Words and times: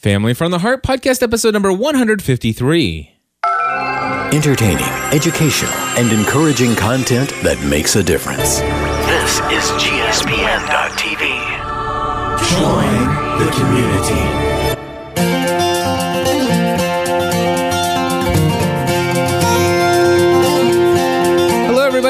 Family 0.00 0.32
from 0.32 0.50
the 0.50 0.60
Heart 0.60 0.82
podcast 0.82 1.22
episode 1.22 1.52
number 1.52 1.70
153. 1.70 3.10
Entertaining, 4.32 4.82
educational, 5.12 5.74
and 5.98 6.10
encouraging 6.10 6.74
content 6.74 7.28
that 7.42 7.62
makes 7.68 7.96
a 7.96 8.02
difference. 8.02 8.60
This 8.60 9.40
is 9.52 9.70
GSPN.TV. 9.76 11.20
Join 12.48 13.44
the 13.44 13.50
community. 13.52 14.69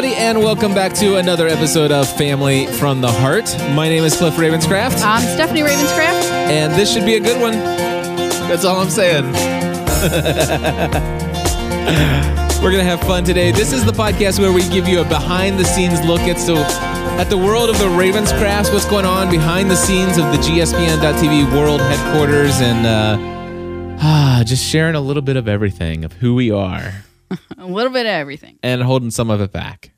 Everybody, 0.01 0.23
and 0.23 0.39
welcome 0.39 0.73
back 0.73 0.95
to 0.95 1.17
another 1.17 1.47
episode 1.47 1.93
of 1.93 2.09
Family 2.17 2.65
from 2.65 3.03
the 3.03 3.13
Heart. 3.13 3.55
My 3.75 3.87
name 3.87 4.03
is 4.03 4.17
Cliff 4.17 4.33
Ravenscraft, 4.33 5.03
I'm 5.05 5.21
Stephanie 5.21 5.61
Ravenscraft. 5.61 6.25
and 6.49 6.73
this 6.73 6.91
should 6.91 7.05
be 7.05 7.17
a 7.17 7.21
good 7.21 7.39
one. 7.39 7.53
That's 8.49 8.65
all 8.65 8.81
I'm 8.81 8.89
saying. 8.89 9.25
We're 12.63 12.71
gonna 12.71 12.83
have 12.83 13.03
fun 13.03 13.25
today. 13.25 13.53
This 13.53 13.75
is 13.75 13.85
the 13.85 13.93
podcast 13.93 14.39
where 14.39 14.55
we 14.55 14.67
give 14.71 14.89
you 14.89 15.03
a 15.03 15.05
behind-the-scenes 15.05 16.03
look 16.07 16.23
at 16.23 16.39
so 16.39 16.57
at 16.57 17.25
the 17.25 17.37
world 17.37 17.69
of 17.69 17.79
the 17.79 17.85
Ravenscrafts, 17.85 18.73
what's 18.73 18.87
going 18.87 19.05
on 19.05 19.31
behind 19.31 19.71
the 19.71 19.77
scenes 19.77 20.17
of 20.17 20.25
the 20.33 20.39
GSPN.TV 20.39 21.53
world 21.53 21.83
headquarters, 21.83 22.59
and 22.63 22.87
uh, 22.87 23.99
ah, 24.01 24.43
just 24.47 24.65
sharing 24.65 24.95
a 24.95 25.01
little 25.01 25.23
bit 25.23 25.37
of 25.37 25.47
everything 25.47 26.07
of 26.07 26.15
who 26.15 26.35
we 26.35 26.51
are 26.51 27.05
A 27.59 27.67
little 27.67 27.93
bit 27.93 28.07
of 28.07 28.11
everything. 28.11 28.59
and 28.63 28.83
holding 28.83 29.11
some 29.11 29.31
of 29.31 29.41
it 29.41 29.53
back. 29.53 29.93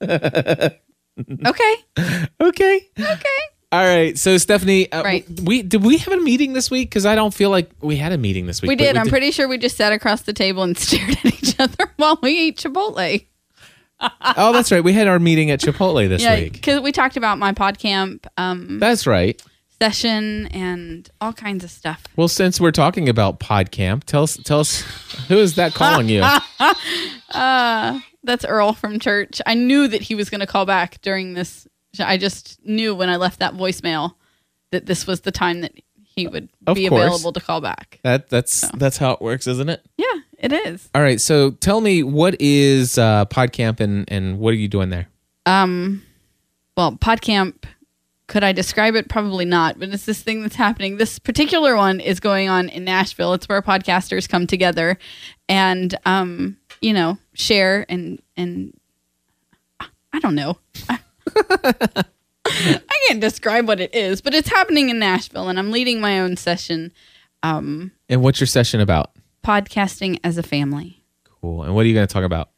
Okay. 1.46 1.74
Okay. 2.40 2.80
Okay. 2.98 3.28
All 3.70 3.84
right. 3.86 4.18
So 4.18 4.38
Stephanie, 4.38 4.90
uh, 4.90 5.02
Right. 5.02 5.26
we 5.42 5.62
did 5.62 5.84
we 5.84 5.98
have 5.98 6.12
a 6.14 6.16
meeting 6.20 6.54
this 6.54 6.70
week? 6.70 6.88
Because 6.88 7.04
I 7.04 7.14
don't 7.14 7.34
feel 7.34 7.50
like 7.50 7.70
we 7.82 7.96
had 7.96 8.12
a 8.12 8.18
meeting 8.18 8.46
this 8.46 8.62
week. 8.62 8.70
We 8.70 8.76
did. 8.76 8.96
I'm 8.96 9.08
pretty 9.08 9.30
sure 9.30 9.46
we 9.46 9.58
just 9.58 9.76
sat 9.76 9.92
across 9.92 10.22
the 10.22 10.32
table 10.32 10.62
and 10.62 10.76
stared 10.78 11.10
at 11.10 11.26
each 11.26 11.60
other 11.60 11.92
while 11.96 12.18
we 12.22 12.40
ate 12.48 12.56
Chipotle. 12.58 13.26
Oh, 14.00 14.52
that's 14.52 14.72
right. 14.72 14.82
We 14.82 14.94
had 14.94 15.06
our 15.06 15.18
meeting 15.18 15.50
at 15.50 15.60
Chipotle 15.60 16.08
this 16.08 16.22
Yeah, 16.22 16.34
week. 16.36 16.54
because 16.54 16.80
we 16.80 16.92
talked 16.92 17.16
about 17.18 17.38
my 17.38 17.52
podcamp 17.52 18.24
um, 18.38 18.78
That's 18.80 19.06
right. 19.06 19.40
Session 19.82 20.46
and 20.48 21.10
all 21.20 21.32
kinds 21.32 21.64
of 21.64 21.70
stuff. 21.70 22.04
Well, 22.14 22.28
since 22.28 22.60
we're 22.60 22.70
talking 22.70 23.08
about 23.08 23.40
PodCamp, 23.40 24.04
tell 24.04 24.22
us 24.22 24.36
tell 24.44 24.60
us 24.60 24.82
who 25.26 25.38
is 25.38 25.56
that 25.56 25.74
calling 25.74 26.08
you? 26.08 26.20
That's 28.24 28.44
Earl 28.44 28.72
from 28.74 29.00
church. 29.00 29.40
I 29.46 29.54
knew 29.54 29.88
that 29.88 30.00
he 30.02 30.14
was 30.14 30.30
going 30.30 30.40
to 30.40 30.46
call 30.46 30.64
back 30.64 31.00
during 31.02 31.34
this. 31.34 31.66
I 31.98 32.16
just 32.16 32.64
knew 32.64 32.94
when 32.94 33.08
I 33.08 33.16
left 33.16 33.40
that 33.40 33.54
voicemail 33.54 34.14
that 34.70 34.86
this 34.86 35.04
was 35.08 35.22
the 35.22 35.32
time 35.32 35.62
that 35.62 35.72
he 36.04 36.28
would 36.28 36.48
Of 36.66 36.76
be 36.76 36.88
course. 36.88 37.02
available 37.02 37.32
to 37.32 37.40
call 37.40 37.60
back. 37.60 37.98
That 38.04 38.28
that's 38.28 38.68
that's 38.76 38.98
how 38.98 39.10
it 39.12 39.20
works, 39.20 39.48
isn't 39.48 39.68
it? 39.68 39.84
Yeah, 39.96 40.20
it 40.38 40.52
is. 40.52 40.88
All 40.94 41.02
right. 41.02 41.20
So 41.20 41.50
tell 41.50 41.80
me 41.80 42.04
what 42.04 42.40
is 42.40 42.96
uh, 42.98 43.24
PodCamp 43.24 43.80
and 43.80 44.04
and 44.08 44.38
what 44.38 44.50
are 44.52 44.56
you 44.58 44.68
doing 44.68 44.90
there? 44.90 45.08
Um, 45.44 46.04
well, 46.76 46.92
PodCamp, 46.92 47.64
could 48.32 48.42
I 48.42 48.52
describe 48.52 48.94
it? 48.94 49.10
Probably 49.10 49.44
not, 49.44 49.78
but 49.78 49.90
it's 49.90 50.06
this 50.06 50.22
thing 50.22 50.40
that's 50.40 50.56
happening. 50.56 50.96
This 50.96 51.18
particular 51.18 51.76
one 51.76 52.00
is 52.00 52.18
going 52.18 52.48
on 52.48 52.70
in 52.70 52.82
Nashville. 52.82 53.34
It's 53.34 53.46
where 53.46 53.60
podcasters 53.60 54.26
come 54.26 54.46
together 54.46 54.96
and, 55.50 55.94
um, 56.06 56.56
you 56.80 56.94
know, 56.94 57.18
share 57.34 57.84
and, 57.90 58.22
and 58.34 58.72
I 60.14 60.18
don't 60.20 60.34
know. 60.34 60.56
I 60.88 62.04
can't 63.06 63.20
describe 63.20 63.68
what 63.68 63.80
it 63.80 63.94
is, 63.94 64.22
but 64.22 64.32
it's 64.32 64.48
happening 64.48 64.88
in 64.88 64.98
Nashville 64.98 65.50
and 65.50 65.58
I'm 65.58 65.70
leading 65.70 66.00
my 66.00 66.18
own 66.18 66.38
session, 66.38 66.90
um, 67.42 67.92
And 68.08 68.22
what's 68.22 68.40
your 68.40 68.46
session 68.46 68.80
about? 68.80 69.10
podcasting 69.44 70.18
as 70.24 70.38
a 70.38 70.42
family. 70.42 71.04
Cool. 71.42 71.64
And 71.64 71.74
what 71.74 71.84
are 71.84 71.88
you 71.88 71.94
going 71.94 72.06
to 72.06 72.12
talk 72.12 72.24
about? 72.24 72.48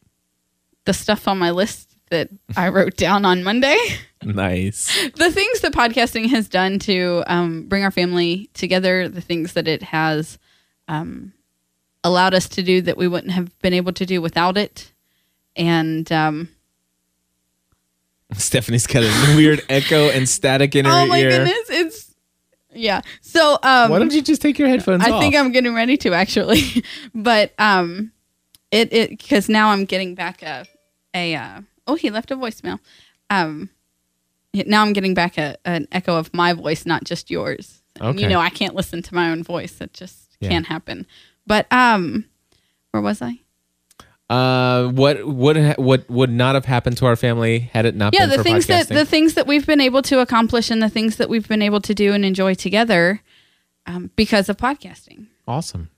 The 0.85 0.93
stuff 0.93 1.27
on 1.27 1.37
my 1.37 1.51
list 1.51 1.94
that 2.09 2.29
I 2.55 2.69
wrote 2.69 2.97
down 2.97 3.25
on 3.25 3.43
Monday. 3.43 3.77
Nice. 4.23 4.87
the 5.17 5.31
things 5.31 5.59
that 5.59 5.71
podcasting 5.71 6.29
has 6.29 6.49
done 6.49 6.79
to 6.79 7.23
um, 7.27 7.67
bring 7.67 7.83
our 7.83 7.91
family 7.91 8.49
together, 8.55 9.07
the 9.07 9.21
things 9.21 9.53
that 9.53 9.67
it 9.67 9.83
has 9.83 10.39
um, 10.87 11.31
allowed 12.03 12.33
us 12.33 12.49
to 12.49 12.63
do 12.63 12.81
that 12.81 12.97
we 12.97 13.07
wouldn't 13.07 13.33
have 13.33 13.55
been 13.59 13.73
able 13.73 13.93
to 13.93 14.03
do 14.03 14.23
without 14.23 14.57
it. 14.57 14.91
And 15.55 16.11
um, 16.11 16.49
Stephanie's 18.33 18.87
got 18.87 19.03
a 19.03 19.35
weird 19.35 19.61
echo 19.69 20.09
and 20.09 20.27
static 20.27 20.75
in 20.75 20.85
her 20.85 20.91
oh 20.91 21.05
my 21.05 21.19
ear. 21.19 21.29
goodness, 21.29 21.69
it's 21.69 22.15
yeah. 22.73 23.01
So 23.21 23.57
um, 23.63 23.91
Why 23.91 23.99
don't 23.99 24.13
you 24.13 24.21
just 24.21 24.41
take 24.41 24.59
your 24.59 24.67
headphones 24.67 25.03
off? 25.03 25.09
I 25.09 25.11
off? 25.11 25.21
think 25.21 25.35
I'm 25.35 25.51
getting 25.51 25.73
ready 25.73 25.97
to 25.97 26.13
actually, 26.13 26.83
but 27.15 27.53
um, 27.59 28.11
it 28.71 28.91
it 28.91 29.09
because 29.11 29.49
now 29.49 29.69
I'm 29.69 29.85
getting 29.85 30.15
back 30.15 30.41
a 30.41 30.65
a 31.13 31.35
uh, 31.35 31.61
oh 31.87 31.95
he 31.95 32.09
left 32.09 32.31
a 32.31 32.35
voicemail. 32.35 32.79
Um, 33.29 33.69
now 34.53 34.81
I'm 34.83 34.93
getting 34.93 35.13
back 35.13 35.37
a 35.37 35.57
an 35.65 35.87
echo 35.91 36.17
of 36.17 36.33
my 36.33 36.53
voice, 36.53 36.85
not 36.85 37.03
just 37.03 37.29
yours. 37.31 37.81
And 37.99 38.19
You 38.19 38.27
know, 38.27 38.39
I 38.39 38.49
can't 38.49 38.75
listen 38.75 39.01
to 39.03 39.15
my 39.15 39.29
own 39.31 39.43
voice. 39.43 39.79
It 39.81 39.93
just 39.93 40.35
Yeah. 40.39 40.49
can't 40.49 40.65
happen. 40.67 41.05
But 41.47 41.71
um, 41.71 42.25
where 42.91 43.01
was 43.01 43.21
I? 43.21 43.39
Uh, 44.29 44.87
what 44.89 45.23
would 45.25 45.55
ha- 45.55 45.75
what 45.77 46.09
would 46.09 46.31
not 46.31 46.55
have 46.55 46.65
happened 46.65 46.97
to 46.97 47.05
our 47.05 47.15
family 47.15 47.59
had 47.59 47.85
it 47.85 47.95
not 47.95 48.13
Yeah, 48.13 48.21
been 48.21 48.29
the 48.31 48.37
for 48.37 48.43
things 48.43 48.65
that 48.67 48.87
the 48.87 49.05
things 49.05 49.35
that 49.35 49.45
we've 49.45 49.67
been 49.67 49.79
able 49.81 50.01
to 50.01 50.19
accomplish 50.19 50.71
and 50.71 50.81
the 50.81 50.89
things 50.89 51.17
that 51.17 51.29
we've 51.29 51.47
been 51.47 51.61
able 51.61 51.79
to 51.81 51.93
do 51.93 52.11
and 52.11 52.25
enjoy 52.25 52.55
together 52.55 53.21
um, 53.85 54.09
because 54.15 54.49
of 54.49 54.57
podcasting. 54.57 55.27
awesome. 55.47 55.89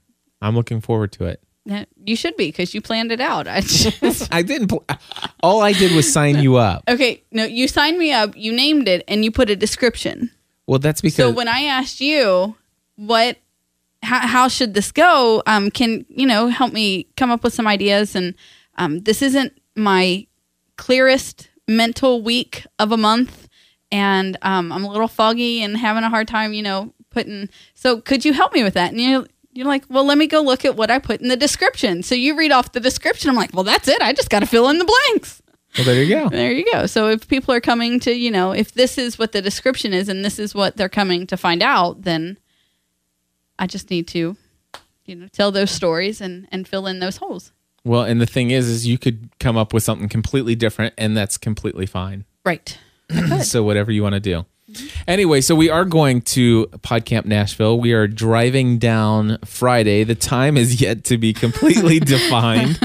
I'm 0.42 0.54
looking 0.54 0.80
forward 0.82 1.10
to 1.12 1.24
it. 1.24 1.42
Yeah, 1.68 1.84
You 2.02 2.16
should 2.16 2.34
be 2.38 2.46
because 2.46 2.72
you 2.72 2.80
planned 2.80 3.12
it 3.12 3.20
out. 3.20 3.46
I 3.56 3.60
just 3.60 4.32
I 4.32 4.40
didn't. 4.40 4.68
Pl- 4.68 4.86
all 5.42 5.60
I 5.60 5.74
did 5.74 5.92
was 5.92 6.10
sign 6.10 6.38
you 6.38 6.56
up. 6.56 6.82
Okay, 6.88 7.22
no, 7.30 7.44
you 7.44 7.68
signed 7.68 7.98
me 7.98 8.10
up, 8.10 8.34
you 8.34 8.52
named 8.52 8.88
it, 8.88 9.04
and 9.06 9.22
you 9.22 9.30
put 9.30 9.50
a 9.50 9.56
description. 9.56 10.30
Well, 10.66 10.78
that's 10.78 11.02
because 11.02 11.16
So 11.16 11.30
when 11.30 11.46
I 11.46 11.64
asked 11.64 12.00
you 12.00 12.56
what 12.96 13.36
how, 14.02 14.26
how 14.26 14.48
should 14.48 14.72
this 14.72 14.92
go, 14.92 15.42
um, 15.46 15.70
can 15.70 16.06
you 16.08 16.26
know 16.26 16.48
help 16.48 16.72
me 16.72 17.06
come 17.18 17.30
up 17.30 17.44
with 17.44 17.52
some 17.52 17.66
ideas? 17.66 18.16
And 18.16 18.34
um, 18.76 19.00
this 19.00 19.20
isn't 19.20 19.52
my 19.76 20.26
clearest 20.76 21.50
mental 21.66 22.22
week 22.22 22.64
of 22.78 22.92
a 22.92 22.96
month, 22.96 23.46
and 23.92 24.38
um, 24.40 24.72
I'm 24.72 24.84
a 24.84 24.90
little 24.90 25.08
foggy 25.08 25.62
and 25.62 25.76
having 25.76 26.02
a 26.02 26.08
hard 26.08 26.28
time, 26.28 26.54
you 26.54 26.62
know, 26.62 26.94
putting. 27.10 27.50
So 27.74 28.00
could 28.00 28.24
you 28.24 28.32
help 28.32 28.54
me 28.54 28.62
with 28.62 28.74
that? 28.74 28.92
And 28.92 29.00
you. 29.02 29.26
You're 29.58 29.66
like, 29.66 29.82
well, 29.88 30.04
let 30.04 30.16
me 30.18 30.28
go 30.28 30.40
look 30.40 30.64
at 30.64 30.76
what 30.76 30.88
I 30.88 31.00
put 31.00 31.20
in 31.20 31.26
the 31.26 31.36
description. 31.36 32.04
So 32.04 32.14
you 32.14 32.38
read 32.38 32.52
off 32.52 32.70
the 32.70 32.78
description. 32.78 33.28
I'm 33.28 33.34
like, 33.34 33.52
well, 33.52 33.64
that's 33.64 33.88
it. 33.88 34.00
I 34.00 34.12
just 34.12 34.30
got 34.30 34.38
to 34.38 34.46
fill 34.46 34.68
in 34.68 34.78
the 34.78 34.84
blanks. 34.84 35.42
well, 35.76 35.84
there 35.84 36.00
you 36.00 36.08
go. 36.14 36.28
There 36.30 36.52
you 36.52 36.64
go. 36.72 36.86
So 36.86 37.08
if 37.08 37.26
people 37.26 37.52
are 37.52 37.60
coming 37.60 37.98
to, 37.98 38.12
you 38.12 38.30
know, 38.30 38.52
if 38.52 38.74
this 38.74 38.98
is 38.98 39.18
what 39.18 39.32
the 39.32 39.42
description 39.42 39.92
is 39.92 40.08
and 40.08 40.24
this 40.24 40.38
is 40.38 40.54
what 40.54 40.76
they're 40.76 40.88
coming 40.88 41.26
to 41.26 41.36
find 41.36 41.60
out, 41.60 42.02
then 42.02 42.38
I 43.58 43.66
just 43.66 43.90
need 43.90 44.06
to, 44.08 44.36
you 45.06 45.16
know, 45.16 45.26
tell 45.32 45.50
those 45.50 45.72
stories 45.72 46.20
and 46.20 46.46
and 46.52 46.68
fill 46.68 46.86
in 46.86 47.00
those 47.00 47.16
holes. 47.16 47.50
Well, 47.84 48.02
and 48.02 48.20
the 48.20 48.26
thing 48.26 48.52
is, 48.52 48.68
is 48.68 48.86
you 48.86 48.96
could 48.96 49.28
come 49.40 49.56
up 49.56 49.72
with 49.72 49.82
something 49.82 50.08
completely 50.08 50.54
different, 50.54 50.94
and 50.96 51.16
that's 51.16 51.36
completely 51.36 51.86
fine. 51.86 52.26
Right. 52.44 52.78
So 53.42 53.64
whatever 53.64 53.90
you 53.90 54.04
want 54.04 54.12
to 54.12 54.20
do. 54.20 54.46
Anyway, 55.06 55.40
so 55.40 55.54
we 55.54 55.70
are 55.70 55.84
going 55.84 56.20
to 56.20 56.66
PodCamp 56.78 57.24
Nashville. 57.24 57.80
We 57.80 57.92
are 57.92 58.06
driving 58.06 58.78
down 58.78 59.38
Friday. 59.44 60.04
The 60.04 60.14
time 60.14 60.56
is 60.56 60.80
yet 60.80 61.04
to 61.04 61.16
be 61.18 61.32
completely 61.32 62.00
defined. 62.14 62.78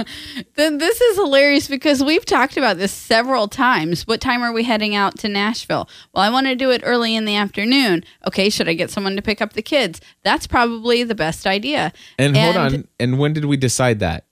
Then 0.55 0.77
this 0.77 1.01
is 1.01 1.17
hilarious 1.17 1.67
because 1.67 2.03
we've 2.03 2.25
talked 2.25 2.57
about 2.57 2.77
this 2.77 2.91
several 2.91 3.47
times. 3.47 4.07
What 4.07 4.21
time 4.21 4.41
are 4.41 4.53
we 4.53 4.63
heading 4.63 4.95
out 4.95 5.17
to 5.19 5.27
Nashville? 5.29 5.89
Well, 6.13 6.23
I 6.23 6.29
want 6.29 6.47
to 6.47 6.55
do 6.55 6.71
it 6.71 6.81
early 6.85 7.15
in 7.15 7.25
the 7.25 7.35
afternoon. 7.35 8.03
Okay, 8.27 8.49
should 8.49 8.69
I 8.69 8.73
get 8.73 8.89
someone 8.89 9.15
to 9.15 9.21
pick 9.21 9.41
up 9.41 9.53
the 9.53 9.61
kids? 9.61 9.99
That's 10.23 10.47
probably 10.47 11.03
the 11.03 11.15
best 11.15 11.45
idea. 11.45 11.91
And, 12.17 12.37
hold 12.37 12.55
on. 12.55 12.87
And 12.99 13.19
when 13.19 13.33
did 13.33 13.45
we 13.45 13.57
decide 13.57 13.99
that? 13.99 14.25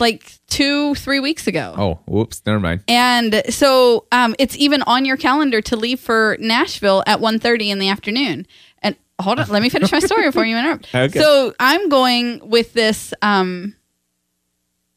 Like 0.00 0.32
two, 0.48 0.94
three 0.96 1.20
weeks 1.20 1.46
ago. 1.46 1.74
Oh, 1.76 1.98
whoops. 2.06 2.42
Never 2.44 2.58
mind. 2.58 2.82
And 2.88 3.42
so 3.50 4.06
um, 4.10 4.34
it's 4.38 4.56
even 4.56 4.82
on 4.82 5.04
your 5.04 5.16
calendar 5.16 5.60
to 5.62 5.76
leave 5.76 6.00
for 6.00 6.36
Nashville 6.40 7.04
at 7.06 7.20
1.30 7.20 7.68
in 7.68 7.78
the 7.78 7.88
afternoon. 7.88 8.46
And 8.82 8.96
hold 9.20 9.38
on, 9.38 9.48
let 9.48 9.62
me 9.62 9.68
finish 9.68 9.92
my 9.92 10.00
story 10.00 10.26
before 10.26 10.44
you 10.44 10.56
interrupt. 10.56 10.88
Okay. 10.94 11.20
So 11.20 11.54
I'm 11.60 11.88
going 11.88 12.40
with 12.48 12.72
this 12.72 13.14
um, 13.22 13.76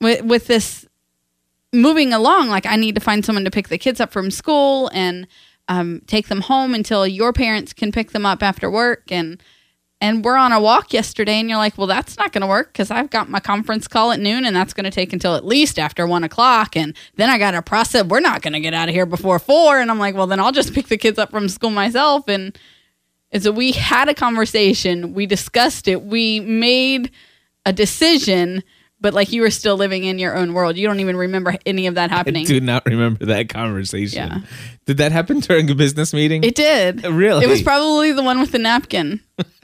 with, 0.01 0.23
with 0.23 0.47
this 0.47 0.87
moving 1.71 2.13
along. 2.13 2.49
Like 2.49 2.65
I 2.65 2.75
need 2.75 2.95
to 2.95 3.01
find 3.01 3.23
someone 3.23 3.45
to 3.45 3.51
pick 3.51 3.67
the 3.67 3.77
kids 3.77 3.99
up 3.99 4.11
from 4.11 4.31
school 4.31 4.89
and 4.93 5.27
um, 5.67 6.01
take 6.07 6.27
them 6.29 6.41
home 6.41 6.73
until 6.73 7.05
your 7.05 7.31
parents 7.31 7.73
can 7.73 7.91
pick 7.91 8.11
them 8.11 8.25
up 8.25 8.41
after 8.41 8.71
work 8.71 9.11
and 9.11 9.41
and 10.01 10.23
we're 10.23 10.37
on 10.37 10.51
a 10.53 10.59
walk 10.61 10.93
yesterday 10.93 11.39
and 11.39 11.49
you're 11.49 11.57
like 11.57 11.77
well 11.77 11.87
that's 11.87 12.17
not 12.17 12.31
going 12.31 12.41
to 12.41 12.47
work 12.47 12.71
because 12.71 12.89
i've 12.89 13.09
got 13.09 13.29
my 13.29 13.39
conference 13.39 13.87
call 13.87 14.11
at 14.11 14.19
noon 14.19 14.45
and 14.45 14.55
that's 14.55 14.73
going 14.73 14.85
to 14.85 14.91
take 14.91 15.11
until 15.13 15.35
at 15.35 15.45
least 15.45 15.77
after 15.77 16.07
one 16.07 16.23
o'clock 16.23 16.75
and 16.75 16.95
then 17.15 17.29
i 17.29 17.37
got 17.37 17.51
to 17.51 17.61
process 17.61 18.05
we're 18.05 18.19
not 18.19 18.41
going 18.41 18.53
to 18.53 18.59
get 18.59 18.73
out 18.73 18.87
of 18.87 18.95
here 18.95 19.05
before 19.05 19.39
four 19.39 19.79
and 19.79 19.91
i'm 19.91 19.99
like 19.99 20.15
well 20.15 20.27
then 20.27 20.39
i'll 20.39 20.51
just 20.51 20.73
pick 20.75 20.87
the 20.87 20.97
kids 20.97 21.19
up 21.19 21.29
from 21.31 21.49
school 21.49 21.69
myself 21.69 22.27
and 22.27 22.57
is 23.31 23.43
that 23.43 23.53
we 23.53 23.71
had 23.71 24.09
a 24.09 24.13
conversation, 24.13 25.13
we 25.13 25.25
discussed 25.25 25.87
it, 25.87 26.03
we 26.03 26.39
made 26.39 27.11
a 27.65 27.73
decision, 27.73 28.63
but 28.99 29.13
like 29.13 29.31
you 29.31 29.41
were 29.41 29.51
still 29.51 29.75
living 29.77 30.03
in 30.03 30.17
your 30.17 30.35
own 30.35 30.53
world. 30.53 30.77
You 30.77 30.87
don't 30.87 30.99
even 30.99 31.15
remember 31.15 31.55
any 31.65 31.87
of 31.87 31.95
that 31.95 32.11
I 32.11 32.15
happening. 32.15 32.45
do 32.45 32.59
not 32.59 32.85
remember 32.85 33.25
that 33.25 33.49
conversation. 33.49 34.27
Yeah. 34.27 34.39
Did 34.85 34.97
that 34.97 35.11
happen 35.11 35.39
during 35.41 35.69
a 35.69 35.75
business 35.75 36.13
meeting? 36.13 36.43
It 36.43 36.55
did. 36.55 37.05
Really? 37.05 37.45
It 37.45 37.49
was 37.49 37.61
probably 37.61 38.11
the 38.11 38.23
one 38.23 38.39
with 38.39 38.51
the 38.51 38.59
napkin. 38.59 39.21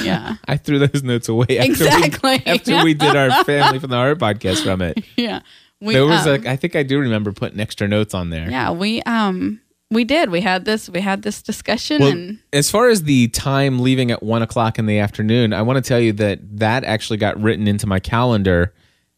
yeah. 0.00 0.36
I 0.48 0.56
threw 0.56 0.78
those 0.78 1.02
notes 1.02 1.28
away 1.28 1.58
after 1.58 1.64
Exactly. 1.70 2.42
we, 2.46 2.52
after 2.52 2.84
we 2.84 2.94
did 2.94 3.14
our 3.16 3.44
family 3.44 3.78
from 3.78 3.90
the 3.90 3.96
heart 3.96 4.18
podcast 4.18 4.62
from 4.62 4.82
it. 4.82 5.04
Yeah. 5.16 5.40
We, 5.80 5.92
There 5.94 6.06
was 6.06 6.26
um, 6.26 6.32
like 6.32 6.46
I 6.46 6.56
think 6.56 6.74
I 6.74 6.82
do 6.82 6.98
remember 6.98 7.32
putting 7.32 7.60
extra 7.60 7.86
notes 7.86 8.14
on 8.14 8.30
there. 8.30 8.50
yeah, 8.50 8.70
we 8.70 9.02
um 9.02 9.60
we 9.90 10.04
did. 10.04 10.30
We 10.30 10.40
had 10.40 10.64
this 10.64 10.88
we 10.88 11.00
had 11.00 11.22
this 11.22 11.42
discussion 11.42 12.00
Well, 12.00 12.10
and 12.12 12.38
as 12.52 12.70
far 12.70 12.88
as 12.88 13.02
the 13.04 13.28
time 13.28 13.80
leaving 13.80 14.10
at 14.10 14.22
one 14.22 14.42
o'clock 14.42 14.78
in 14.78 14.86
the 14.86 14.98
afternoon, 14.98 15.52
I 15.52 15.62
want 15.62 15.76
to 15.76 15.86
tell 15.86 16.00
you 16.00 16.12
that 16.14 16.38
that 16.58 16.84
actually 16.84 17.18
got 17.18 17.40
written 17.40 17.68
into 17.68 17.86
my 17.86 18.00
calendar 18.00 18.72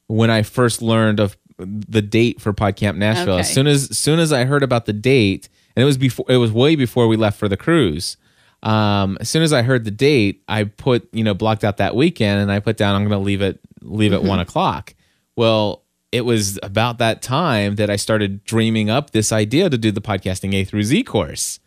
when 0.08 0.30
I 0.30 0.42
first 0.42 0.82
learned 0.82 1.20
of 1.20 1.36
the 1.58 2.02
date 2.02 2.40
for 2.40 2.52
PodCamp 2.52 2.96
Nashville. 2.96 3.34
Okay. 3.34 3.40
As 3.40 3.52
soon 3.52 3.66
as, 3.66 3.90
as 3.90 3.98
soon 3.98 4.18
as 4.18 4.32
I 4.32 4.44
heard 4.44 4.62
about 4.62 4.86
the 4.86 4.92
date, 4.92 5.48
and 5.76 5.82
it 5.82 5.86
was 5.86 5.96
before 5.96 6.26
it 6.28 6.36
was 6.38 6.50
way 6.52 6.74
before 6.76 7.06
we 7.08 7.16
left 7.16 7.38
for 7.38 7.48
the 7.48 7.56
cruise. 7.56 8.16
Um, 8.62 9.18
as 9.20 9.28
soon 9.28 9.42
as 9.42 9.52
I 9.52 9.62
heard 9.62 9.84
the 9.84 9.90
date, 9.90 10.42
I 10.48 10.64
put 10.64 11.08
you 11.12 11.24
know 11.24 11.34
blocked 11.34 11.64
out 11.64 11.76
that 11.78 11.94
weekend, 11.94 12.40
and 12.40 12.50
I 12.50 12.60
put 12.60 12.76
down 12.76 12.94
I'm 12.94 13.02
going 13.08 13.18
to 13.18 13.24
leave 13.24 13.42
it 13.42 13.60
leave 13.82 14.12
at 14.12 14.22
one 14.22 14.40
o'clock. 14.40 14.94
Well, 15.36 15.84
it 16.10 16.22
was 16.22 16.58
about 16.62 16.98
that 16.98 17.22
time 17.22 17.76
that 17.76 17.90
I 17.90 17.96
started 17.96 18.44
dreaming 18.44 18.90
up 18.90 19.10
this 19.10 19.30
idea 19.30 19.70
to 19.70 19.78
do 19.78 19.92
the 19.92 20.00
podcasting 20.00 20.54
A 20.54 20.64
through 20.64 20.82
Z 20.82 21.04
course. 21.04 21.60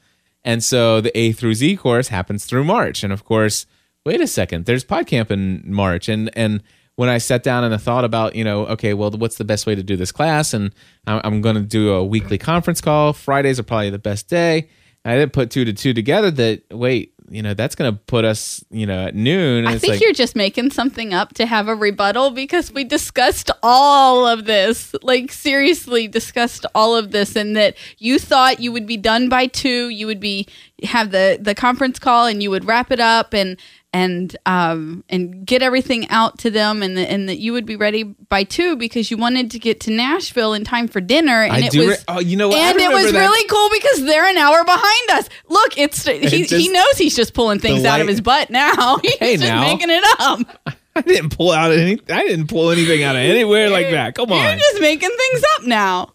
And 0.43 0.63
so 0.63 1.01
the 1.01 1.15
A 1.17 1.31
through 1.31 1.53
Z 1.53 1.77
course 1.77 2.07
happens 2.07 2.45
through 2.45 2.63
March. 2.63 3.03
And 3.03 3.13
of 3.13 3.23
course, 3.23 3.65
wait 4.05 4.19
a 4.19 4.27
second, 4.27 4.65
there's 4.65 4.83
PodCamp 4.83 5.31
in 5.31 5.63
March. 5.65 6.09
And 6.09 6.29
and 6.35 6.63
when 6.95 7.09
I 7.09 7.19
sat 7.19 7.43
down 7.43 7.63
and 7.63 7.73
I 7.73 7.77
thought 7.77 8.03
about, 8.03 8.35
you 8.35 8.43
know, 8.43 8.65
okay, 8.67 8.93
well, 8.93 9.11
what's 9.11 9.37
the 9.37 9.45
best 9.45 9.65
way 9.65 9.75
to 9.75 9.83
do 9.83 9.95
this 9.95 10.11
class? 10.11 10.53
And 10.53 10.73
I'm 11.07 11.41
going 11.41 11.55
to 11.55 11.61
do 11.61 11.93
a 11.93 12.03
weekly 12.03 12.37
conference 12.37 12.81
call. 12.81 13.13
Fridays 13.13 13.59
are 13.59 13.63
probably 13.63 13.89
the 13.89 13.99
best 13.99 14.27
day. 14.27 14.69
I 15.03 15.15
didn't 15.15 15.33
put 15.33 15.49
two 15.49 15.65
to 15.65 15.73
two 15.73 15.93
together 15.93 16.29
that, 16.31 16.63
wait, 16.71 17.13
you 17.31 17.41
know, 17.41 17.53
that's 17.53 17.75
going 17.75 17.91
to 17.91 17.97
put 17.97 18.25
us, 18.25 18.63
you 18.69 18.85
know, 18.85 19.07
at 19.07 19.15
noon. 19.15 19.65
I 19.65 19.77
think 19.77 19.93
like, 19.93 20.01
you're 20.01 20.13
just 20.13 20.35
making 20.35 20.71
something 20.71 21.13
up 21.13 21.33
to 21.35 21.45
have 21.45 21.69
a 21.69 21.75
rebuttal 21.75 22.31
because 22.31 22.71
we 22.73 22.83
discussed 22.83 23.49
all 23.63 24.27
of 24.27 24.45
this. 24.45 24.93
Like 25.01 25.31
seriously 25.31 26.07
discussed 26.07 26.65
all 26.75 26.95
of 26.95 27.11
this 27.11 27.35
and 27.35 27.55
that 27.55 27.77
you 27.97 28.19
thought 28.19 28.59
you 28.59 28.71
would 28.73 28.85
be 28.85 28.97
done 28.97 29.29
by 29.29 29.47
2, 29.47 29.89
you 29.89 30.05
would 30.07 30.19
be 30.19 30.47
have 30.83 31.11
the 31.11 31.37
the 31.39 31.55
conference 31.55 31.99
call 31.99 32.25
and 32.25 32.43
you 32.43 32.49
would 32.49 32.65
wrap 32.65 32.91
it 32.91 32.99
up 32.99 33.33
and 33.33 33.57
and 33.93 34.35
um 34.45 35.03
and 35.09 35.45
get 35.45 35.61
everything 35.61 36.07
out 36.09 36.37
to 36.39 36.49
them 36.49 36.81
and 36.81 36.95
the, 36.95 37.01
and 37.11 37.27
that 37.27 37.39
you 37.39 37.51
would 37.51 37.65
be 37.65 37.75
ready 37.75 38.03
by 38.03 38.43
2 38.43 38.77
because 38.77 39.11
you 39.11 39.17
wanted 39.17 39.51
to 39.51 39.59
get 39.59 39.81
to 39.81 39.91
Nashville 39.91 40.53
in 40.53 40.63
time 40.63 40.87
for 40.87 41.01
dinner 41.01 41.43
and 41.43 41.51
I 41.51 41.59
it 41.65 41.71
do. 41.71 41.79
was 41.87 41.97
re- 41.97 42.03
oh, 42.07 42.19
you 42.19 42.37
know 42.37 42.47
what? 42.47 42.57
And 42.57 42.79
it 42.79 42.89
was 42.89 43.11
that. 43.11 43.19
really 43.19 43.47
cool 43.49 43.69
because 43.69 44.05
they're 44.05 44.29
an 44.29 44.37
hour 44.37 44.63
behind 44.63 45.09
us. 45.11 45.27
Look, 45.49 45.77
it's 45.77 46.05
he, 46.07 46.19
he 46.29 46.43
just- 46.45 46.71
knows 46.71 46.97
he's 46.97 47.15
just 47.15 47.33
pulling 47.33 47.59
things 47.59 47.83
out 47.83 47.99
of 47.99 48.07
his 48.07 48.21
butt 48.21 48.49
now. 48.49 48.97
He's 49.01 49.17
Hey, 49.17 49.35
just 49.37 49.47
now. 49.49 49.61
making 49.61 49.89
it 49.89 50.03
up. 50.19 50.39
I 50.95 51.01
didn't 51.01 51.35
pull 51.37 51.51
out 51.51 51.71
any. 51.71 51.99
I 52.09 52.27
didn't 52.27 52.47
pull 52.47 52.69
anything 52.69 53.03
out 53.03 53.15
of 53.15 53.21
anywhere 53.21 53.69
like 53.69 53.89
that. 53.91 54.13
Come 54.15 54.31
on, 54.31 54.43
You're 54.43 54.55
just 54.57 54.81
making 54.81 55.09
things 55.09 55.43
up 55.57 55.65
now. 55.65 56.13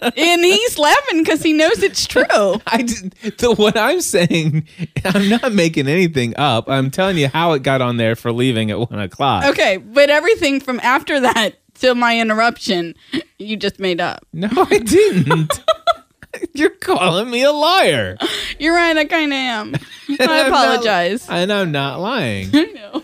And 0.00 0.44
he's 0.44 0.78
laughing 0.78 1.22
because 1.22 1.42
he 1.42 1.52
knows 1.52 1.82
it's 1.82 2.06
true. 2.06 2.24
I 2.66 2.82
didn't. 2.82 3.14
The 3.38 3.54
what 3.54 3.76
I'm 3.76 4.00
saying, 4.00 4.66
I'm 5.04 5.28
not 5.28 5.52
making 5.52 5.88
anything 5.88 6.34
up. 6.36 6.68
I'm 6.68 6.90
telling 6.90 7.16
you 7.18 7.28
how 7.28 7.52
it 7.52 7.62
got 7.62 7.80
on 7.82 7.96
there 7.96 8.16
for 8.16 8.32
leaving 8.32 8.70
at 8.70 8.78
one 8.90 8.98
o'clock. 9.00 9.44
Okay, 9.46 9.76
but 9.76 10.10
everything 10.10 10.60
from 10.60 10.80
after 10.80 11.20
that 11.20 11.56
till 11.74 11.94
my 11.94 12.18
interruption, 12.20 12.94
you 13.38 13.56
just 13.56 13.78
made 13.78 14.00
up. 14.00 14.24
No, 14.32 14.48
I 14.52 14.78
didn't. 14.78 15.64
You're 16.54 16.70
calling 16.70 17.30
me 17.30 17.42
a 17.42 17.52
liar. 17.52 18.16
You're 18.58 18.74
right, 18.74 18.96
I 18.96 19.04
kind 19.04 19.32
of 19.32 19.36
am. 19.36 19.74
I 20.08 20.16
I'm 20.20 20.26
not- 20.26 20.46
apologize. 20.48 21.28
and 21.28 21.52
I'm 21.52 21.72
not 21.72 22.00
lying. 22.00 22.48
I 22.54 22.64
know. 22.64 23.02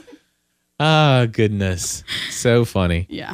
Oh 0.81 1.27
goodness, 1.27 2.05
so 2.31 2.65
funny. 2.65 3.07
Yeah. 3.11 3.33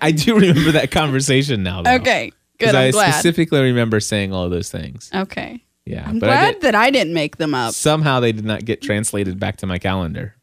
I 0.00 0.12
do 0.12 0.36
remember 0.38 0.72
that 0.72 0.90
conversation 0.90 1.62
now. 1.62 1.82
Though, 1.82 1.94
Okay, 1.96 2.32
good. 2.58 2.74
I'm 2.74 2.88
I 2.88 2.90
glad. 2.90 3.12
specifically 3.12 3.60
remember 3.62 4.00
saying 4.00 4.32
all 4.32 4.44
of 4.44 4.50
those 4.50 4.70
things. 4.70 5.10
okay. 5.14 5.62
Yeah, 5.84 6.04
I'm 6.08 6.18
but 6.18 6.30
I 6.30 6.32
glad 6.32 6.52
did, 6.54 6.62
that 6.62 6.74
I 6.74 6.90
didn't 6.90 7.14
make 7.14 7.36
them 7.36 7.54
up. 7.54 7.72
somehow 7.72 8.18
they 8.18 8.32
did 8.32 8.44
not 8.44 8.64
get 8.64 8.82
translated 8.82 9.38
back 9.38 9.58
to 9.58 9.66
my 9.66 9.78
calendar. 9.78 10.34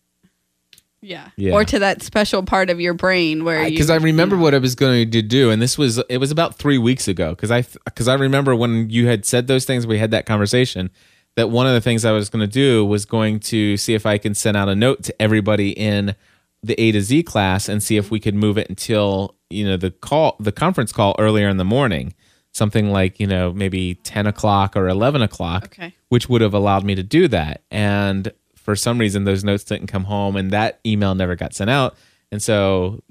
Yeah. 1.02 1.30
Yeah. 1.36 1.52
Or 1.52 1.66
to 1.66 1.80
that 1.80 2.02
special 2.02 2.44
part 2.44 2.70
of 2.70 2.80
your 2.80 2.94
brain 2.94 3.44
where 3.44 3.70
because 3.70 3.90
I 3.90 3.98
remember 3.98 4.38
what 4.38 4.54
I 4.54 4.60
was 4.60 4.74
going 4.74 5.12
to 5.12 5.22
do, 5.22 5.52
and 5.52 5.62
this 5.62 5.78
was 5.78 5.98
it 6.10 6.18
was 6.18 6.32
about 6.32 6.56
three 6.56 6.78
weeks 6.78 7.10
ago. 7.10 7.32
Because 7.32 7.52
I 7.52 7.66
because 7.84 8.08
I 8.08 8.14
remember 8.14 8.56
when 8.56 8.90
you 8.90 9.08
had 9.08 9.26
said 9.26 9.48
those 9.48 9.66
things, 9.66 9.86
we 9.86 9.98
had 9.98 10.12
that 10.12 10.26
conversation. 10.26 10.90
That 11.36 11.50
one 11.50 11.68
of 11.68 11.74
the 11.74 11.82
things 11.82 12.06
I 12.06 12.12
was 12.14 12.30
going 12.30 12.40
to 12.48 12.52
do 12.52 12.86
was 12.86 13.06
going 13.06 13.40
to 13.42 13.76
see 13.76 13.96
if 13.96 14.06
I 14.06 14.18
can 14.18 14.34
send 14.36 14.56
out 14.56 14.70
a 14.70 14.76
note 14.76 15.04
to 15.04 15.22
everybody 15.22 15.72
in 15.72 16.16
the 16.64 16.80
A 16.82 16.92
to 16.94 17.02
Z 17.02 17.24
class 17.24 17.68
and 17.68 17.84
see 17.84 17.98
if 17.98 18.10
we 18.10 18.20
could 18.20 18.36
move 18.36 18.58
it 18.58 18.70
until 18.70 19.36
you 19.50 19.66
know 19.68 19.78
the 19.78 19.92
call 19.92 20.36
the 20.40 20.52
conference 20.52 20.92
call 20.92 21.16
earlier 21.20 21.50
in 21.50 21.58
the 21.58 21.66
morning, 21.66 22.14
something 22.52 22.92
like 22.92 23.20
you 23.20 23.28
know 23.28 23.52
maybe 23.54 23.96
ten 23.96 24.26
o'clock 24.28 24.76
or 24.78 24.88
eleven 24.88 25.22
o'clock, 25.22 25.66
Okay. 25.66 25.94
which 26.10 26.30
would 26.30 26.42
have 26.42 26.54
allowed 26.54 26.84
me 26.86 26.96
to 26.96 27.04
do 27.04 27.28
that. 27.28 27.64
And 27.70 28.32
for 28.56 28.76
some 28.76 28.98
reason, 28.98 29.26
those 29.26 29.44
notes 29.44 29.64
didn't 29.66 29.88
come 29.88 30.06
home, 30.06 30.36
and 30.38 30.52
that 30.52 30.80
email 30.86 31.16
never 31.16 31.36
got 31.36 31.54
sent 31.54 31.70
out. 31.70 31.96
And 32.32 32.42
so 32.42 33.04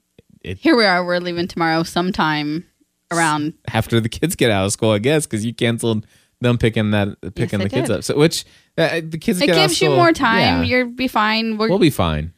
Here 0.43 0.75
we 0.77 0.85
are. 0.87 1.05
We're 1.05 1.19
leaving 1.21 1.47
tomorrow 1.47 1.83
sometime 1.83 2.65
around. 3.13 3.53
after 3.73 4.01
the 4.01 4.09
kids 4.09 4.35
get 4.35 4.51
out 4.51 4.65
of 4.65 4.73
school, 4.73 4.91
I 4.93 4.99
guess, 4.99 5.27
because 5.27 5.45
you 5.45 5.53
canceled 5.55 6.07
them 6.41 6.57
picking 6.59 6.91
that 6.93 7.21
picking 7.35 7.61
I 7.61 7.65
the 7.65 7.69
kids 7.71 7.91
up. 7.91 8.03
So 8.03 8.17
which 8.17 8.45
uh, 8.79 9.03
the 9.05 9.19
kids 9.19 9.41
It 9.41 9.47
get 9.47 9.57
out 9.57 9.65
of 9.65 9.69
gives 9.69 9.81
you 9.83 9.91
more 9.91 10.13
time. 10.13 10.65
yeah, 10.65 10.79
You'll 10.79 10.89
be 10.91 11.07
fine. 11.07 11.59
We're, 11.59 11.69
we'll 11.69 11.79
be 11.79 11.91
fine. 11.91 12.33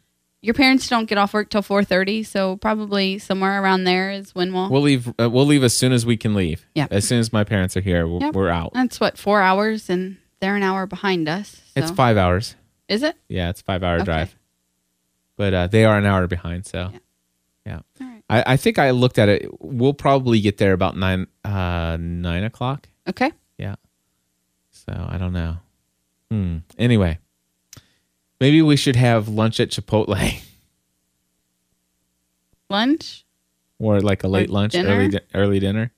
Your 0.44 0.54
parents 0.54 0.88
don't 0.88 1.06
get 1.06 1.16
off 1.18 1.32
work 1.34 1.48
till 1.50 1.62
4.30 1.62 2.26
so 2.26 2.56
probably 2.56 3.18
somewhere 3.18 3.62
around 3.62 3.84
there 3.84 4.10
is 4.10 4.34
when 4.34 4.52
we'll, 4.52 4.68
We'll 4.70 4.82
leave. 4.82 5.08
Uh, 5.18 5.28
we'll 5.30 5.46
leave 5.46 5.64
as 5.64 5.76
soon 5.76 5.92
as 5.92 6.04
we 6.04 6.16
can 6.16 6.34
leave. 6.34 6.66
Yeah. 6.74 6.86
As 6.90 7.06
soon 7.08 7.18
as 7.18 7.32
my 7.32 7.44
parents 7.44 7.76
are 7.76 7.80
here, 7.80 8.06
we're, 8.06 8.20
Yep. 8.20 8.34
we're 8.34 8.48
out. 8.50 8.72
that's 8.74 9.00
what 9.00 9.16
four 9.18 9.40
hours 9.40 9.88
and 9.90 10.18
they're 10.40 10.56
an 10.56 10.62
hour 10.62 10.86
behind 10.86 11.28
us 11.28 11.62
so. 11.74 11.80
It's 11.80 11.90
five 11.90 12.16
hours. 12.16 12.56
is 12.88 13.02
it 13.02 13.16
Yeah, 13.28 13.48
it's 13.50 13.62
five 13.62 13.82
hour 13.82 13.96
Okay. 13.96 14.04
drive. 14.04 14.36
But 15.36 15.54
uh, 15.54 15.66
they 15.66 15.84
are 15.84 15.98
an 15.98 16.04
hour 16.06 16.26
behind. 16.28 16.66
So, 16.66 16.90
Yeah. 16.92 16.98
yeah. 17.66 17.80
All 18.00 18.06
right. 18.06 18.22
I, 18.30 18.52
I 18.52 18.56
think 18.56 18.78
I 18.78 18.90
looked 18.90 19.18
at 19.18 19.28
it. 19.28 19.48
We'll 19.60 19.94
probably 19.94 20.40
get 20.40 20.58
there 20.58 20.72
about 20.74 20.96
nine 20.96 21.26
uh, 21.44 21.96
nine 21.98 22.44
o'clock. 22.44 22.88
okay 23.08 23.32
Yeah. 23.58 23.76
So 24.70 24.92
I 24.92 25.16
don't 25.18 25.32
know. 25.32 25.56
Hmm. 26.30 26.58
Anyway, 26.78 27.18
maybe 28.44 28.60
we 28.60 28.76
should 28.76 28.96
have 28.96 29.26
lunch 29.26 29.58
at 29.58 29.70
Chipotle 29.70 30.14
lunch 32.70 33.24
or 33.78 34.00
like 34.00 34.22
a 34.22 34.28
late 34.28 34.50
lunch, 34.50 34.72
dinner? 34.72 34.90
early 34.90 35.08
di- 35.08 35.20
early 35.34 35.60
dinner. 35.60 35.90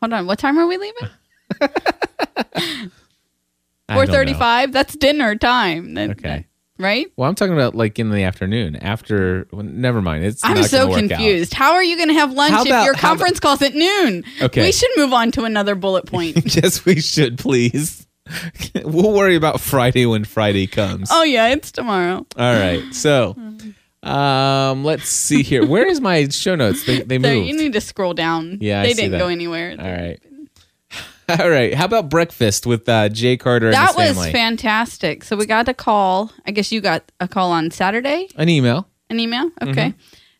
hold 0.00 0.12
on 0.12 0.26
what 0.26 0.38
time 0.38 0.58
are 0.58 0.66
we 0.68 0.76
leaving 0.76 1.08
I 3.88 3.96
don't 4.06 4.08
know. 4.08 4.14
4.35 4.14 4.72
that's 4.72 4.96
dinner 4.96 5.34
time 5.36 5.94
That- 5.94 6.10
Okay. 6.10 6.22
that- 6.22 6.44
right 6.78 7.06
Well, 7.16 7.28
I'm 7.28 7.34
talking 7.34 7.52
about 7.54 7.74
like 7.74 7.98
in 7.98 8.10
the 8.10 8.22
afternoon 8.22 8.76
after. 8.76 9.46
Well, 9.52 9.62
never 9.64 10.00
mind. 10.00 10.24
It's 10.24 10.40
i'm 10.44 10.62
so 10.64 10.86
gonna 10.88 10.94
out. 11.04 11.08
confused 11.10 11.52
how 11.54 11.72
are 11.74 11.82
you 11.84 11.96
going 11.96 12.08
to 12.08 12.14
have 12.14 12.32
lunch 12.32 12.52
How 12.52 12.62
if 12.62 12.84
your 12.84 12.94
conference 12.94 13.38
calls 13.40 13.60
at 13.62 13.74
noon 13.74 14.24
Okay. 14.40 14.62
we 14.62 14.72
should 14.72 14.90
move 14.96 15.12
on 15.12 15.30
to 15.32 15.44
another 15.44 15.74
bullet 15.74 16.06
point 16.06 16.54
yes, 16.56 16.84
we 16.84 17.00
should 17.00 17.38
please. 17.38 18.06
we'll 18.84 19.12
worry 19.12 19.36
about 19.36 19.60
Friday 19.60 20.06
when 20.06 20.24
Friday 20.24 20.66
comes. 20.66 21.08
oh 21.12 21.22
yeah 21.22 21.48
it's 21.48 21.70
tomorrow 21.72 22.26
All 22.36 22.54
right. 22.54 22.82
So, 22.94 23.36
um, 24.02 24.84
let's 24.84 25.08
see 25.08 25.42
here. 25.42 25.64
Where 25.66 25.86
is 25.86 26.00
my 26.00 26.28
show 26.28 26.54
notes? 26.54 26.84
They 26.84 27.02
they 27.02 27.16
so 27.16 27.22
moved. 27.22 27.48
you 27.48 27.56
need 27.56 27.72
to 27.74 27.80
scroll 27.80 28.14
down 28.14 28.58
Yeah, 28.60 28.80
I 28.80 28.84
they 28.84 28.88
see 28.94 29.02
didn't 29.02 29.12
that. 29.12 29.18
go 29.18 29.28
anywhere 29.28 29.76
All 29.78 29.90
right. 29.92 30.18
All 31.40 31.48
right. 31.48 31.72
How 31.72 31.84
about 31.84 32.10
breakfast 32.10 32.66
with 32.66 32.88
uh, 32.88 33.08
Jay 33.08 33.36
Carter 33.36 33.66
and 33.68 33.74
that 33.74 33.88
his 33.94 33.96
was 33.96 34.16
family? 34.16 34.32
fantastic. 34.32 35.22
So 35.24 35.36
we 35.36 35.46
got 35.46 35.68
a 35.68 35.72
call. 35.74 36.32
I 36.44 36.50
guess 36.50 36.72
you 36.72 36.80
got 36.80 37.10
a 37.20 37.28
call 37.28 37.52
on 37.52 37.70
Saturday, 37.70 38.28
An 38.36 38.48
email. 38.48 38.88
an 39.08 39.20
email. 39.20 39.48
Mm-hmm. 39.50 39.68
Okay. 39.70 39.94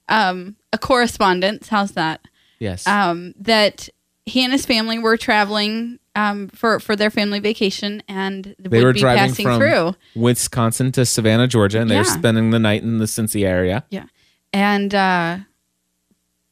Um, 0.08 0.56
a 0.72 0.78
correspondence. 0.78 1.68
How's 1.68 1.92
that? 1.92 2.20
Yes. 2.58 2.86
Um, 2.86 3.32
that 3.38 3.88
he 4.26 4.44
and 4.44 4.52
his 4.52 4.64
family 4.66 4.98
were 4.98 5.16
traveling 5.16 5.98
um, 6.14 6.48
for 6.48 6.78
for 6.78 6.94
their 6.94 7.10
family 7.10 7.38
vacation, 7.40 8.02
and 8.08 8.54
they 8.58 8.78
would 8.78 8.84
were 8.84 8.92
be 8.92 9.00
driving 9.00 9.28
passing 9.30 9.46
from 9.46 9.58
through. 9.58 9.94
Wisconsin 10.14 10.92
to 10.92 11.04
Savannah, 11.06 11.48
Georgia, 11.48 11.80
and 11.80 11.90
they 11.90 11.96
were 11.96 12.02
Yeah. 12.04 12.18
spending 12.18 12.50
the 12.50 12.58
night 12.58 12.82
in 12.82 12.98
the 12.98 13.06
Cincy 13.06 13.46
area. 13.46 13.84
Yeah, 13.90 14.04
and 14.52 14.94
uh, 14.94 15.38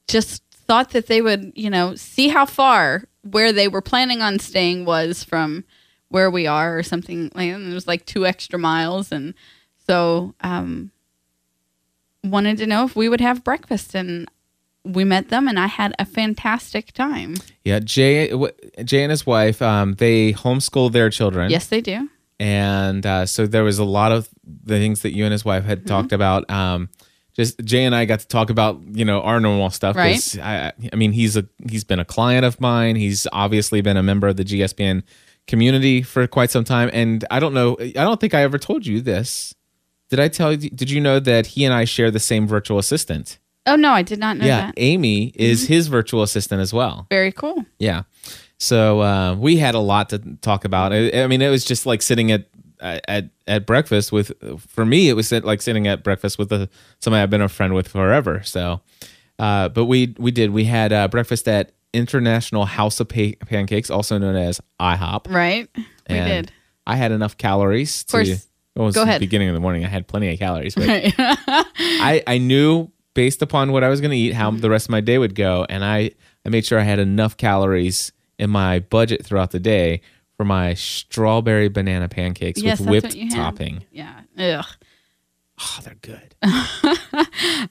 just 0.09 0.43
thought 0.53 0.91
that 0.91 1.07
they 1.07 1.21
would, 1.21 1.53
you 1.55 1.69
know, 1.71 1.95
see 1.95 2.29
how 2.29 2.47
far 2.47 3.05
where 3.23 3.53
they 3.53 3.69
were 3.69 3.83
planning 3.83 4.23
on 4.23 4.39
staying 4.39 4.85
was 4.85 5.23
from 5.25 5.65
where 6.09 6.31
we 6.31 6.47
are 6.47 6.79
or 6.79 6.83
something. 6.83 7.31
Like 7.35 7.51
and 7.51 7.71
it 7.71 7.75
was 7.75 7.87
like 7.87 8.07
two 8.07 8.27
extra 8.27 8.59
miles, 8.59 9.13
and 9.13 9.35
so 9.87 10.35
um, 10.41 10.91
wanted 12.25 12.57
to 12.59 12.67
know 12.67 12.85
if 12.85 12.97
we 12.97 13.09
would 13.09 13.21
have 13.21 13.45
breakfast, 13.45 13.95
and 13.95 14.29
we 14.85 15.05
met 15.05 15.29
them, 15.29 15.47
and 15.49 15.59
I 15.59 15.67
had 15.67 15.95
a 15.99 16.05
fantastic 16.05 16.93
time. 16.93 17.37
Yeah, 17.65 17.81
Jay, 17.81 18.29
Jay 18.85 19.03
and 19.03 19.11
his 19.11 19.27
wife, 19.27 19.61
um, 19.63 19.95
they 19.95 20.33
homeschool 20.33 20.91
their 20.93 21.11
children. 21.11 21.51
Yes, 21.51 21.67
they 21.69 21.81
do. 21.81 22.09
and 22.39 23.05
uh, 23.05 23.27
so 23.27 23.47
there 23.47 23.65
was 23.65 23.79
a 23.79 23.85
lot 23.85 24.13
of 24.13 24.29
the 24.65 24.79
things 24.79 25.03
that 25.03 25.15
you 25.15 25.25
and 25.25 25.33
his 25.33 25.45
wife 25.45 25.63
Mm-hmm. 25.63 25.69
had 25.69 25.87
talked 25.87 26.13
about. 26.13 26.49
Um, 26.51 26.89
just 27.35 27.61
Jay 27.65 27.85
and 27.85 27.95
I 27.95 28.07
got 28.07 28.21
to 28.21 28.27
talk 28.27 28.51
about 28.51 28.81
you 28.93 29.05
know 29.05 29.21
our 29.23 29.39
normal 29.41 29.71
stuff. 29.71 29.95
'cause 29.97 30.39
I, 30.39 30.73
I 30.93 30.97
mean, 30.97 31.13
he's 31.13 31.37
a 31.37 31.45
he's 31.71 31.85
been 31.85 32.01
a 32.01 32.05
client 32.05 32.45
of 32.45 32.61
mine. 32.61 32.97
He's 32.97 33.27
obviously 33.33 33.81
been 33.83 33.97
a 33.97 34.03
member 34.03 34.27
of 34.29 34.37
the 34.37 34.45
GSPN 34.45 35.03
community 35.47 36.03
for 36.03 36.27
quite 36.27 36.51
some 36.51 36.65
time, 36.65 36.91
and 36.93 37.25
I 37.31 37.39
don't 37.41 37.55
know. 37.55 37.77
I 37.81 37.91
don't 37.93 38.21
think 38.21 38.35
I 38.35 38.43
ever 38.43 38.59
told 38.59 38.87
you 38.87 39.01
this. 39.01 39.55
Did 40.09 40.19
I 40.19 40.29
tell 40.29 40.53
you? 40.53 40.71
Did 40.71 40.91
you 40.91 41.01
know 41.01 41.21
that 41.21 41.47
he 41.49 41.65
and 41.65 41.73
I 41.73 41.85
share 41.85 42.11
the 42.11 42.19
same 42.21 42.47
virtual 42.49 42.79
assistant? 42.79 43.39
Oh 43.67 43.77
no, 43.77 43.93
I 43.93 44.03
did 44.03 44.19
not 44.19 44.37
know 44.39 44.47
yeah, 44.47 44.67
that. 44.67 44.75
Amy 44.77 45.33
is 45.35 45.65
Mm-hmm. 45.65 45.73
his 45.73 45.87
virtual 45.89 46.23
assistant 46.23 46.61
as 46.61 46.73
well. 46.73 47.07
Very 47.11 47.31
cool. 47.33 47.65
Yeah. 47.79 48.03
So 48.59 49.01
uh, 49.01 49.35
we 49.37 49.57
had 49.57 49.75
a 49.75 49.79
lot 49.81 50.11
to 50.11 50.19
talk 50.41 50.65
about. 50.65 50.93
I, 50.93 51.23
I 51.23 51.27
mean, 51.27 51.41
it 51.43 51.49
was 51.51 51.65
just 51.65 51.87
like 51.87 52.03
sitting 52.03 52.31
at 52.33 52.47
at 52.81 53.29
at 53.47 53.67
breakfast 53.67 54.13
with. 54.13 54.33
For 54.69 54.85
me, 54.87 55.09
it 55.09 55.15
was 55.15 55.31
like 55.33 55.63
sitting 55.63 55.87
at 55.87 56.03
breakfast 56.03 56.39
with 56.39 56.53
a, 56.53 56.69
somebody 57.01 57.23
I've 57.23 57.31
been 57.31 57.43
a 57.43 57.49
friend 57.49 57.75
with 57.75 57.89
forever. 57.89 58.43
So, 58.45 58.81
uh, 59.39 59.69
but 59.71 59.85
we 59.87 60.15
we 60.19 60.31
did. 60.31 60.51
We 60.51 60.65
had 60.65 60.93
uh, 60.93 61.09
breakfast 61.09 61.47
at 61.49 61.73
International 61.93 62.65
House 62.67 63.01
of 63.01 63.09
pa- 63.09 63.33
Pancakes, 63.47 63.91
also 63.91 64.17
known 64.19 64.37
as 64.37 64.61
IHOP. 64.81 65.31
Right? 65.33 65.69
We 65.77 65.85
And 66.09 66.29
did. 66.47 66.53
I 66.87 66.97
had 66.97 67.13
enough 67.13 67.37
calories. 67.37 68.05
To, 68.05 68.13
course. 68.13 68.29
it 68.29 68.47
was 68.77 68.95
Go 68.95 69.03
the 69.05 69.09
ahead. 69.11 69.21
Beginning 69.21 69.49
of 69.49 69.55
the 69.55 69.61
morning, 69.61 69.85
I 69.85 69.89
had 69.89 70.07
plenty 70.07 70.33
of 70.33 70.39
calories. 70.39 70.75
But 70.75 70.87
I 71.19 72.23
I 72.27 72.39
knew 72.39 72.91
based 73.15 73.43
upon 73.43 73.73
what 73.73 73.83
I 73.85 73.89
was 73.89 74.01
going 74.01 74.11
to 74.13 74.17
eat 74.17 74.35
how 74.35 74.51
the 74.51 74.71
rest 74.71 74.87
of 74.87 74.91
my 74.91 75.01
day 75.01 75.19
would 75.19 75.35
go, 75.35 75.67
and 75.69 75.85
I 75.85 76.11
I 76.45 76.49
made 76.49 76.65
sure 76.67 76.79
I 76.79 76.85
had 76.85 76.99
enough 76.99 77.37
calories 77.37 78.13
in 78.39 78.51
my 78.51 78.81
budget 78.81 79.25
throughout 79.25 79.51
the 79.51 79.61
day 79.61 80.01
for 80.37 80.45
my 80.45 80.73
strawberry 80.75 81.69
banana 81.69 82.09
pancakes 82.09 82.63
Yes, 82.63 82.81
with 82.81 82.89
whipped 82.89 83.15
you 83.15 83.25
had. 83.29 83.35
topping. 83.37 83.85
Yeah. 83.93 84.21
Ugh. 84.39 84.65
Oh, 85.63 85.79
they're 85.85 85.97
good. 86.01 86.35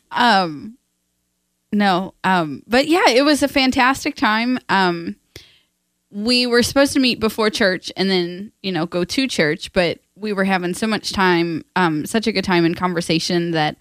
No. 1.72 2.14
Um, 2.24 2.64
but 2.68 2.88
yeah, 2.88 3.10
it 3.10 3.24
was 3.24 3.44
a 3.44 3.48
fantastic 3.48 4.16
time. 4.16 4.58
Um, 4.70 5.16
we 6.12 6.48
were 6.48 6.64
supposed 6.64 6.94
to 6.94 7.00
meet 7.00 7.20
before 7.20 7.52
church 7.52 7.92
and 7.96 8.10
then, 8.10 8.52
you 8.64 8.72
know, 8.72 8.88
go 8.88 9.04
to 9.04 9.28
church, 9.28 9.72
but 9.74 10.00
we 10.16 10.34
were 10.34 10.46
having 10.46 10.74
so 10.74 10.88
much 10.88 11.14
time, 11.14 11.64
um, 11.76 12.08
such 12.08 12.26
a 12.26 12.32
good 12.32 12.44
time 12.44 12.66
in 12.66 12.74
conversation 12.74 13.52
that 13.52 13.78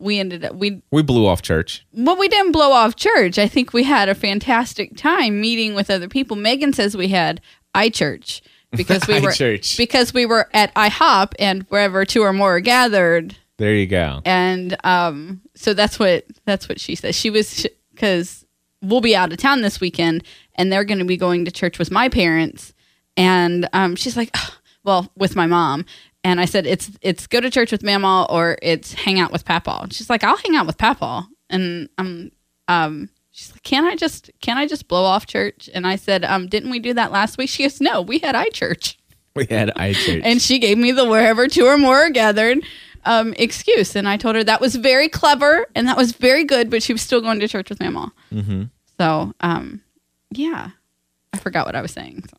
we 0.00 0.18
ended 0.18 0.44
up 0.44 0.54
we 0.54 0.82
We 0.90 1.02
blew 1.02 1.26
off 1.26 1.42
church. 1.42 1.84
well, 1.92 2.16
we 2.16 2.28
didn't 2.28 2.52
blow 2.52 2.72
off 2.72 2.96
church. 2.96 3.38
I 3.38 3.46
think 3.46 3.72
we 3.72 3.84
had 3.84 4.08
a 4.08 4.14
fantastic 4.14 4.96
time 4.96 5.40
meeting 5.40 5.74
with 5.74 5.90
other 5.90 6.08
people. 6.08 6.36
Megan 6.36 6.72
says 6.72 6.96
we 6.96 7.08
had 7.08 7.40
iChurch 7.74 8.40
because 8.72 9.06
we 9.06 9.14
were 9.20 9.30
iChurch. 9.30 9.76
because 9.76 10.12
we 10.14 10.26
were 10.26 10.48
at 10.54 10.74
IHOP 10.74 11.32
and 11.38 11.62
wherever 11.64 12.04
two 12.04 12.22
or 12.22 12.32
more 12.32 12.56
are 12.56 12.60
gathered, 12.60 13.36
There 13.58 13.74
you 13.74 13.86
go. 13.86 14.22
and 14.24 14.76
um, 14.84 15.42
so 15.54 15.74
that's 15.74 15.98
what 15.98 16.24
that's 16.46 16.68
what 16.68 16.80
she 16.80 16.94
says. 16.94 17.14
She 17.14 17.30
was 17.30 17.66
because 17.92 18.44
we'll 18.82 19.00
be 19.02 19.14
out 19.14 19.30
of 19.32 19.38
town 19.38 19.60
this 19.60 19.80
weekend, 19.80 20.24
and 20.54 20.72
they're 20.72 20.84
going 20.84 20.98
to 21.00 21.04
be 21.04 21.16
going 21.18 21.44
to 21.44 21.50
church 21.50 21.78
with 21.78 21.90
my 21.90 22.08
parents, 22.08 22.72
and 23.16 23.68
um, 23.72 23.94
she's 23.96 24.16
like, 24.16 24.30
"Ugh," 24.34 24.52
well, 24.84 25.12
with 25.16 25.36
my 25.36 25.46
mom. 25.46 25.84
And 26.22 26.40
I 26.40 26.44
said, 26.44 26.66
it's 26.66 26.90
it's 27.00 27.26
go 27.26 27.40
to 27.40 27.50
church 27.50 27.72
with 27.72 27.82
Mama 27.82 28.26
or 28.28 28.58
it's 28.62 28.92
hang 28.92 29.18
out 29.18 29.32
with 29.32 29.44
Papa. 29.44 29.80
And 29.82 29.92
she's 29.92 30.10
like, 30.10 30.22
I'll 30.22 30.36
hang 30.36 30.56
out 30.56 30.66
with 30.66 30.78
Papa. 30.78 31.26
And 31.48 31.88
um 31.98 32.30
um 32.68 33.08
she's 33.30 33.52
like, 33.52 33.62
Can 33.62 33.84
I 33.84 33.96
just 33.96 34.30
can 34.40 34.58
I 34.58 34.66
just 34.66 34.88
blow 34.88 35.04
off 35.04 35.26
church? 35.26 35.70
And 35.72 35.86
I 35.86 35.96
said, 35.96 36.24
um, 36.24 36.46
didn't 36.46 36.70
we 36.70 36.78
do 36.78 36.94
that 36.94 37.10
last 37.12 37.38
week? 37.38 37.48
She 37.48 37.62
goes, 37.62 37.80
No, 37.80 38.02
we 38.02 38.18
had 38.18 38.34
iChurch. 38.34 38.96
We 39.34 39.46
had 39.48 39.70
iChurch. 39.76 40.22
And 40.24 40.42
she 40.42 40.58
gave 40.58 40.76
me 40.76 40.92
the 40.92 41.04
wherever 41.04 41.48
two 41.48 41.64
or 41.64 41.78
more 41.78 41.96
are 41.96 42.10
gathered 42.10 42.64
um, 43.04 43.34
excuse. 43.38 43.96
And 43.96 44.08
I 44.08 44.16
told 44.16 44.36
her 44.36 44.44
that 44.44 44.60
was 44.60 44.76
very 44.76 45.08
clever 45.08 45.66
and 45.74 45.88
that 45.88 45.96
was 45.96 46.12
very 46.12 46.44
good, 46.44 46.70
but 46.70 46.82
she 46.82 46.92
was 46.92 47.02
still 47.02 47.20
going 47.20 47.40
to 47.40 47.48
church 47.48 47.70
with 47.70 47.80
Mama. 47.80 48.12
Mm-hmm. 48.32 48.64
So, 48.98 49.32
um, 49.40 49.82
yeah, 50.30 50.70
I 51.32 51.38
forgot 51.38 51.66
what 51.66 51.76
I 51.76 51.82
was 51.82 51.92
saying. 51.92 52.24
So 52.28 52.36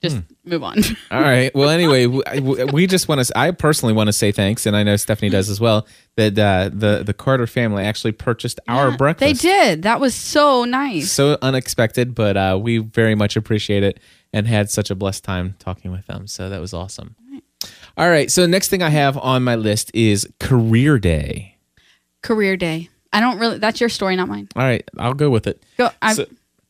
just 0.00 0.18
move 0.44 0.62
on. 0.62 0.78
All 1.10 1.20
right. 1.20 1.52
Well, 1.54 1.68
anyway, 1.68 2.06
we, 2.06 2.64
we 2.66 2.86
just 2.86 3.08
want 3.08 3.24
to. 3.24 3.38
I 3.38 3.50
personally 3.50 3.94
want 3.94 4.06
to 4.08 4.12
say 4.12 4.30
thanks, 4.30 4.64
and 4.64 4.76
I 4.76 4.82
know 4.84 4.96
Stephanie 4.96 5.30
does 5.30 5.50
as 5.50 5.60
well. 5.60 5.86
That 6.16 6.38
uh, 6.38 6.70
the 6.72 7.02
the 7.04 7.14
Carter 7.14 7.46
family 7.46 7.84
actually 7.84 8.12
purchased 8.12 8.60
our 8.68 8.90
they 8.90 8.96
breakfast. 8.96 9.42
They 9.42 9.48
did. 9.48 9.82
That 9.82 10.00
was 10.00 10.14
so 10.14 10.64
nice. 10.64 11.10
so 11.10 11.36
unexpected, 11.42 12.14
but 12.14 12.36
uh, 12.36 12.58
we 12.60 12.78
very 12.78 13.14
much 13.14 13.36
appreciate 13.36 13.82
it 13.82 13.98
and 14.32 14.46
had 14.46 14.70
such 14.70 14.90
a 14.90 14.94
blessed 14.94 15.24
time 15.24 15.56
talking 15.58 15.90
with 15.90 16.06
them. 16.06 16.26
So 16.26 16.48
that 16.48 16.60
was 16.60 16.72
awesome. 16.72 17.16
All 17.96 18.08
right. 18.08 18.30
So 18.30 18.46
next 18.46 18.68
thing 18.68 18.82
I 18.82 18.90
have 18.90 19.16
on 19.18 19.42
my 19.42 19.56
list 19.56 19.90
is 19.94 20.28
career 20.38 20.98
day. 20.98 21.56
Career 22.22 22.56
day. 22.56 22.88
I 23.12 23.20
don't 23.20 23.38
really. 23.38 23.58
That's 23.58 23.80
your 23.80 23.88
story, 23.88 24.16
not 24.16 24.28
mine. 24.28 24.48
All 24.54 24.62
right, 24.62 24.88
I'll 24.98 25.14
go 25.14 25.30
with 25.30 25.46
it. 25.46 25.62
Go. 25.76 25.90
I, 26.02 26.12
So, 26.12 26.26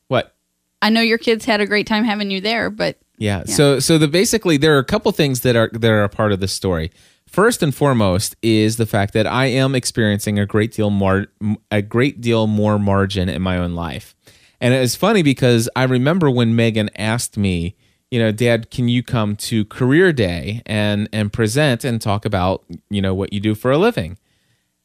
what? 0.07 0.33
I 0.81 0.89
know 0.89 1.01
your 1.01 1.17
kids 1.17 1.45
had 1.45 1.59
a 1.61 1.65
great 1.65 1.85
time 1.85 2.05
having 2.05 2.31
you 2.31 2.39
there, 2.39 2.69
but 2.69 2.97
Yeah. 3.19 3.43
So 3.43 3.79
so 3.79 3.97
the 3.97 4.07
basically 4.07 4.57
there 4.57 4.75
are 4.75 4.79
a 4.79 4.85
couple 4.85 5.11
things 5.11 5.41
that 5.41 5.55
are 5.55 5.69
that 5.73 5.91
are 5.91 6.03
a 6.03 6.09
part 6.09 6.31
of 6.31 6.39
this 6.39 6.53
story. 6.53 6.89
First 7.27 7.61
and 7.61 7.75
foremost 7.75 8.35
is 8.41 8.77
the 8.77 8.85
fact 8.85 9.13
that 9.13 9.27
I 9.27 9.47
am 9.47 9.75
experiencing 9.75 10.39
a 10.39 10.45
great 10.45 10.71
deal 10.71 10.89
more 10.89 11.27
a 11.69 11.81
great 11.81 12.21
deal 12.21 12.47
more 12.47 12.79
margin 12.79 13.27
in 13.27 13.41
my 13.41 13.57
own 13.57 13.75
life. 13.75 14.15
And 14.61 14.73
it 14.73 14.79
was 14.79 14.95
funny 14.95 15.21
because 15.21 15.69
I 15.75 15.83
remember 15.83 16.31
when 16.31 16.55
Megan 16.55 16.89
asked 16.95 17.37
me, 17.37 17.75
you 18.09 18.19
know, 18.19 18.31
Dad, 18.31 18.71
can 18.71 18.87
you 18.87 19.03
come 19.03 19.35
to 19.35 19.65
career 19.65 20.13
day 20.13 20.61
and 20.65 21.09
and 21.11 21.31
present 21.31 21.83
and 21.83 22.01
talk 22.01 22.23
about, 22.25 22.63
you 22.89 23.01
know, 23.01 23.13
what 23.13 23.33
you 23.33 23.41
do 23.41 23.53
for 23.53 23.69
a 23.69 23.77
living? 23.77 24.17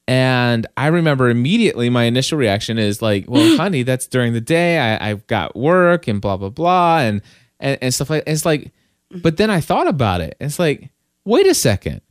And 0.09 0.67
I 0.77 0.89
remember 0.89 1.31
immediately 1.31 1.89
my 1.89 2.05
initial 2.05 2.37
reaction 2.37 2.79
is 2.79 3.01
like, 3.01 3.27
well, 3.29 3.57
honey, 3.59 3.85
that's 3.85 4.09
during 4.09 4.33
the 4.33 4.41
day. 4.41 4.79
I, 4.79 5.11
I've 5.11 5.27
got 5.29 5.55
work 5.55 6.09
and 6.09 6.21
blah, 6.21 6.37
blah, 6.37 6.51
blah, 6.51 6.99
and, 6.99 7.23
and, 7.65 7.79
and 7.83 7.93
stuff 7.93 8.11
like 8.11 8.23
It's 8.29 8.45
like, 8.45 8.61
mm-hmm. 8.61 9.19
but 9.19 9.39
then 9.39 9.51
I 9.51 9.61
thought 9.61 9.89
about 9.89 10.21
it. 10.21 10.37
It's 10.39 10.61
like, 10.61 10.91
wait 11.25 11.47
a 11.49 11.55
second. 11.55 12.03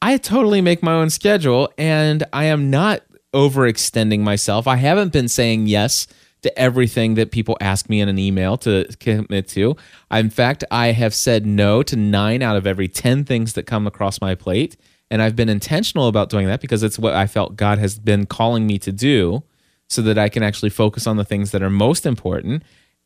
I 0.00 0.18
totally 0.18 0.60
make 0.60 0.82
my 0.82 0.92
own 0.92 1.10
schedule 1.10 1.72
and 1.76 2.22
I 2.32 2.44
am 2.44 2.70
not 2.70 3.02
overextending 3.34 4.20
myself. 4.20 4.68
I 4.68 4.76
haven't 4.76 5.12
been 5.12 5.28
saying 5.28 5.66
yes 5.66 6.06
to 6.42 6.56
everything 6.58 7.14
that 7.14 7.32
people 7.32 7.56
ask 7.60 7.88
me 7.88 8.00
in 8.00 8.08
an 8.08 8.18
email 8.18 8.56
to 8.58 8.86
commit 9.00 9.48
to. 9.48 9.74
In 10.12 10.30
fact, 10.30 10.62
I 10.70 10.88
have 10.92 11.14
said 11.14 11.46
no 11.46 11.82
to 11.82 11.96
nine 11.96 12.42
out 12.42 12.56
of 12.56 12.66
every 12.66 12.86
10 12.86 13.24
things 13.24 13.54
that 13.54 13.64
come 13.64 13.86
across 13.86 14.20
my 14.20 14.34
plate. 14.34 14.76
And 15.10 15.22
I've 15.22 15.34
been 15.34 15.48
intentional 15.48 16.08
about 16.08 16.30
doing 16.30 16.46
that 16.46 16.60
because 16.60 16.82
it's 16.82 16.98
what 16.98 17.14
I 17.14 17.26
felt 17.26 17.56
God 17.56 17.78
has 17.78 17.98
been 17.98 18.26
calling 18.26 18.66
me 18.66 18.78
to 18.80 18.92
do 18.92 19.42
so 19.88 20.02
that 20.02 20.18
I 20.18 20.28
can 20.28 20.42
actually 20.42 20.70
focus 20.70 21.06
on 21.06 21.16
the 21.16 21.24
things 21.24 21.52
that 21.52 21.62
are 21.62 21.70
most 21.70 22.06
important. 22.06 22.62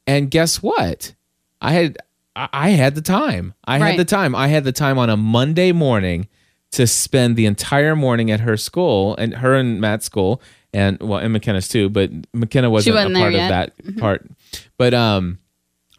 And 0.07 0.31
guess 0.31 0.63
what? 0.63 1.15
I 1.61 1.73
had 1.73 1.99
I 2.37 2.71
had 2.71 2.95
the 2.95 3.03
time. 3.03 3.55
I 3.65 3.79
Right. 3.79 3.91
had 3.91 3.99
the 3.99 4.05
time. 4.05 4.35
I 4.35 4.49
had 4.49 4.65
the 4.65 4.73
time 4.73 4.99
on 4.99 5.11
a 5.11 5.17
Monday 5.17 5.73
morning 5.73 6.29
to 6.73 6.87
spend 6.87 7.37
the 7.37 7.47
entire 7.47 7.97
morning 7.97 8.31
at 8.31 8.41
her 8.41 8.57
school 8.57 9.17
and 9.17 9.35
her 9.35 9.55
and 9.57 9.81
Matt's 9.81 10.07
school 10.07 10.41
and 10.73 10.99
well 11.01 11.19
and 11.19 11.33
McKenna's 11.33 11.67
too, 11.69 11.89
but 11.89 12.11
McKenna 12.33 12.71
wasn't, 12.71 12.95
wasn't 12.95 13.17
a 13.17 13.19
part 13.19 13.33
of 13.35 13.39
yet. 13.41 13.77
Mm-hmm. 13.79 13.91
that 13.97 14.01
part. 14.01 14.31
But 14.79 14.95
um 14.95 15.39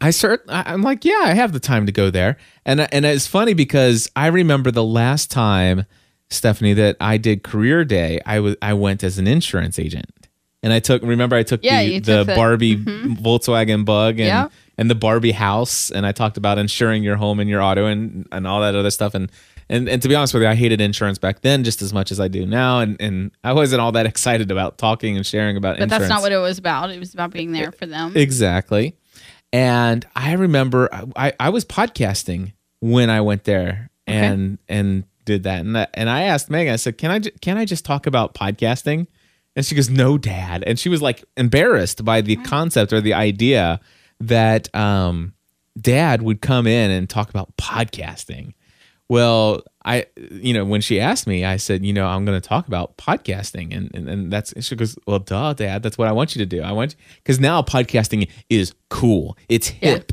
I 0.00 0.08
cert 0.08 0.38
I'm 0.48 0.82
like, 0.82 1.04
yeah, 1.04 1.20
I 1.24 1.34
have 1.34 1.52
the 1.52 1.60
time 1.60 1.86
to 1.86 1.92
go 1.92 2.10
there. 2.10 2.38
And 2.64 2.80
and 2.92 3.04
it's 3.04 3.26
funny 3.26 3.52
because 3.54 4.10
I 4.16 4.28
remember 4.28 4.70
the 4.70 4.82
last 4.84 5.30
time 5.30 5.84
Stephanie 6.30 6.72
that 6.72 6.96
I 6.98 7.18
did 7.18 7.42
career 7.44 7.84
day, 7.84 8.18
I 8.24 8.40
was 8.40 8.56
I 8.62 8.72
went 8.72 9.04
as 9.04 9.18
an 9.18 9.26
insurance 9.26 9.78
agent. 9.78 10.06
And 10.62 10.72
I 10.72 10.78
took 10.80 11.02
remember 11.02 11.36
I 11.36 11.42
took 11.42 11.62
Yeah, 11.64 11.82
the, 11.82 11.98
the 11.98 12.24
took 12.24 12.36
Barbie 12.36 12.76
mm-hmm. 12.76 13.14
Volkswagen 13.14 13.84
Bug 13.84 14.20
and 14.20 14.28
Yeah. 14.28 14.48
and 14.78 14.88
the 14.90 14.94
Barbie 14.94 15.32
house 15.32 15.90
and 15.90 16.06
I 16.06 16.12
talked 16.12 16.36
about 16.36 16.58
insuring 16.58 17.02
your 17.02 17.16
home 17.16 17.40
and 17.40 17.50
your 17.50 17.60
auto 17.60 17.86
and 17.86 18.26
and 18.30 18.46
all 18.46 18.60
that 18.60 18.74
other 18.74 18.90
stuff 18.90 19.14
and 19.14 19.30
and 19.68 19.88
and 19.88 20.00
to 20.02 20.08
be 20.08 20.14
honest 20.14 20.34
with 20.34 20.42
you 20.44 20.48
I 20.48 20.54
hated 20.54 20.80
insurance 20.80 21.18
back 21.18 21.40
then 21.40 21.64
just 21.64 21.82
as 21.82 21.92
much 21.92 22.12
as 22.12 22.20
I 22.20 22.28
do 22.28 22.46
now 22.46 22.78
and 22.80 22.96
and 23.00 23.32
I 23.42 23.52
wasn't 23.54 23.80
all 23.80 23.92
that 23.92 24.06
excited 24.12 24.50
about 24.50 24.78
talking 24.78 25.16
and 25.16 25.26
sharing 25.26 25.56
about 25.56 25.76
but 25.78 25.84
insurance. 25.84 26.02
that's 26.02 26.08
not 26.10 26.22
what 26.22 26.32
it 26.32 26.38
was 26.38 26.58
about. 26.58 26.90
It 26.90 27.00
was 27.00 27.12
about 27.12 27.30
being 27.32 27.52
there 27.52 27.72
for 27.72 27.86
them. 27.86 28.16
Exactly. 28.16 28.94
And 29.52 30.06
I 30.16 30.32
remember 30.32 30.88
I, 31.16 31.32
I 31.38 31.50
was 31.50 31.64
podcasting 31.64 32.52
when 32.80 33.10
I 33.10 33.20
went 33.20 33.44
there 33.44 33.90
and 34.06 34.58
and 34.68 35.04
did 35.24 35.42
that. 35.44 35.60
And 35.60 35.76
that, 35.76 35.90
and 35.94 36.08
I 36.10 36.22
asked 36.22 36.50
Megan, 36.50 36.72
I 36.72 36.76
said, 36.76 36.98
"Can 36.98 37.10
I 37.10 37.20
can 37.20 37.56
I 37.56 37.64
just 37.64 37.84
talk 37.84 38.06
about 38.06 38.34
podcasting?" 38.34 39.06
And 39.54 39.64
she 39.64 39.74
goes, 39.74 39.90
"No, 39.90 40.16
dad." 40.18 40.64
And 40.66 40.78
she 40.78 40.88
was 40.88 41.02
like 41.02 41.24
embarrassed 41.36 42.04
by 42.04 42.20
the 42.20 42.36
concept 42.36 42.92
or 42.92 43.00
the 43.00 43.14
idea 43.14 43.80
that 44.20 44.74
um 44.74 45.34
dad 45.80 46.22
would 46.22 46.40
come 46.40 46.66
in 46.66 46.90
and 46.90 47.08
talk 47.08 47.30
about 47.30 47.56
podcasting. 47.56 48.54
Well, 49.08 49.62
I, 49.84 50.06
you 50.16 50.54
know, 50.54 50.64
when 50.64 50.80
she 50.80 51.00
asked 51.00 51.26
me, 51.26 51.44
I 51.44 51.56
said, 51.56 51.84
you 51.84 51.92
know, 51.92 52.06
I'm 52.06 52.24
going 52.24 52.40
to 52.40 52.48
talk 52.48 52.66
about 52.66 52.96
podcasting, 52.96 53.76
and, 53.76 53.90
and 53.94 54.08
and 54.08 54.32
that's 54.32 54.54
she 54.64 54.74
goes, 54.74 54.96
well, 55.06 55.18
duh, 55.18 55.52
dad, 55.52 55.82
that's 55.82 55.98
what 55.98 56.08
I 56.08 56.12
want 56.12 56.34
you 56.34 56.38
to 56.38 56.46
do. 56.46 56.62
I 56.62 56.72
want 56.72 56.96
because 57.16 57.38
now 57.38 57.60
podcasting 57.62 58.30
is 58.48 58.74
cool, 58.88 59.36
it's 59.48 59.68
hip, 59.68 60.12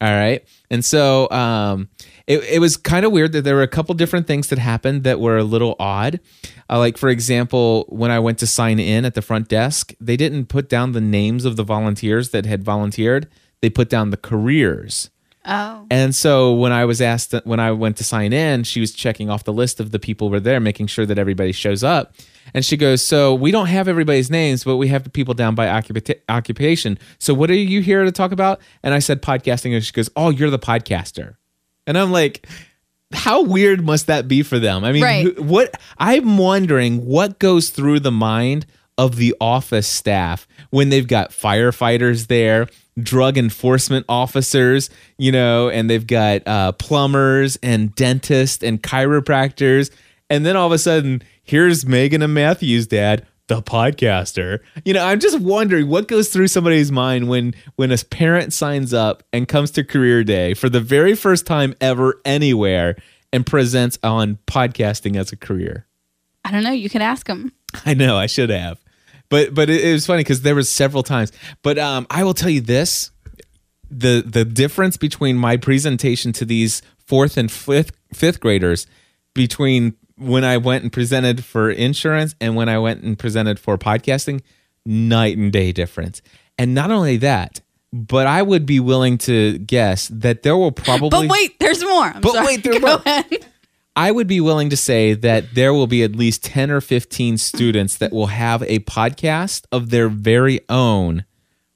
all 0.00 0.10
right, 0.10 0.46
and 0.70 0.84
so 0.84 1.28
um, 1.30 1.88
it 2.28 2.44
it 2.44 2.60
was 2.60 2.76
kind 2.76 3.04
of 3.04 3.10
weird 3.10 3.32
that 3.32 3.42
there 3.42 3.56
were 3.56 3.62
a 3.62 3.68
couple 3.68 3.94
different 3.94 4.28
things 4.28 4.48
that 4.48 4.58
happened 4.58 5.02
that 5.02 5.18
were 5.18 5.38
a 5.38 5.44
little 5.44 5.74
odd. 5.80 6.20
Uh, 6.70 6.78
like 6.78 6.96
for 6.96 7.08
example, 7.08 7.86
when 7.88 8.10
I 8.12 8.20
went 8.20 8.38
to 8.38 8.46
sign 8.46 8.78
in 8.78 9.04
at 9.04 9.14
the 9.14 9.22
front 9.22 9.48
desk, 9.48 9.92
they 9.98 10.16
didn't 10.16 10.46
put 10.46 10.68
down 10.68 10.92
the 10.92 11.00
names 11.00 11.44
of 11.44 11.56
the 11.56 11.64
volunteers 11.64 12.30
that 12.30 12.46
had 12.46 12.62
volunteered. 12.62 13.28
They 13.62 13.70
put 13.70 13.88
down 13.88 14.10
the 14.10 14.16
careers. 14.16 15.10
Oh. 15.46 15.86
And 15.90 16.14
so 16.14 16.52
when 16.52 16.72
I 16.72 16.84
was 16.84 17.00
asked 17.00 17.32
when 17.44 17.58
I 17.58 17.72
went 17.72 17.96
to 17.96 18.04
sign 18.04 18.34
in, 18.34 18.64
she 18.64 18.80
was 18.80 18.92
checking 18.92 19.30
off 19.30 19.44
the 19.44 19.52
list 19.52 19.80
of 19.80 19.90
the 19.90 19.98
people 19.98 20.28
who 20.28 20.32
were 20.32 20.40
there, 20.40 20.60
making 20.60 20.88
sure 20.88 21.06
that 21.06 21.18
everybody 21.18 21.52
shows 21.52 21.82
up. 21.82 22.12
And 22.52 22.62
she 22.62 22.76
goes, 22.76 23.00
"So 23.02 23.34
we 23.34 23.50
don't 23.50 23.68
have 23.68 23.88
everybody's 23.88 24.30
names, 24.30 24.64
but 24.64 24.76
we 24.76 24.88
have 24.88 25.04
the 25.04 25.10
people 25.10 25.32
down 25.32 25.54
by 25.54 25.66
occupa- 25.66 26.20
occupation. 26.28 26.98
So 27.18 27.32
what 27.32 27.50
are 27.50 27.54
you 27.54 27.80
here 27.80 28.04
to 28.04 28.12
talk 28.12 28.32
about?" 28.32 28.60
And 28.82 28.92
I 28.92 28.98
said 28.98 29.22
podcasting, 29.22 29.74
and 29.74 29.82
she 29.82 29.92
goes, 29.92 30.10
"Oh, 30.14 30.28
you're 30.28 30.50
the 30.50 30.58
podcaster." 30.58 31.37
And 31.88 31.98
I'm 31.98 32.12
like, 32.12 32.46
how 33.12 33.42
weird 33.42 33.84
must 33.84 34.06
that 34.06 34.28
be 34.28 34.42
for 34.42 34.58
them? 34.58 34.84
I 34.84 34.92
mean, 34.92 35.02
Right. 35.02 35.26
wh- 35.26 35.42
what 35.42 35.74
I'm 35.98 36.38
wondering 36.38 37.06
what 37.06 37.38
goes 37.38 37.70
through 37.70 38.00
the 38.00 38.12
mind 38.12 38.66
of 38.98 39.16
the 39.16 39.34
office 39.40 39.86
staff 39.88 40.46
when 40.70 40.90
they've 40.90 41.06
got 41.06 41.30
firefighters 41.30 42.26
there, 42.26 42.66
drug 43.00 43.38
enforcement 43.38 44.04
officers, 44.08 44.90
you 45.18 45.32
know, 45.32 45.68
and 45.70 45.88
they've 45.88 46.06
got 46.06 46.42
uh, 46.46 46.72
plumbers 46.72 47.56
and 47.62 47.94
dentists 47.94 48.62
and 48.62 48.82
chiropractors, 48.82 49.90
and 50.28 50.44
then 50.44 50.56
all 50.56 50.66
of 50.66 50.72
a 50.72 50.78
sudden, 50.78 51.22
here's 51.42 51.86
Megan 51.86 52.20
and 52.22 52.34
Matthew's 52.34 52.86
dad. 52.86 53.24
The 53.48 53.62
podcaster, 53.62 54.60
you 54.84 54.92
know, 54.92 55.04
I'm 55.04 55.20
just 55.20 55.40
wondering 55.40 55.88
what 55.88 56.06
goes 56.06 56.28
through 56.28 56.48
somebody's 56.48 56.92
mind 56.92 57.28
when 57.28 57.54
when 57.76 57.90
a 57.90 57.96
parent 57.96 58.52
signs 58.52 58.92
up 58.92 59.22
and 59.32 59.48
comes 59.48 59.70
to 59.72 59.84
career 59.84 60.22
day 60.22 60.52
for 60.52 60.68
the 60.68 60.80
very 60.80 61.14
first 61.14 61.46
time 61.46 61.74
ever 61.80 62.20
anywhere 62.26 62.96
and 63.32 63.46
presents 63.46 63.98
on 64.02 64.38
podcasting 64.46 65.16
as 65.16 65.32
a 65.32 65.36
career. 65.36 65.86
I 66.44 66.50
don't 66.50 66.62
know. 66.62 66.72
You 66.72 66.90
could 66.90 67.02
ask 67.02 67.26
them. 67.26 67.52
I 67.86 67.94
know 67.94 68.16
I 68.16 68.26
should 68.26 68.50
have, 68.50 68.78
but 69.28 69.54
but 69.54 69.70
it, 69.70 69.82
it 69.82 69.92
was 69.92 70.06
funny 70.06 70.20
because 70.20 70.42
there 70.42 70.54
was 70.54 70.68
several 70.68 71.02
times. 71.02 71.32
But 71.62 71.78
um, 71.78 72.06
I 72.10 72.24
will 72.24 72.34
tell 72.34 72.50
you 72.50 72.60
this: 72.60 73.10
the 73.90 74.22
the 74.26 74.44
difference 74.44 74.96
between 74.96 75.36
my 75.36 75.56
presentation 75.56 76.32
to 76.34 76.44
these 76.44 76.82
fourth 77.06 77.36
and 77.36 77.50
fifth 77.50 77.92
fifth 78.12 78.40
graders 78.40 78.86
between 79.34 79.94
when 80.18 80.44
I 80.44 80.56
went 80.56 80.82
and 80.82 80.92
presented 80.92 81.44
for 81.44 81.70
insurance 81.70 82.34
and 82.40 82.56
when 82.56 82.68
I 82.68 82.78
went 82.78 83.02
and 83.02 83.18
presented 83.18 83.58
for 83.58 83.78
podcasting, 83.78 84.42
night 84.84 85.36
and 85.38 85.52
day 85.52 85.72
difference. 85.72 86.22
And 86.58 86.74
not 86.74 86.90
only 86.90 87.16
that, 87.18 87.60
but 87.92 88.26
I 88.26 88.42
would 88.42 88.66
be 88.66 88.80
willing 88.80 89.16
to 89.18 89.58
guess 89.58 90.08
that 90.08 90.42
there 90.42 90.56
will 90.56 90.72
probably 90.72 91.08
But 91.10 91.28
wait, 91.30 91.58
there's 91.60 91.82
more. 91.82 92.04
I'm 92.06 92.20
But 92.20 92.32
sorry. 92.32 92.46
wait, 92.46 92.64
there's 92.64 92.80
more. 92.80 93.00
ahead. 93.06 93.46
I 93.96 94.10
would 94.12 94.26
be 94.28 94.40
willing 94.40 94.70
to 94.70 94.76
say 94.76 95.14
that 95.14 95.54
there 95.54 95.72
will 95.74 95.86
be 95.88 96.02
at 96.04 96.14
least 96.14 96.44
10 96.44 96.70
or 96.70 96.80
15 96.80 97.36
students 97.38 97.96
that 97.96 98.12
will 98.12 98.26
have 98.28 98.62
a 98.62 98.78
podcast 98.80 99.64
of 99.72 99.90
their 99.90 100.08
very 100.08 100.60
own 100.68 101.24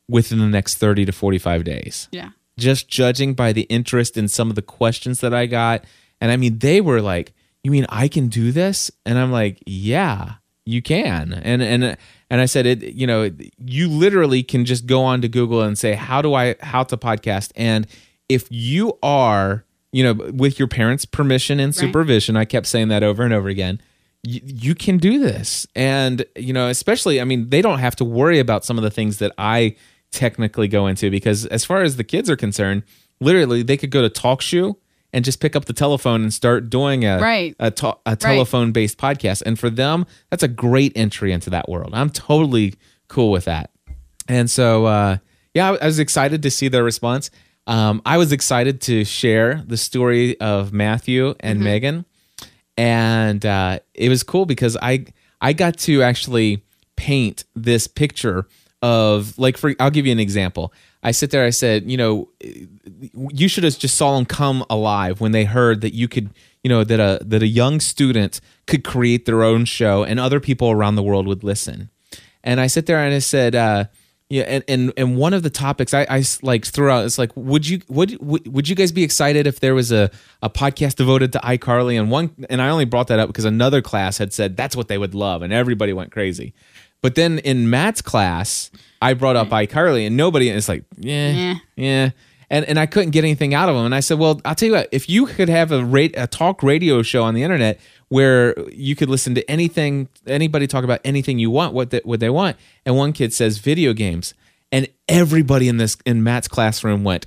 within 0.08 0.38
the 0.38 0.46
next 0.46 0.76
30 0.76 1.06
to 1.06 1.12
45 1.12 1.64
days. 1.64 2.08
Yeah. 2.12 2.30
Just 2.58 2.88
judging 2.88 3.34
by 3.34 3.52
the 3.52 3.62
interest 3.62 4.16
in 4.16 4.28
some 4.28 4.50
of 4.50 4.54
the 4.56 4.62
questions 4.62 5.20
that 5.20 5.32
I 5.34 5.46
got. 5.46 5.84
And 6.20 6.30
I 6.30 6.36
mean, 6.36 6.58
they 6.58 6.80
were 6.80 7.00
like, 7.00 7.32
You 7.64 7.70
mean 7.70 7.86
I 7.88 8.08
can 8.08 8.28
do 8.28 8.52
this? 8.52 8.90
And 9.06 9.18
I'm 9.18 9.32
like, 9.32 9.62
Yeah, 9.66 10.34
you 10.64 10.82
can. 10.82 11.32
And, 11.32 11.62
and, 11.62 11.96
and 12.30 12.40
I 12.40 12.46
said, 12.46 12.66
it, 12.66 12.82
you 12.82 13.06
know, 13.06 13.30
you 13.58 13.88
literally 13.88 14.42
can 14.42 14.64
just 14.64 14.86
go 14.86 15.02
on 15.02 15.20
to 15.22 15.28
Google 15.28 15.62
and 15.62 15.78
say, 15.78 15.94
How 15.94 16.22
do 16.22 16.34
I, 16.34 16.56
how 16.60 16.82
to 16.84 16.96
podcast? 16.96 17.52
And 17.56 17.86
if 18.28 18.46
you 18.50 18.98
are, 19.02 19.64
you 19.92 20.02
know, 20.02 20.14
with 20.32 20.58
your 20.58 20.68
parents' 20.68 21.04
permission 21.04 21.60
and 21.60 21.74
supervision, 21.74 22.36
I 22.36 22.44
kept 22.44 22.66
saying 22.66 22.88
that 22.88 23.02
over 23.02 23.22
and 23.22 23.34
over 23.34 23.48
again. 23.48 23.80
You, 24.24 24.40
you 24.44 24.74
can 24.74 24.98
do 24.98 25.18
this, 25.18 25.66
and 25.74 26.24
you 26.36 26.52
know, 26.52 26.68
especially, 26.68 27.20
I 27.20 27.24
mean, 27.24 27.50
they 27.50 27.60
don't 27.60 27.80
have 27.80 27.96
to 27.96 28.04
worry 28.04 28.38
about 28.38 28.64
some 28.64 28.78
of 28.78 28.84
the 28.84 28.90
things 28.90 29.18
that 29.18 29.32
I 29.36 29.74
technically 30.12 30.68
go 30.68 30.86
into 30.86 31.10
because, 31.10 31.44
as 31.46 31.64
far 31.64 31.82
as 31.82 31.96
the 31.96 32.04
kids 32.04 32.30
are 32.30 32.36
concerned, 32.36 32.84
literally, 33.20 33.64
they 33.64 33.76
could 33.76 33.90
go 33.90 34.00
to 34.00 34.08
TalkShoe 34.08 34.76
and 35.12 35.24
just 35.24 35.40
pick 35.40 35.54
up 35.54 35.66
the 35.66 35.72
telephone 35.72 36.22
and 36.22 36.32
start 36.32 36.70
doing 36.70 37.04
a 37.04 37.20
Right. 37.20 37.54
a, 37.60 37.70
ta- 37.70 37.98
a 38.06 38.16
telephone 38.16 38.72
based 38.72 38.98
podcast, 38.98 39.42
and 39.44 39.58
for 39.58 39.68
them, 39.70 40.06
that's 40.30 40.42
a 40.42 40.48
great 40.48 40.92
entry 40.96 41.32
into 41.32 41.50
that 41.50 41.68
world. 41.68 41.90
I'm 41.92 42.10
totally 42.10 42.74
cool 43.08 43.30
with 43.30 43.44
that. 43.44 43.70
And 44.28 44.50
so, 44.50 44.86
uh, 44.86 45.18
yeah, 45.54 45.72
I 45.72 45.76
I 45.82 45.86
was 45.86 45.98
excited 45.98 46.42
to 46.44 46.50
see 46.50 46.68
their 46.68 46.84
response. 46.84 47.30
Um, 47.66 48.00
I 48.06 48.16
was 48.16 48.32
excited 48.32 48.80
to 48.82 49.04
share 49.04 49.62
the 49.66 49.76
story 49.76 50.40
of 50.40 50.72
Matthew 50.72 51.34
and 51.40 51.60
Megan, 51.60 52.04
and 52.76 53.44
uh, 53.44 53.78
it 53.94 54.08
was 54.08 54.22
cool 54.22 54.46
because 54.46 54.76
I 54.80 55.06
I 55.40 55.52
got 55.52 55.76
to 55.80 56.02
actually 56.02 56.64
paint 56.96 57.44
this 57.54 57.86
picture 57.86 58.46
of 58.80 59.36
like 59.38 59.56
for 59.56 59.74
I'll 59.78 59.90
give 59.90 60.06
you 60.06 60.12
an 60.12 60.20
example. 60.20 60.72
I 61.02 61.10
sit 61.10 61.30
there. 61.30 61.44
I 61.44 61.50
said, 61.50 61.90
you 61.90 61.96
know, 61.96 62.28
you 63.12 63.48
should 63.48 63.64
have 63.64 63.78
just 63.78 63.96
saw 63.96 64.16
them 64.16 64.24
come 64.24 64.64
alive 64.70 65.20
when 65.20 65.32
they 65.32 65.44
heard 65.44 65.80
that 65.80 65.94
you 65.94 66.06
could, 66.06 66.30
you 66.62 66.68
know, 66.68 66.84
that 66.84 67.00
a 67.00 67.24
that 67.24 67.42
a 67.42 67.46
young 67.46 67.80
student 67.80 68.40
could 68.66 68.84
create 68.84 69.26
their 69.26 69.42
own 69.42 69.64
show 69.64 70.04
and 70.04 70.20
other 70.20 70.38
people 70.38 70.70
around 70.70 70.94
the 70.94 71.02
world 71.02 71.26
would 71.26 71.42
listen. 71.42 71.90
And 72.44 72.60
I 72.60 72.66
sit 72.68 72.86
there 72.86 72.98
and 72.98 73.14
I 73.14 73.18
said, 73.18 73.54
uh, 73.54 73.84
yeah, 74.32 74.44
and, 74.44 74.64
and 74.66 74.92
and 74.96 75.16
one 75.18 75.34
of 75.34 75.42
the 75.42 75.50
topics 75.50 75.92
I 75.92 76.22
like 76.40 76.64
threw 76.64 76.88
out 76.88 77.04
is 77.04 77.18
like, 77.18 77.32
would 77.36 77.68
you 77.68 77.82
would 77.88 78.16
would 78.20 78.66
you 78.66 78.74
guys 78.74 78.90
be 78.90 79.02
excited 79.02 79.46
if 79.46 79.60
there 79.60 79.74
was 79.74 79.92
a, 79.92 80.10
a 80.40 80.48
podcast 80.48 80.94
devoted 80.94 81.34
to 81.34 81.38
iCarly? 81.40 82.00
And 82.00 82.10
one 82.10 82.30
and 82.48 82.62
I 82.62 82.70
only 82.70 82.86
brought 82.86 83.08
that 83.08 83.18
up 83.18 83.28
because 83.28 83.44
another 83.44 83.82
class 83.82 84.16
had 84.16 84.32
said 84.32 84.56
that's 84.56 84.74
what 84.74 84.88
they 84.88 84.96
would 84.96 85.14
love, 85.14 85.42
and 85.42 85.52
everybody 85.52 85.92
went 85.92 86.12
crazy. 86.12 86.54
But 87.02 87.14
then 87.16 87.40
in 87.40 87.68
Matt's 87.68 88.00
class, 88.00 88.70
I 89.02 89.14
brought 89.14 89.36
up 89.36 89.48
iCarly, 89.48 90.06
and 90.06 90.16
nobody 90.16 90.48
is 90.48 90.68
like, 90.68 90.84
yeah, 90.96 91.30
Yeah. 91.32 91.54
yeah. 91.76 92.10
And, 92.48 92.66
and 92.66 92.78
I 92.78 92.84
couldn't 92.84 93.10
get 93.12 93.24
anything 93.24 93.54
out 93.54 93.70
of 93.70 93.74
them. 93.74 93.86
And 93.86 93.94
I 93.94 94.00
said, 94.00 94.18
well, 94.18 94.38
I'll 94.44 94.54
tell 94.54 94.66
you 94.68 94.74
what, 94.74 94.88
if 94.92 95.08
you 95.08 95.24
could 95.24 95.48
have 95.48 95.72
a, 95.72 95.82
rate, 95.82 96.14
a 96.18 96.26
talk 96.26 96.62
radio 96.62 97.00
show 97.02 97.22
on 97.22 97.32
the 97.34 97.42
internet 97.42 97.80
where 98.08 98.54
you 98.68 98.94
could 98.94 99.08
listen 99.08 99.34
to 99.36 99.50
anything, 99.50 100.06
anybody 100.26 100.66
talk 100.66 100.84
about 100.84 101.00
anything 101.02 101.38
you 101.38 101.50
want, 101.50 101.72
what, 101.72 101.88
they, 101.90 102.02
what 102.04 102.20
they 102.20 102.28
want. 102.28 102.58
And 102.84 102.94
one 102.94 103.14
kid 103.14 103.32
says 103.32 103.56
video 103.56 103.94
games. 103.94 104.34
And 104.70 104.86
everybody 105.08 105.66
in 105.66 105.78
this, 105.78 105.96
in 106.04 106.22
Matt's 106.22 106.46
classroom 106.46 107.04
went, 107.04 107.26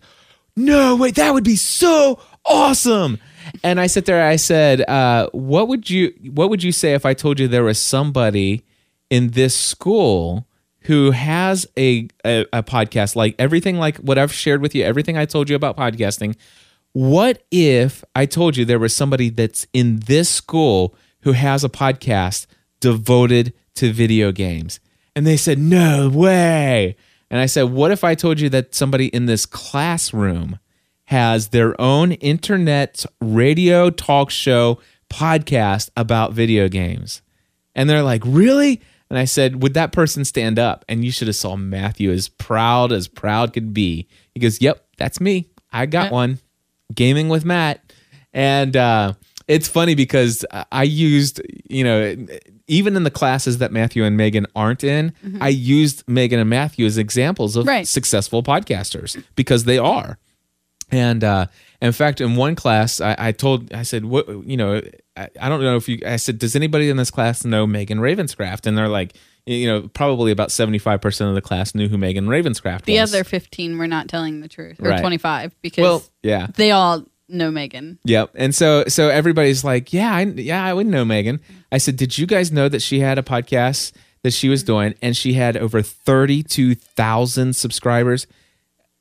no, 0.56 0.96
wait, 0.96 1.16
that 1.16 1.34
would 1.34 1.44
be 1.44 1.56
so 1.56 2.20
awesome. 2.46 3.18
And 3.64 3.80
I 3.80 3.88
sit 3.88 4.06
there, 4.06 4.28
I 4.28 4.36
said, 4.36 4.82
uh, 4.88 5.30
what 5.32 5.68
would 5.70 5.90
you, 5.90 6.14
what 6.36 6.52
would 6.52 6.62
you 6.62 6.72
say 6.72 6.94
if 6.94 7.04
I 7.04 7.16
told 7.16 7.40
you 7.40 7.48
there 7.48 7.64
was 7.64 7.82
somebody 7.82 8.64
in 9.10 9.32
this 9.32 9.56
school 9.56 10.48
who 10.82 11.12
has 11.12 11.65
a, 11.78 12.08
a, 12.26 12.46
a 12.54 12.63
podcast 12.63 13.15
like 13.15 13.36
everything 13.39 13.78
like 13.78 13.98
what 13.98 14.18
I've 14.18 14.34
shared 14.34 14.62
with 14.62 14.76
you, 14.76 14.84
everything 14.84 15.18
I 15.18 15.26
told 15.26 15.50
you 15.50 15.56
about 15.56 15.78
podcasting. 15.78 16.36
What 16.94 17.44
if 17.52 18.04
I 18.15 18.26
told 18.26 18.56
you 18.56 18.65
there 18.65 18.80
was 18.80 18.96
somebody 18.96 19.30
that's 19.30 19.68
in 19.74 20.00
this 20.02 20.30
school 20.30 20.96
who 21.22 21.34
has 21.34 21.63
a 21.63 21.70
podcast 21.70 22.46
devoted 22.80 23.54
to 23.76 23.91
video 23.91 24.32
games? 24.32 24.80
And 25.15 25.26
they 25.26 25.38
said, 25.38 25.58
No 25.58 26.10
way. 26.10 26.96
And 27.30 27.39
I 27.39 27.48
said, 27.48 27.63
What 27.63 27.91
if 27.91 28.04
I 28.04 28.15
told 28.15 28.39
you 28.39 28.50
that 28.50 28.76
somebody 28.76 29.08
in 29.08 29.26
this 29.26 29.46
classroom 29.46 30.60
has 31.06 31.50
their 31.50 31.80
own 31.80 32.12
internet 32.13 33.06
radio 33.20 33.89
talk 33.89 34.30
show 34.30 34.80
podcast 35.10 35.89
about 35.98 36.34
video 36.34 36.70
games? 36.70 37.22
And 37.76 37.89
they're 37.89 38.04
like, 38.04 38.22
"Really?" 38.26 38.82
And 39.10 39.20
I 39.20 39.26
said, 39.26 39.62
"Would 39.62 39.74
that 39.76 39.91
person 39.91 40.26
stand 40.26 40.58
up?" 40.60 40.84
And 40.89 41.06
you 41.06 41.12
should 41.12 41.28
have 41.28 41.36
saw 41.36 41.56
Matthew 41.56 42.12
as 42.12 42.28
proud 42.28 42.91
as 42.91 43.08
proud 43.08 43.54
could 43.54 43.74
be. 43.74 44.08
He 44.34 44.39
goes, 44.39 44.62
"Yep, 44.62 44.86
that's 44.98 45.22
me. 45.22 45.48
I 45.72 45.86
got 45.86 46.12
one. 46.12 46.39
Gaming 46.94 47.30
with 47.30 47.46
Matt." 47.46 47.82
And 48.34 48.76
uh, 48.76 49.13
it's 49.48 49.68
funny 49.68 49.96
because 49.96 50.44
I 50.72 50.84
used, 50.84 51.39
you 51.70 51.84
know, 51.84 52.15
even 52.68 52.96
in 52.96 53.04
the 53.04 53.12
classes 53.12 53.60
that 53.60 53.72
Matthew 53.72 54.04
and 54.04 54.18
Megan 54.18 54.46
aren't 54.56 54.84
in, 54.84 55.13
I 55.39 55.50
used 55.50 56.04
Megan 56.08 56.39
and 56.39 56.50
Matthew 56.50 56.86
as 56.86 56.98
examples 56.98 57.56
of 57.56 57.65
Right. 57.68 57.88
successful 57.88 58.41
podcasters 58.44 59.22
because 59.36 59.63
they 59.65 59.78
are 59.78 60.18
and 60.91 61.24
uh 61.24 61.48
In 61.82 61.92
fact, 61.92 62.22
in 62.22 62.36
one 62.36 62.56
class, 62.56 63.02
I, 63.02 63.16
I 63.18 63.32
told, 63.32 63.74
I 63.74 63.84
said, 63.84 64.06
what, 64.06 64.28
you 64.48 64.58
know, 64.58 64.82
I, 65.18 65.30
I 65.40 65.50
don't 65.50 65.62
know 65.62 65.76
if 65.76 65.88
you, 65.90 66.00
I 66.06 66.16
said, 66.16 66.40
does 66.40 66.56
anybody 66.56 66.90
in 66.90 66.98
this 66.98 67.12
class 67.12 67.44
know 67.46 67.68
Megan 67.68 68.00
Ravenscraft? 68.00 68.66
And 68.66 68.78
they're 68.78 68.88
like, 68.88 69.16
you 69.46 69.68
know, 69.68 69.88
probably 69.94 70.32
about 70.32 70.50
75% 70.50 71.30
of 71.30 71.36
the 71.36 71.42
class 71.42 71.76
knew 71.76 71.88
who 71.88 71.98
Megan 71.98 72.28
Ravenscraft 72.28 72.84
The 72.86 73.00
was. 73.00 73.14
other 73.14 73.24
15 73.24 73.78
were 73.78 73.88
not 73.88 74.08
telling 74.08 74.42
the 74.42 74.48
truth, 74.48 74.80
or 74.82 74.90
Right. 74.90 75.00
25, 75.00 75.56
because 75.62 75.82
Well, 75.84 76.04
yeah. 76.24 76.48
they 76.56 76.72
all 76.72 77.06
know 77.30 77.52
Megan. 77.52 78.00
Yep. 78.06 78.32
And 78.36 78.54
so 78.56 78.86
so 78.88 79.10
everybody's 79.10 79.64
like, 79.64 79.92
yeah, 79.94 80.14
I, 80.16 80.22
yeah, 80.22 80.64
I 80.64 80.74
would 80.74 80.88
know 80.88 81.04
Megan. 81.06 81.40
I 81.72 81.78
said, 81.78 81.96
did 81.98 82.18
you 82.18 82.26
guys 82.26 82.52
know 82.52 82.70
that 82.70 82.82
she 82.82 83.00
had 83.00 83.18
a 83.20 83.24
podcast 83.24 83.92
that 84.24 84.32
she 84.34 84.50
was 84.50 84.64
doing, 84.64 84.96
and 85.04 85.16
she 85.16 85.34
had 85.34 85.56
over 85.58 85.82
thirty-two 85.84 86.74
thousand 86.76 87.56
subscribers, 87.56 88.26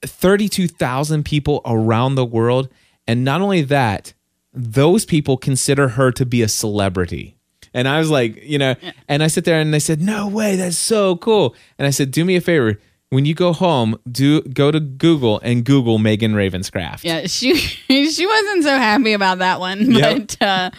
thirty-two 0.09 0.69
thousand 0.69 1.25
people 1.25 1.61
around 1.65 2.15
the 2.15 2.25
world, 2.25 2.69
and 3.07 3.25
not 3.25 3.41
only 3.41 3.63
that, 3.63 4.15
those 4.53 5.05
people 5.05 5.37
consider 5.37 5.89
her 5.89 6.11
to 6.13 6.25
be 6.27 6.43
a 6.43 6.49
celebrity. 6.49 7.37
And 7.73 7.89
I 7.89 7.99
was 7.99 8.09
like, 8.09 8.41
you 8.45 8.57
know, 8.59 8.77
and 9.09 9.21
I 9.23 9.27
sit 9.27 9.45
there 9.45 9.59
and 9.61 9.75
they 9.75 9.81
said, 9.81 10.01
no 10.01 10.29
way, 10.29 10.55
that's 10.55 10.77
so 10.79 11.17
cool. 11.17 11.57
And 11.77 11.89
I 11.89 11.91
said, 11.91 12.13
do 12.13 12.25
me 12.25 12.37
a 12.37 12.41
favor. 12.41 12.79
When 13.11 13.25
you 13.27 13.35
go 13.35 13.53
home, 13.53 13.97
do 14.11 14.43
go 14.43 14.71
to 14.71 14.79
Google 14.81 15.41
and 15.43 15.65
Google 15.65 15.99
Megan 15.99 16.35
Ravenscraft. 16.35 17.03
Yeah, 17.05 17.27
she 17.27 17.55
she 17.57 18.27
wasn't 18.27 18.63
so 18.65 18.77
happy 18.77 19.13
about 19.13 19.39
that 19.39 19.59
one, 19.61 19.91
Yep. 19.93 20.19
but 20.39 20.43
uh, 20.47 20.71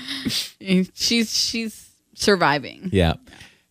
she's 0.94 1.38
she's 1.38 1.90
surviving. 2.16 2.90
Yeah. 2.92 3.14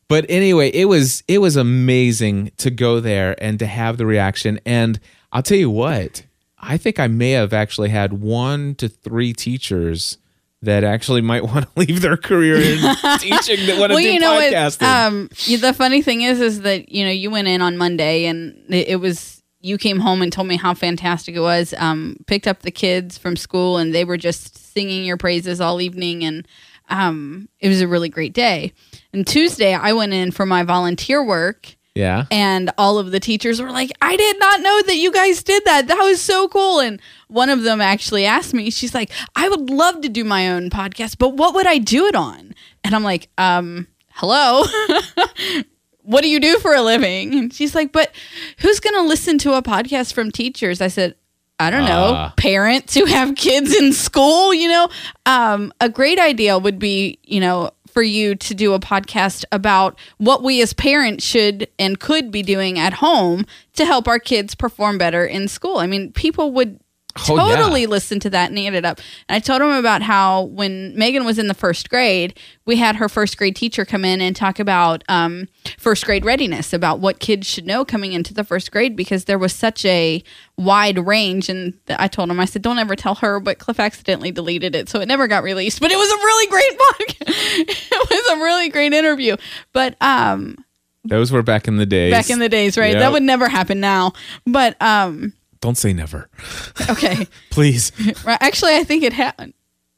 But 0.08 0.26
anyway, 0.28 0.68
it 0.70 0.84
was 0.86 1.22
it 1.28 1.38
was 1.38 1.56
amazing 1.56 2.52
to 2.58 2.70
go 2.70 3.00
there 3.00 3.34
and 3.42 3.58
to 3.58 3.66
have 3.66 3.96
the 3.96 4.06
reaction. 4.06 4.60
And 4.64 5.00
I'll 5.34 5.42
tell 5.42 5.58
you 5.58 5.68
what, 5.68 6.24
I 6.58 6.78
think 6.78 7.00
I 7.00 7.08
may 7.08 7.32
have 7.32 7.52
actually 7.52 7.90
had 7.90 8.12
one 8.14 8.76
to 8.76 8.88
three 8.88 9.32
teachers 9.32 10.16
that 10.62 10.84
actually 10.84 11.20
might 11.20 11.44
want 11.44 11.66
to 11.66 11.80
leave 11.80 12.00
their 12.00 12.16
career 12.16 12.56
in 12.56 12.78
teaching 13.18 13.66
that 13.66 13.76
want 13.78 13.90
to 13.90 13.94
well, 13.94 13.98
do 13.98 14.12
you 14.12 14.20
know 14.20 14.34
what? 14.34 14.52
podcasting. 14.52 15.06
Um, 15.06 15.28
the 15.60 15.74
funny 15.74 16.02
thing 16.02 16.22
is, 16.22 16.40
is 16.40 16.60
that 16.62 16.88
you 16.88 17.04
know 17.04 17.10
you 17.10 17.30
went 17.30 17.48
in 17.48 17.60
on 17.60 17.76
Monday 17.76 18.26
and 18.26 18.54
it, 18.68 18.88
it 18.88 18.96
was 18.96 19.42
you 19.60 19.76
came 19.76 19.98
home 19.98 20.22
and 20.22 20.32
told 20.32 20.46
me 20.46 20.56
how 20.56 20.74
fantastic 20.74 21.34
it 21.34 21.40
was. 21.40 21.74
Um, 21.78 22.18
picked 22.26 22.46
up 22.46 22.60
the 22.60 22.70
kids 22.70 23.16
from 23.16 23.34
school 23.34 23.78
and 23.78 23.94
they 23.94 24.04
were 24.04 24.18
just 24.18 24.72
singing 24.72 25.04
your 25.04 25.16
praises 25.16 25.60
all 25.60 25.80
evening, 25.80 26.22
and 26.24 26.46
um, 26.88 27.48
it 27.60 27.68
was 27.68 27.80
a 27.80 27.88
really 27.88 28.08
great 28.08 28.34
day. 28.34 28.72
And 29.12 29.26
Tuesday, 29.26 29.74
I 29.74 29.92
went 29.94 30.12
in 30.12 30.30
for 30.30 30.46
my 30.46 30.62
volunteer 30.62 31.24
work. 31.24 31.76
Yeah. 31.94 32.24
and 32.30 32.70
all 32.78 32.98
of 32.98 33.10
the 33.12 33.20
teachers 33.20 33.60
were 33.62 33.70
like, 33.70 33.90
I 34.02 34.16
did 34.16 34.38
not 34.38 34.60
know 34.60 34.82
that 34.82 34.96
you 34.96 35.12
guys 35.12 35.42
did 35.42 35.64
that. 35.64 35.86
That 35.88 35.98
was 35.98 36.20
so 36.20 36.48
cool. 36.48 36.80
And 36.80 37.00
one 37.28 37.48
of 37.50 37.62
them 37.62 37.80
actually 37.80 38.24
asked 38.24 38.52
me, 38.54 38.70
she's 38.70 38.94
like, 38.94 39.10
I 39.36 39.48
would 39.48 39.70
love 39.70 40.00
to 40.02 40.08
do 40.08 40.24
my 40.24 40.50
own 40.50 40.70
podcast, 40.70 41.18
but 41.18 41.30
what 41.34 41.54
would 41.54 41.66
I 41.66 41.78
do 41.78 42.06
it 42.06 42.14
on? 42.14 42.54
And 42.82 42.94
I'm 42.94 43.04
like, 43.04 43.28
um, 43.38 43.86
hello. 44.10 44.64
what 46.02 46.22
do 46.22 46.28
you 46.28 46.40
do 46.40 46.58
for 46.58 46.74
a 46.74 46.82
living? 46.82 47.34
And 47.34 47.52
she's 47.54 47.74
like, 47.74 47.92
but 47.92 48.12
who's 48.58 48.80
going 48.80 48.94
to 48.94 49.02
listen 49.02 49.38
to 49.38 49.54
a 49.54 49.62
podcast 49.62 50.12
from 50.12 50.30
teachers? 50.30 50.80
I 50.80 50.88
said, 50.88 51.14
I 51.60 51.70
don't 51.70 51.84
know, 51.84 52.12
Ah. 52.16 52.34
parents 52.36 52.94
who 52.94 53.04
have 53.04 53.36
kids 53.36 53.72
in 53.74 53.92
school, 53.92 54.52
you 54.52 54.68
know, 54.68 54.88
um, 55.24 55.72
a 55.80 55.88
great 55.88 56.18
idea 56.18 56.58
would 56.58 56.80
be, 56.80 57.20
you 57.22 57.38
know, 57.40 57.70
for 57.94 58.02
you 58.02 58.34
to 58.34 58.54
do 58.54 58.74
a 58.74 58.80
podcast 58.80 59.44
about 59.52 59.98
what 60.18 60.42
we 60.42 60.60
as 60.60 60.74
parents 60.74 61.24
should 61.24 61.68
and 61.78 62.00
could 62.00 62.30
be 62.30 62.42
doing 62.42 62.78
at 62.78 62.94
home 62.94 63.46
to 63.74 63.86
help 63.86 64.06
our 64.08 64.18
kids 64.18 64.54
perform 64.54 64.98
better 64.98 65.24
in 65.24 65.48
school. 65.48 65.78
I 65.78 65.86
mean, 65.86 66.12
people 66.12 66.52
would 66.52 66.80
Oh, 67.28 67.36
yeah. 67.48 67.56
totally 67.56 67.86
listen 67.86 68.18
to 68.20 68.30
that 68.30 68.50
and 68.50 68.58
eat 68.58 68.74
it 68.74 68.84
up. 68.84 68.98
And 69.28 69.36
I 69.36 69.38
told 69.38 69.62
him 69.62 69.70
about 69.70 70.02
how 70.02 70.42
when 70.46 70.96
Megan 70.98 71.24
was 71.24 71.38
in 71.38 71.46
the 71.46 71.54
first 71.54 71.88
grade, 71.88 72.36
we 72.66 72.74
had 72.76 72.96
her 72.96 73.08
first 73.08 73.38
grade 73.38 73.54
teacher 73.54 73.84
come 73.84 74.04
in 74.04 74.20
and 74.20 74.34
talk 74.34 74.58
about 74.58 75.04
um, 75.08 75.46
first 75.78 76.04
grade 76.04 76.24
readiness, 76.24 76.72
about 76.72 76.98
what 76.98 77.20
kids 77.20 77.46
should 77.46 77.66
know 77.66 77.84
coming 77.84 78.12
into 78.14 78.34
the 78.34 78.42
first 78.42 78.72
grade, 78.72 78.96
because 78.96 79.26
there 79.26 79.38
was 79.38 79.52
such 79.52 79.84
a 79.84 80.24
wide 80.56 80.98
range. 81.06 81.48
And 81.48 81.74
I 81.88 82.08
told 82.08 82.30
him, 82.30 82.40
I 82.40 82.46
said, 82.46 82.62
don't 82.62 82.78
ever 82.80 82.96
tell 82.96 83.14
her, 83.16 83.38
but 83.38 83.60
Cliff 83.60 83.78
accidentally 83.78 84.32
deleted 84.32 84.74
it. 84.74 84.88
So 84.88 85.00
it 85.00 85.06
never 85.06 85.28
got 85.28 85.44
released. 85.44 85.80
But 85.80 85.92
it 85.92 85.96
was 85.96 86.10
a 86.10 86.16
really 86.16 86.46
great 86.50 86.78
book. 86.78 87.16
it 87.28 88.10
was 88.10 88.38
a 88.38 88.42
really 88.42 88.68
great 88.70 88.92
interview. 88.92 89.36
But 89.72 89.94
um, 90.00 90.64
Those 91.04 91.30
were 91.30 91.44
back 91.44 91.68
in 91.68 91.76
the 91.76 91.86
days. 91.86 92.10
back 92.12 92.28
in 92.28 92.40
the 92.40 92.48
days, 92.48 92.76
right? 92.76 92.92
Yep. 92.92 92.98
That 93.00 93.12
would 93.12 93.22
never 93.22 93.48
happen 93.48 93.78
now. 93.78 94.14
But 94.46 94.80
um, 94.82 95.32
Don't 95.64 95.78
say 95.78 95.94
never. 95.94 96.28
okay. 96.90 97.26
Please. 97.48 97.90
Right. 98.24 98.36
Actually, 98.42 98.76
I 98.76 98.84
think 98.84 99.02
it 99.02 99.14
happened. 99.14 99.54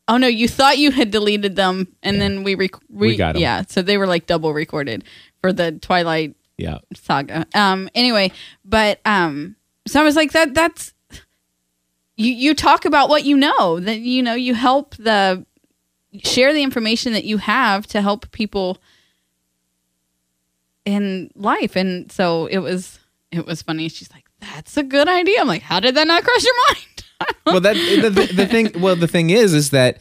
Oh 0.06 0.16
no, 0.16 0.28
you 0.28 0.46
thought 0.46 0.78
you 0.78 0.92
had 0.92 1.10
deleted 1.10 1.56
them, 1.56 1.88
and 2.04 2.20
then 2.20 2.44
we 2.44 2.54
rec- 2.54 2.78
We 2.88 3.16
got 3.16 3.34
'em. 3.34 3.42
Yeah, 3.42 3.64
so 3.66 3.82
they 3.82 3.98
were 3.98 4.06
like 4.06 4.26
double 4.26 4.54
recorded 4.54 5.02
for 5.40 5.52
the 5.52 5.72
Twilight 5.72 6.36
Yeah. 6.56 6.78
saga. 6.94 7.46
Um. 7.52 7.88
Anyway, 7.96 8.30
but 8.64 9.00
um. 9.04 9.56
So 9.88 10.00
I 10.00 10.04
was 10.04 10.14
like, 10.14 10.30
that. 10.32 10.54
That's 10.54 10.94
you. 12.16 12.32
You 12.32 12.54
talk 12.54 12.84
about 12.84 13.08
what 13.08 13.24
you 13.24 13.36
know. 13.36 13.80
That 13.80 13.98
you 13.98 14.22
know. 14.22 14.34
You 14.34 14.54
help 14.54 14.94
the 14.94 15.44
share 16.22 16.52
the 16.54 16.62
information 16.62 17.12
that 17.14 17.24
you 17.24 17.38
have 17.38 17.88
to 17.88 18.00
help 18.02 18.30
people 18.30 18.78
in 20.84 21.28
life, 21.34 21.74
and 21.74 22.12
so 22.12 22.46
it 22.46 22.58
was. 22.58 23.00
It 23.32 23.44
was 23.44 23.60
funny. 23.62 23.88
She's 23.88 24.12
like, 24.12 24.25
"That's 24.40 24.76
a 24.76 24.82
good 24.82 25.08
idea." 25.08 25.40
I'm 25.40 25.48
like, 25.48 25.62
"How 25.62 25.80
did 25.80 25.94
that 25.94 26.06
not 26.06 26.22
cross 26.24 26.44
your 26.44 26.54
mind?" 26.68 27.34
well 27.46 27.60
that 27.60 27.74
the, 27.76 28.08
the, 28.10 28.32
the 28.34 28.46
thing 28.46 28.70
well 28.80 28.94
the 28.96 29.08
thing 29.08 29.30
is 29.30 29.54
is 29.54 29.70
that 29.70 29.98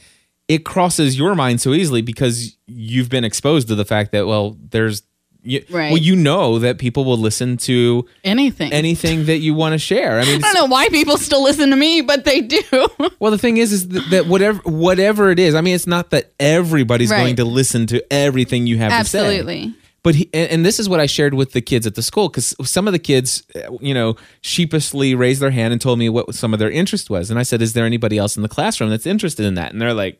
it 0.48 0.65
crosses 0.65 1.17
your 1.17 1.34
mind 1.34 1.62
so 1.62 1.74
easily 1.74 2.02
because 2.02 2.58
you've 2.67 3.10
been 3.10 3.24
exposed 3.24 3.67
to 3.69 3.76
the 3.76 3.86
fact 3.86 4.12
that 4.12 4.28
well 4.28 4.58
there's 4.69 5.02
you, 5.41 5.63
Right. 5.69 5.91
well 5.93 6.02
you 6.02 6.15
know 6.15 6.60
that 6.60 6.78
people 6.78 7.06
will 7.06 7.17
listen 7.17 7.56
to 7.58 8.06
Anything. 8.26 8.74
anything 8.74 9.26
that 9.28 9.38
you 9.38 9.54
want 9.54 9.74
to 9.74 9.78
share 9.78 10.19
i 10.19 10.26
mean 10.26 10.43
I 10.43 10.54
don't 10.54 10.56
know 10.56 10.65
why 10.65 10.89
people 10.89 11.17
still 11.17 11.41
listen 11.43 11.69
to 11.69 11.76
me, 11.78 12.02
but 12.02 12.26
they 12.26 12.41
do. 12.41 12.62
well 13.19 13.32
the 13.32 13.38
thing 13.38 13.58
is 13.58 13.71
is 13.71 13.88
that, 13.89 14.10
that 14.10 14.26
whatever 14.28 14.60
whatever 14.65 15.30
it 15.30 15.39
is 15.39 15.56
i 15.56 15.62
mean 15.62 15.76
it's 15.76 15.88
not 15.88 16.10
that 16.10 16.34
everybody's 16.39 17.12
Right. 17.12 17.19
going 17.21 17.36
to 17.38 17.45
listen 17.45 17.86
to 17.88 18.04
everything 18.12 18.67
you 18.67 18.78
have 18.80 18.91
to 18.91 19.08
say 19.10 19.19
Absolutely. 19.19 19.74
But 20.06 20.13
he, 20.13 20.30
and, 20.36 20.52
and 20.52 20.65
this 20.65 20.80
is 20.80 20.88
what 20.88 21.00
I 21.00 21.08
shared 21.08 21.34
with 21.34 21.54
the 21.54 21.62
kids 21.62 21.88
at 21.88 21.96
the 21.96 22.04
school 22.04 22.30
because 22.30 22.56
some 22.63 22.86
of 22.88 22.91
the 22.94 23.00
kids, 23.00 23.41
uh, 23.56 23.76
you 23.82 23.91
know, 23.91 24.15
sheepishly 24.41 25.15
raised 25.15 25.41
their 25.41 25.50
hand 25.50 25.74
and 25.74 25.82
told 25.82 25.98
me 25.98 26.10
what 26.10 26.36
some 26.36 26.54
of 26.54 26.60
their 26.60 26.70
interest 26.70 27.10
was, 27.10 27.32
and 27.32 27.39
I 27.39 27.41
said, 27.44 27.60
"Is 27.60 27.74
there 27.74 27.88
anybody 27.88 28.20
else 28.20 28.38
in 28.38 28.44
the 28.44 28.48
classroom 28.48 28.91
that's 28.91 29.08
interested 29.08 29.48
in 29.48 29.56
that?" 29.56 29.72
And 29.74 29.82
they're 29.82 29.96
like, 29.96 30.20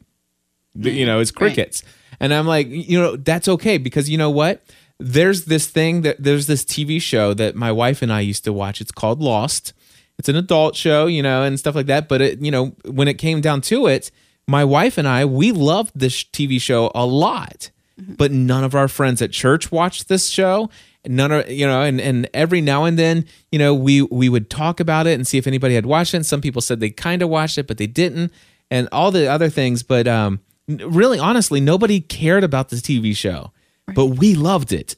"You 0.74 1.06
know, 1.06 1.20
it's 1.20 1.32
Right. 1.32 1.54
crickets," 1.54 1.84
and 2.20 2.34
I'm 2.34 2.48
like, 2.48 2.68
"You 2.68 2.98
know, 3.00 3.16
that's 3.16 3.48
okay 3.48 3.78
because 3.78 4.10
you 4.10 4.18
know 4.18 4.32
what." 4.32 4.64
There's 4.98 5.46
this 5.46 5.68
thing 5.68 6.02
that 6.02 6.16
there's 6.24 6.48
this 6.48 6.64
TV 6.66 7.00
show 7.00 7.36
that 7.36 7.54
my 7.54 7.72
wife 7.72 8.02
and 8.02 8.12
I 8.12 8.22
used 8.22 8.44
to 8.46 8.54
watch. 8.54 8.82
It's 8.82 8.92
called 8.94 9.22
Lost. 9.22 9.74
It's 10.18 10.30
an 10.30 10.36
adult 10.36 10.76
show, 10.76 11.06
you 11.06 11.22
know, 11.22 11.44
and 11.44 11.60
stuff 11.60 11.76
like 11.76 11.86
that. 11.88 12.08
But 12.08 12.22
it, 12.22 12.40
you 12.42 12.50
know, 12.50 12.74
when 12.86 13.08
it 13.08 13.20
came 13.20 13.40
down 13.40 13.62
to 13.70 13.86
it, 13.86 14.10
my 14.48 14.64
wife 14.64 14.98
and 14.98 15.08
I, 15.08 15.26
we 15.26 15.52
loved 15.52 15.92
this 15.94 16.24
TV 16.24 16.60
show 16.60 16.92
a 16.96 17.06
lot 17.06 17.70
but 17.98 18.32
none 18.32 18.64
of 18.64 18.76
our 18.76 18.88
friends 18.88 19.22
at 19.22 19.32
church 19.32 19.72
watched 19.72 20.08
this 20.08 20.28
show. 20.28 20.70
None 21.08 21.32
of 21.32 21.50
you 21.50 21.68
know 21.68 21.82
and, 21.82 22.02
and 22.02 22.28
every 22.34 22.62
now 22.62 22.84
and 22.84 22.98
then 22.98 23.26
you 23.52 23.60
know 23.60 23.74
we 23.74 24.02
we 24.04 24.28
would 24.28 24.50
talk 24.50 24.80
about 24.80 25.08
it 25.08 25.14
and 25.14 25.28
see 25.28 25.38
if 25.38 25.48
anybody 25.48 25.76
had 25.76 25.86
watched 25.86 26.14
it. 26.14 26.18
And 26.18 26.26
some 26.26 26.42
people 26.42 26.62
said 26.62 26.80
they 26.80 26.90
kind 26.90 27.22
of 27.22 27.30
watched 27.30 27.58
it 27.58 27.68
but 27.68 27.78
they 27.78 27.88
didn't 27.88 28.32
and 28.72 28.90
all 28.92 29.12
the 29.12 29.28
other 29.28 29.50
things. 29.50 29.84
But 29.84 30.08
um 30.08 30.40
really 30.68 31.20
honestly 31.20 31.62
nobody 31.62 32.02
cared 32.02 32.44
about 32.44 32.70
the 32.70 32.78
tv 32.78 33.16
show 33.16 33.52
but 33.94 34.08
we 34.08 34.34
loved 34.34 34.74
it. 34.74 34.96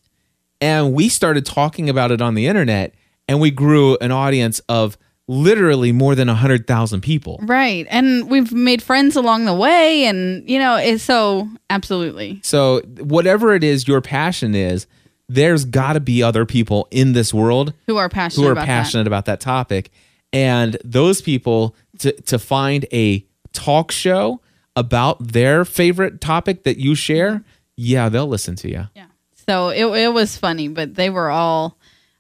And 0.62 0.94
we 0.94 1.10
started 1.10 1.46
talking 1.46 1.90
about 1.90 2.12
it 2.12 2.22
on 2.22 2.36
the 2.36 2.48
internet 2.48 2.96
and 3.28 3.42
we 3.42 3.52
grew 3.52 3.98
an 3.98 4.12
audience 4.12 4.60
of 4.70 4.98
literally 5.28 5.92
more 5.92 6.16
than 6.16 6.28
100,000 6.28 7.02
people 7.02 7.40
Right. 7.44 7.86
And 7.90 8.30
we've 8.30 8.54
made 8.54 8.82
friends 8.82 9.16
along 9.16 9.46
the 9.46 9.54
way. 9.54 10.06
And, 10.06 10.50
you 10.50 10.58
know, 10.58 10.76
it's 10.76 11.04
so 11.04 11.50
absolutely. 11.70 12.40
So 12.44 12.82
whatever 13.00 13.54
it 13.54 13.64
is 13.64 13.88
your 13.88 14.02
passion 14.02 14.56
is, 14.56 14.88
there's 15.30 15.66
got 15.66 15.94
to 15.94 16.00
be 16.00 16.24
other 16.24 16.46
people 16.46 16.88
in 16.92 17.14
this 17.14 17.34
world 17.34 17.74
Who 17.88 17.98
are 17.98 18.08
passionate 18.08 18.44
who 18.44 18.50
are 18.50 18.54
about 18.54 18.66
passionate 18.66 19.08
about 19.08 19.26
that 19.26 19.42
topic, 19.42 19.92
and 20.32 20.78
those 20.86 21.22
people 21.22 21.76
to 22.00 22.14
to 22.14 22.40
find 22.40 22.86
a 22.94 23.26
talk 23.52 23.92
show 23.92 24.40
about 24.78 25.18
their 25.20 25.66
favorite 25.66 26.22
topic 26.22 26.64
that 26.64 26.78
you 26.78 26.96
share, 26.96 27.44
yeah, 27.76 28.08
they'll 28.10 28.28
listen 28.28 28.56
to 28.58 28.70
you. 28.70 28.88
Yeah. 28.96 29.08
So 29.48 29.70
it, 29.70 29.86
it 29.86 30.14
was 30.14 30.38
funny, 30.38 30.68
but 30.68 30.96
they 30.96 31.10
were 31.10 31.30
all, 31.30 31.78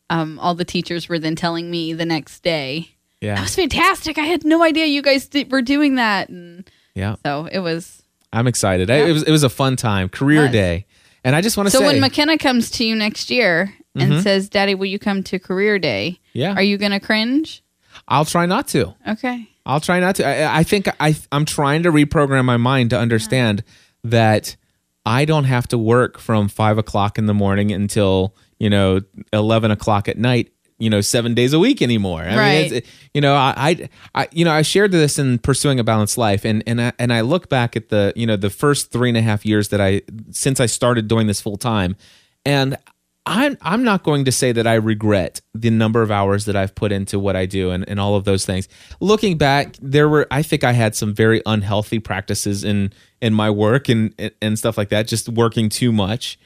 um, 0.10 0.40
all 0.40 0.56
the 0.56 0.66
teachers 0.66 1.08
were 1.08 1.20
then 1.20 1.36
telling 1.36 1.70
me 1.70 1.94
the 1.94 2.06
next 2.06 2.42
day, 2.42 2.96
that 3.22 3.42
was 3.42 3.56
fantastic. 3.56 4.18
I 4.18 4.24
had 4.24 4.46
no 4.46 4.64
idea 4.64 4.86
you 4.86 5.02
guys 5.02 5.28
did, 5.28 5.52
were 5.52 5.62
doing 5.62 5.96
that. 5.96 6.30
And 6.30 6.70
yeah, 6.94 7.16
so 7.26 7.48
it 7.52 7.60
was. 7.60 8.04
I'm 8.34 8.48
excited. 8.48 8.90
I, 8.90 8.98
it 8.98 9.14
was 9.14 9.24
it 9.24 9.32
was 9.32 9.44
a 9.44 9.50
fun 9.50 9.76
time, 9.76 10.10
career 10.10 10.48
day, 10.50 10.86
and 11.24 11.36
I 11.36 11.42
just 11.42 11.58
want 11.58 11.68
to 11.68 11.72
So 11.72 11.80
say, 11.80 11.86
when 11.86 12.00
McKenna 12.00 12.38
comes 12.38 12.70
to 12.72 12.86
you 12.86 12.96
next 12.96 13.30
year 13.30 13.74
and 13.96 14.12
mm-hmm. 14.12 14.22
says, 14.22 14.50
Daddy, 14.50 14.76
will 14.76 14.86
you 14.86 15.00
come 15.00 15.24
to 15.24 15.40
career 15.40 15.80
day? 15.80 16.20
Yeah. 16.34 16.54
Are 16.54 16.62
you 16.62 16.78
going 16.78 16.92
to 16.92 17.00
cringe? 17.00 17.64
I'll 18.08 18.26
try 18.26 18.46
not 18.46 18.68
to. 18.70 18.94
Okay. 19.08 19.50
I'll 19.66 19.80
try 19.80 20.00
not 20.00 20.16
to. 20.16 20.26
I, 20.26 20.60
I 20.60 20.64
think 20.64 20.88
I 21.00 21.16
I'm 21.32 21.46
trying 21.46 21.84
to 21.84 21.92
reprogram 21.92 22.46
my 22.46 22.58
mind 22.58 22.92
to 22.92 23.00
understand 23.00 23.64
that 24.04 24.56
I 25.06 25.26
don't 25.26 25.44
have 25.44 25.68
to 25.70 25.78
work 25.78 26.18
from 26.18 26.48
five 26.48 26.78
o'clock 26.78 27.18
in 27.18 27.26
the 27.26 27.34
morning 27.34 27.72
until 27.72 28.36
you 28.60 28.70
know 28.70 29.02
eleven 29.34 29.72
o'clock 29.72 30.08
at 30.08 30.18
night. 30.18 30.54
You 30.80 30.90
know, 30.90 31.02
seven 31.02 31.34
days 31.34 31.54
a 31.54 31.60
week 31.60 31.82
anymore. 31.82 32.22
I 32.22 32.38
Right. 32.38 32.72
Mean, 32.72 32.74
it's, 32.76 32.90
you 33.14 33.22
know, 33.22 33.34
I, 33.34 33.54
I, 33.58 33.90
I, 34.14 34.28
you 34.32 34.46
know, 34.46 34.52
I 34.52 34.62
shared 34.62 34.92
this 34.92 35.18
in 35.18 35.40
pursuing 35.40 35.80
a 35.80 35.84
balanced 35.84 36.18
life, 36.18 36.46
and 36.46 36.64
and 36.68 36.80
I, 36.80 36.94
and 37.00 37.12
I 37.12 37.22
look 37.22 37.50
back 37.50 37.76
at 37.76 37.90
the, 37.90 38.14
you 38.16 38.28
know, 38.28 38.36
the 38.36 38.52
first 38.52 38.92
three 38.92 39.10
and 39.10 39.18
a 39.18 39.22
half 39.22 39.46
years 39.46 39.70
that 39.70 39.82
I 39.82 40.02
since 40.32 40.60
I 40.60 40.68
started 40.68 41.08
doing 41.08 41.26
this 41.26 41.42
full 41.42 41.58
time, 41.58 41.96
and 42.46 42.78
I'm 43.28 43.58
I'm 43.62 43.84
not 43.84 44.04
going 44.04 44.26
to 44.26 44.32
say 44.32 44.54
that 44.54 44.66
I 44.66 44.76
regret 44.76 45.42
the 45.54 45.70
number 45.70 46.02
of 46.02 46.10
hours 46.10 46.46
that 46.46 46.56
I've 46.56 46.74
put 46.74 46.92
into 46.94 47.20
what 47.20 47.36
I 47.36 47.46
do 47.46 47.72
and, 47.72 47.88
and 47.88 48.00
all 48.00 48.16
of 48.16 48.24
those 48.24 48.46
things. 48.46 48.70
Looking 49.02 49.38
back, 49.38 49.76
there 49.82 50.08
were 50.08 50.28
I 50.32 50.42
think 50.44 50.64
I 50.64 50.72
had 50.72 50.96
some 50.96 51.14
very 51.14 51.42
unhealthy 51.46 52.00
practices 52.00 52.64
in 52.64 52.94
in 53.22 53.34
my 53.34 53.50
work 53.50 53.90
and 53.90 54.14
and 54.42 54.58
stuff 54.58 54.78
like 54.78 54.90
that, 54.90 55.08
just 55.08 55.28
working 55.28 55.68
too 55.68 55.92
much. 55.92 56.40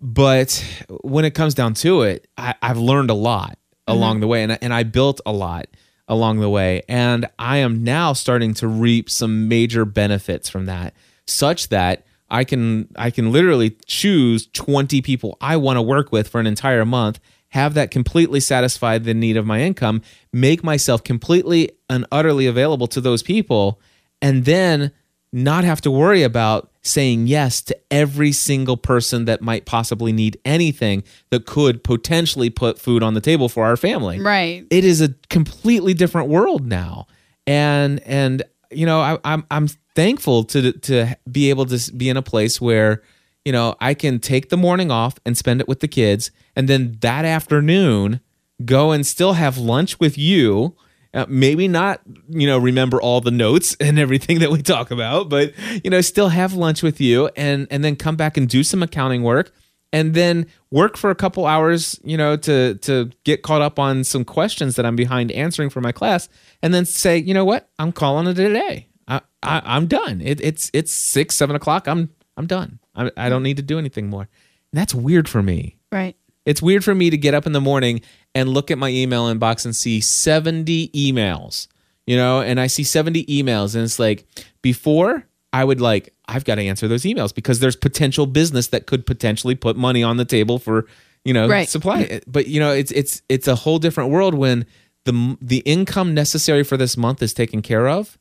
But 0.00 0.64
when 1.02 1.24
it 1.24 1.32
comes 1.32 1.54
down 1.54 1.74
to 1.74 2.02
it, 2.02 2.26
I, 2.36 2.54
I've 2.62 2.78
learned 2.78 3.10
a 3.10 3.14
lot 3.14 3.58
Mm-hmm. 3.88 3.98
along 3.98 4.20
the 4.20 4.26
way, 4.28 4.42
and 4.42 4.52
I- 4.52 4.58
and 4.62 4.72
I 4.72 4.82
built 4.84 5.20
a 5.26 5.32
lot 5.32 5.66
along 6.08 6.40
the 6.40 6.48
way, 6.48 6.82
and 6.88 7.26
I 7.38 7.58
am 7.58 7.82
now 7.84 8.12
starting 8.12 8.54
to 8.54 8.68
reap 8.68 9.08
some 9.10 9.48
major 9.48 9.84
benefits 9.84 10.48
from 10.48 10.66
that, 10.66 10.94
such 11.26 11.68
that 11.70 12.04
I 12.30 12.44
can 12.44 12.88
I 12.96 13.10
can 13.10 13.32
literally 13.32 13.76
choose 13.86 14.46
20 14.52 15.02
people 15.02 15.36
I 15.40 15.56
want 15.56 15.76
to 15.76 15.82
work 15.82 16.12
with 16.12 16.28
for 16.28 16.40
an 16.40 16.46
entire 16.46 16.84
month, 16.84 17.18
have 17.50 17.74
that 17.74 17.90
completely 17.90 18.40
satisfy 18.40 18.98
the 18.98 19.14
need 19.14 19.36
of 19.36 19.46
my 19.46 19.60
income, 19.60 20.00
make 20.32 20.64
myself 20.64 21.04
completely 21.04 21.70
and 21.90 22.06
utterly 22.10 22.46
available 22.46 22.86
to 22.88 23.00
those 23.00 23.22
people, 23.22 23.80
and 24.20 24.44
then 24.44 24.92
not 25.32 25.64
have 25.64 25.80
to 25.82 25.90
worry 25.90 26.22
about 26.22 26.70
saying 26.82 27.26
yes 27.28 27.62
to 27.62 27.76
every 27.90 28.32
single 28.32 28.76
person 28.76 29.24
that 29.26 29.40
might 29.40 29.64
possibly 29.64 30.12
need 30.12 30.36
anything 30.44 31.02
that 31.30 31.46
could 31.46 31.82
potentially 31.84 32.50
put 32.50 32.78
food 32.78 33.02
on 33.02 33.14
the 33.14 33.20
table 33.20 33.48
for 33.48 33.64
our 33.64 33.76
family 33.76 34.20
Right. 34.20 34.66
it 34.70 34.84
is 34.84 35.00
a 35.00 35.14
completely 35.30 35.94
different 35.94 36.28
world 36.28 36.66
now 36.66 37.06
and 37.46 38.00
and 38.04 38.42
you 38.70 38.84
know 38.86 39.00
I, 39.00 39.18
i'm 39.24 39.44
i'm 39.50 39.68
thankful 39.94 40.44
to 40.44 40.72
to 40.72 41.16
be 41.30 41.50
able 41.50 41.66
to 41.66 41.92
be 41.92 42.08
in 42.08 42.16
a 42.16 42.22
place 42.22 42.60
where 42.60 43.02
you 43.44 43.52
know 43.52 43.76
i 43.80 43.94
can 43.94 44.18
take 44.18 44.48
the 44.48 44.56
morning 44.56 44.90
off 44.90 45.14
and 45.24 45.36
spend 45.38 45.60
it 45.60 45.68
with 45.68 45.80
the 45.80 45.88
kids 45.88 46.30
and 46.56 46.68
then 46.68 46.96
that 47.00 47.24
afternoon 47.24 48.20
go 48.64 48.90
and 48.92 49.06
still 49.06 49.34
have 49.34 49.56
lunch 49.58 49.98
with 50.00 50.16
you 50.18 50.74
uh, 51.14 51.26
maybe 51.28 51.68
not 51.68 52.00
you 52.28 52.46
know 52.46 52.58
remember 52.58 53.00
all 53.00 53.20
the 53.20 53.30
notes 53.30 53.76
and 53.80 53.98
everything 53.98 54.38
that 54.40 54.50
we 54.50 54.62
talk 54.62 54.90
about 54.90 55.28
but 55.28 55.52
you 55.84 55.90
know 55.90 56.00
still 56.00 56.28
have 56.28 56.54
lunch 56.54 56.82
with 56.82 57.00
you 57.00 57.28
and 57.36 57.66
and 57.70 57.84
then 57.84 57.96
come 57.96 58.16
back 58.16 58.36
and 58.36 58.48
do 58.48 58.62
some 58.62 58.82
accounting 58.82 59.22
work 59.22 59.52
and 59.92 60.14
then 60.14 60.46
work 60.70 60.96
for 60.96 61.10
a 61.10 61.14
couple 61.14 61.46
hours, 61.46 62.00
you 62.02 62.16
know, 62.16 62.36
to 62.36 62.76
to 62.76 63.10
get 63.24 63.42
caught 63.42 63.60
up 63.60 63.78
on 63.78 64.04
some 64.04 64.24
questions 64.24 64.76
that 64.76 64.86
I'm 64.86 64.96
behind 64.96 65.30
answering 65.30 65.70
for 65.70 65.80
my 65.80 65.92
class, 65.92 66.28
and 66.62 66.72
then 66.72 66.84
say, 66.86 67.18
you 67.18 67.34
know 67.34 67.44
what, 67.44 67.68
I'm 67.78 67.92
calling 67.92 68.26
it 68.26 68.38
a 68.38 68.52
day. 68.52 68.88
I, 69.06 69.20
I 69.42 69.60
I'm 69.64 69.86
done. 69.86 70.20
It, 70.22 70.40
it's 70.40 70.70
it's 70.72 70.92
six 70.92 71.34
seven 71.34 71.54
o'clock. 71.54 71.86
I'm 71.86 72.10
I'm 72.36 72.46
done. 72.46 72.78
I, 72.94 73.10
I 73.16 73.28
don't 73.28 73.42
need 73.42 73.58
to 73.58 73.62
do 73.62 73.78
anything 73.78 74.08
more. 74.08 74.22
And 74.22 74.80
that's 74.80 74.94
weird 74.94 75.28
for 75.28 75.42
me. 75.42 75.76
Right. 75.90 76.16
It's 76.44 76.62
weird 76.62 76.82
for 76.84 76.94
me 76.94 77.10
to 77.10 77.16
get 77.16 77.34
up 77.34 77.46
in 77.46 77.52
the 77.52 77.60
morning 77.60 78.00
and 78.34 78.48
look 78.48 78.70
at 78.70 78.78
my 78.78 78.88
email 78.88 79.24
inbox 79.32 79.64
and 79.64 79.74
see 79.76 80.00
70 80.00 80.88
emails, 80.88 81.66
you 82.06 82.16
know, 82.16 82.40
and 82.40 82.58
I 82.60 82.66
see 82.66 82.82
70 82.84 83.26
emails 83.26 83.74
and 83.74 83.84
it's 83.84 83.98
like 83.98 84.26
before 84.62 85.26
I 85.52 85.64
would 85.64 85.80
like 85.80 86.14
I've 86.28 86.44
got 86.44 86.54
to 86.54 86.62
answer 86.62 86.88
those 86.88 87.02
emails 87.02 87.34
because 87.34 87.60
there's 87.60 87.76
potential 87.76 88.24
business 88.26 88.68
that 88.68 88.86
could 88.86 89.04
potentially 89.06 89.54
put 89.54 89.76
money 89.76 90.02
on 90.02 90.16
the 90.16 90.24
table 90.24 90.58
for, 90.58 90.86
you 91.24 91.34
know, 91.34 91.46
Right. 91.48 91.68
supply. 91.68 92.02
Eh, 92.04 92.20
but 92.26 92.46
you 92.46 92.58
know, 92.58 92.72
it's 92.72 92.90
it's 92.92 93.20
it's 93.28 93.46
a 93.48 93.54
whole 93.54 93.78
different 93.78 94.10
world 94.10 94.34
when 94.34 94.64
the 95.04 95.36
the 95.42 95.58
income 95.58 96.14
necessary 96.14 96.64
for 96.64 96.76
this 96.78 96.96
month 96.96 97.22
is 97.22 97.34
taken 97.34 97.60
care 97.60 97.86
of. 97.88 98.18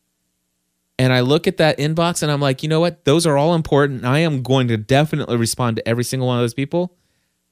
And 0.99 1.13
I 1.13 1.21
look 1.21 1.47
at 1.47 1.57
that 1.57 1.77
inbox 1.79 2.21
and 2.21 2.31
I'm 2.31 2.41
like, 2.41 2.61
you 2.63 2.69
know 2.69 2.79
what? 2.79 3.05
Those 3.05 3.25
are 3.25 3.37
all 3.37 3.55
important. 3.55 4.03
I 4.05 4.19
am 4.19 4.43
going 4.43 4.67
to 4.67 4.77
definitely 4.77 5.37
respond 5.37 5.77
to 5.77 5.87
every 5.87 6.03
single 6.03 6.27
one 6.27 6.37
of 6.37 6.43
those 6.43 6.53
people. 6.53 6.95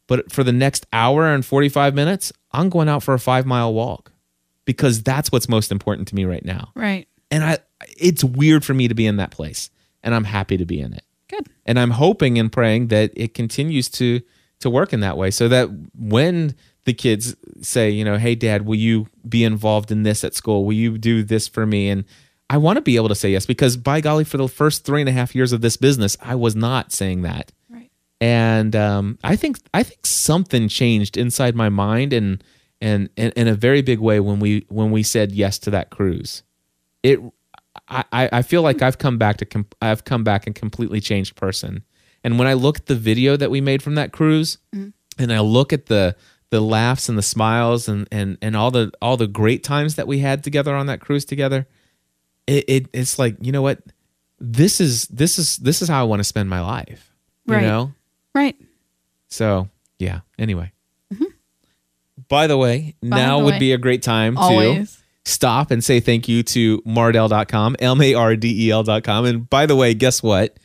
But 0.10 0.32
for 0.32 0.44
the 0.44 0.52
next 0.52 0.88
hour 0.92 1.32
and 1.32 1.46
45 1.46 1.94
minutes, 1.94 2.34
I'm 2.52 2.70
going 2.70 2.90
out 2.90 3.04
for 3.04 3.14
a 3.14 3.20
five 3.20 3.46
mile 3.46 3.74
walk 3.74 4.12
because 4.66 5.04
that's 5.04 5.32
what's 5.32 5.48
most 5.48 5.72
important 5.72 6.08
to 6.10 6.16
me 6.16 6.26
right 6.26 6.44
now. 6.44 6.72
Right. 6.76 7.08
And 7.32 7.44
I, 7.44 7.60
it's 7.96 8.24
weird 8.24 8.66
for 8.66 8.74
me 8.74 8.88
to 8.88 8.96
be 8.96 9.06
in 9.06 9.18
that 9.18 9.30
place 9.30 9.70
and 10.04 10.16
I'm 10.16 10.24
happy 10.24 10.58
to 10.58 10.66
be 10.66 10.82
in 10.82 10.94
it. 10.94 11.04
Good. 11.30 11.48
And 11.64 11.80
I'm 11.80 11.92
hoping 11.92 12.40
and 12.40 12.52
praying 12.52 12.88
that 12.88 13.12
it 13.16 13.36
continues 13.36 13.88
to, 13.92 14.22
to 14.62 14.70
work 14.70 14.94
in 14.94 15.02
that 15.02 15.16
way 15.16 15.30
so 15.30 15.48
that 15.48 15.70
when 15.96 16.56
the 16.86 16.94
kids 16.94 17.36
say, 17.62 17.92
you 17.92 18.04
know, 18.04 18.18
hey, 18.18 18.34
dad, 18.34 18.66
will 18.66 18.76
you 18.76 19.08
be 19.28 19.44
involved 19.44 19.92
in 19.92 20.02
this 20.02 20.24
at 20.24 20.34
school? 20.34 20.66
Will 20.66 20.74
you 20.74 20.98
do 20.98 21.22
this 21.22 21.48
for 21.48 21.68
me? 21.68 21.88
And 21.88 22.04
I 22.50 22.58
want 22.58 22.78
to 22.78 22.82
be 22.82 22.96
able 22.96 23.10
to 23.10 23.16
say 23.16 23.30
yes 23.30 23.46
because 23.46 23.78
by 23.78 24.02
golly, 24.02 24.24
for 24.24 24.38
the 24.38 24.48
first 24.48 24.86
three 24.86 25.02
and 25.02 25.10
a 25.10 25.14
half 25.14 25.36
years 25.36 25.54
of 25.54 25.62
this 25.62 25.78
business, 25.78 26.18
I 26.20 26.34
was 26.34 26.56
not 26.56 26.92
saying 26.92 27.22
that. 27.22 27.52
And 28.22 28.76
um, 28.76 29.18
I 29.24 29.36
think 29.36 29.58
I 29.74 29.84
think 29.84 30.06
something 30.06 30.68
changed 30.68 31.18
inside 31.18 31.56
my 31.56 31.70
mind 31.70 32.14
and 32.14 32.44
and 32.82 33.10
in, 33.16 33.32
in 33.32 33.48
a 33.48 33.56
very 33.56 33.82
big 33.82 34.00
way 34.00 34.20
when 34.20 34.40
we 34.40 34.66
when 34.70 34.92
we 34.92 35.04
said 35.04 35.32
yes 35.32 35.60
to 35.60 35.72
that 35.72 35.90
cruise. 35.90 36.44
It 37.04 37.20
I, 37.88 38.30
I 38.32 38.42
feel 38.42 38.62
like 38.62 38.82
I've 38.82 38.98
come 38.98 39.18
back 39.18 39.38
to 39.38 39.66
I've 39.82 40.04
come 40.04 40.24
back 40.24 40.48
a 40.48 40.54
completely 40.54 41.00
changed 41.00 41.36
person. 41.36 41.84
And 42.24 42.38
when 42.38 42.48
I 42.48 42.54
look 42.54 42.78
at 42.78 42.86
the 42.88 42.96
video 42.96 43.38
that 43.38 43.50
we 43.50 43.62
made 43.62 43.82
from 43.82 43.96
that 43.96 44.12
cruise, 44.12 44.58
and 45.18 45.34
I 45.34 45.40
look 45.40 45.72
at 45.72 45.86
the 45.86 46.16
the 46.52 46.62
laughs 46.62 47.10
and 47.10 47.18
the 47.18 47.24
smiles 47.24 47.88
and 47.88 48.08
and 48.12 48.38
and 48.42 48.56
all 48.56 48.72
the 48.72 48.92
all 49.02 49.18
the 49.18 49.28
great 49.28 49.64
times 49.64 49.96
that 49.96 50.08
we 50.08 50.20
had 50.20 50.44
together 50.44 50.76
on 50.76 50.88
that 50.88 51.00
cruise 51.00 51.26
together, 51.26 51.68
it, 52.48 52.66
it 52.68 52.88
it's 52.94 53.18
like 53.18 53.38
you 53.40 53.52
know 53.52 53.62
what 53.62 53.82
this 54.40 54.82
is 54.82 55.08
this 55.08 55.40
is 55.40 55.58
this 55.58 55.82
is 55.82 55.88
how 55.88 56.02
I 56.02 56.04
want 56.04 56.20
to 56.20 56.26
spend 56.26 56.50
my 56.50 56.62
life. 56.62 57.14
Right. 57.46 57.62
You 57.62 57.68
know. 57.68 57.94
Right. 58.36 58.56
So 59.30 59.70
yeah. 59.98 60.22
Anyway. 60.38 60.72
By 62.28 62.46
the 62.48 62.58
way, 62.58 62.96
now 63.02 63.18
Mm-hmm. 63.18 63.40
the 63.40 63.46
would 63.46 63.54
way. 63.56 63.60
be 63.60 63.74
a 63.74 63.78
great 63.80 64.04
time 64.04 64.36
to 64.36 64.86
stop 65.26 65.72
and 65.72 65.84
say 65.84 66.00
thank 66.00 66.28
you 66.28 66.44
to 66.44 66.80
Mardel.com, 66.84 67.76
M 67.80 68.00
A 68.02 68.14
R 68.14 68.36
D 68.36 68.68
E 68.68 68.72
L.com. 68.72 69.26
And 69.26 69.50
by 69.50 69.66
the 69.66 69.76
way, 69.76 69.94
guess 69.96 70.22
what? 70.22 70.56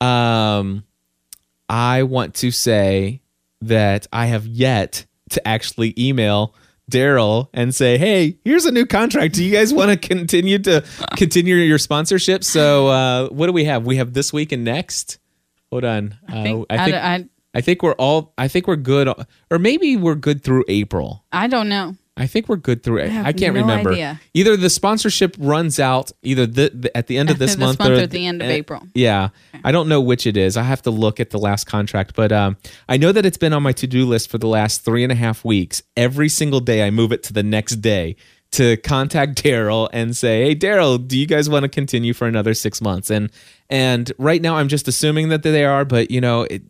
Um, 0.00 0.82
I 1.68 2.02
want 2.02 2.34
to 2.36 2.50
say 2.50 3.20
that 3.62 4.06
I 4.12 4.26
have 4.26 4.44
yet 4.46 5.06
to 5.30 5.46
actually 5.46 5.94
email 5.96 6.52
Daryl 6.90 7.48
and 7.54 7.72
say, 7.74 7.96
"Hey, 7.96 8.38
here's 8.44 8.64
a 8.66 8.72
new 8.72 8.84
contract. 8.86 9.34
Do 9.34 9.44
you 9.44 9.52
guys 9.52 9.72
want 9.72 9.90
to 9.90 9.96
continue 9.96 10.58
to 10.60 10.82
continue 11.16 11.54
your 11.56 11.78
sponsorship?" 11.78 12.42
So, 12.42 12.88
uh, 12.88 13.28
what 13.28 13.46
do 13.46 13.52
we 13.52 13.64
have? 13.66 13.86
We 13.86 13.96
have 13.96 14.14
this 14.14 14.32
week 14.32 14.50
and 14.52 14.64
next. 14.64 15.18
Hold 15.74 15.84
on. 15.84 16.16
I 16.28 16.42
think, 16.44 16.60
uh, 16.60 16.66
I, 16.70 16.76
I 16.76 16.84
think 16.84 16.96
I, 16.96 17.24
I 17.52 17.60
think 17.60 17.82
we're 17.82 17.94
all. 17.94 18.32
I 18.38 18.46
think 18.46 18.68
we're 18.68 18.76
good, 18.76 19.08
or 19.50 19.58
maybe 19.58 19.96
we're 19.96 20.14
good 20.14 20.44
through 20.44 20.62
April. 20.68 21.24
I 21.32 21.48
don't 21.48 21.68
know. 21.68 21.96
I 22.16 22.28
think 22.28 22.48
we're 22.48 22.58
good 22.58 22.84
through. 22.84 23.02
I, 23.02 23.06
have 23.08 23.34
can't 23.34 23.56
no 23.56 23.62
remember. 23.62 23.90
idea. 23.90 24.20
Either 24.34 24.56
the 24.56 24.70
sponsorship 24.70 25.34
runs 25.36 25.80
out 25.80 26.12
either 26.22 26.46
the, 26.46 26.70
the- 26.72 26.96
at 26.96 27.08
the 27.08 27.18
end 27.18 27.28
of 27.28 27.38
this 27.40 27.56
This 27.56 27.58
month, 27.58 27.80
month 27.80 27.90
or, 27.90 28.02
at 28.02 28.12
the 28.12 28.24
end 28.24 28.40
of 28.40 28.48
uh, 28.48 28.52
April. 28.52 28.82
Yeah, 28.94 29.30
I 29.64 29.72
don't 29.72 29.88
know 29.88 30.00
which 30.00 30.28
it 30.28 30.36
is. 30.36 30.56
I 30.56 30.62
have 30.62 30.80
to 30.82 30.92
look 30.92 31.18
at 31.18 31.30
the 31.30 31.38
last 31.40 31.64
contract, 31.64 32.14
but 32.14 32.30
um, 32.30 32.56
I 32.88 32.96
know 32.96 33.10
that 33.10 33.26
it's 33.26 33.36
been 33.38 33.52
on 33.52 33.64
my 33.64 33.72
to 33.72 33.88
do 33.88 34.06
list 34.06 34.30
for 34.30 34.38
the 34.38 34.46
last 34.46 34.84
three 34.84 35.02
and 35.02 35.10
a 35.10 35.16
half 35.16 35.44
weeks. 35.44 35.82
Every 35.96 36.28
single 36.28 36.60
day, 36.60 36.86
I 36.86 36.90
move 36.90 37.10
it 37.10 37.24
to 37.24 37.32
the 37.32 37.42
next 37.42 37.76
day 37.80 38.14
to 38.54 38.76
contact 38.78 39.34
Daryl 39.42 39.88
and 39.92 40.16
say, 40.16 40.44
"Hey, 40.44 40.54
Daryl, 40.56 40.98
do 41.06 41.16
you 41.18 41.26
guys 41.26 41.48
want 41.48 41.62
to 41.64 41.68
continue 41.68 42.12
for 42.14 42.26
another 42.26 42.54
six 42.54 42.80
months?" 42.80 43.10
And 43.10 43.30
and 43.70 44.12
right 44.18 44.42
now, 44.42 44.56
I'm 44.56 44.68
just 44.68 44.88
assuming 44.88 45.28
that 45.30 45.42
they 45.42 45.64
are, 45.64 45.84
but 45.84 46.10
you 46.10 46.20
know, 46.20 46.42
it, 46.42 46.62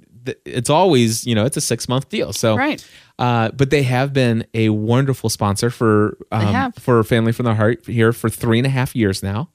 it's 0.44 0.70
always 0.70 1.26
you 1.26 1.34
know 1.34 1.44
it's 1.44 1.56
a 1.56 1.60
six 1.60 1.88
month 1.88 2.08
deal. 2.08 2.32
So 2.32 2.56
Right. 2.56 2.86
uh, 3.18 3.50
but 3.50 3.70
they 3.70 3.82
have 3.82 4.12
been 4.12 4.46
a 4.54 4.68
wonderful 4.70 5.28
sponsor 5.30 5.70
for 5.70 6.16
um, 6.32 6.52
for 6.80 7.02
Family 7.04 7.32
from 7.32 7.44
the 7.44 7.54
Heart 7.54 7.86
here 7.86 8.12
for 8.12 8.28
three 8.30 8.58
and 8.58 8.66
a 8.66 8.70
half 8.70 8.96
years 8.96 9.22
now, 9.22 9.50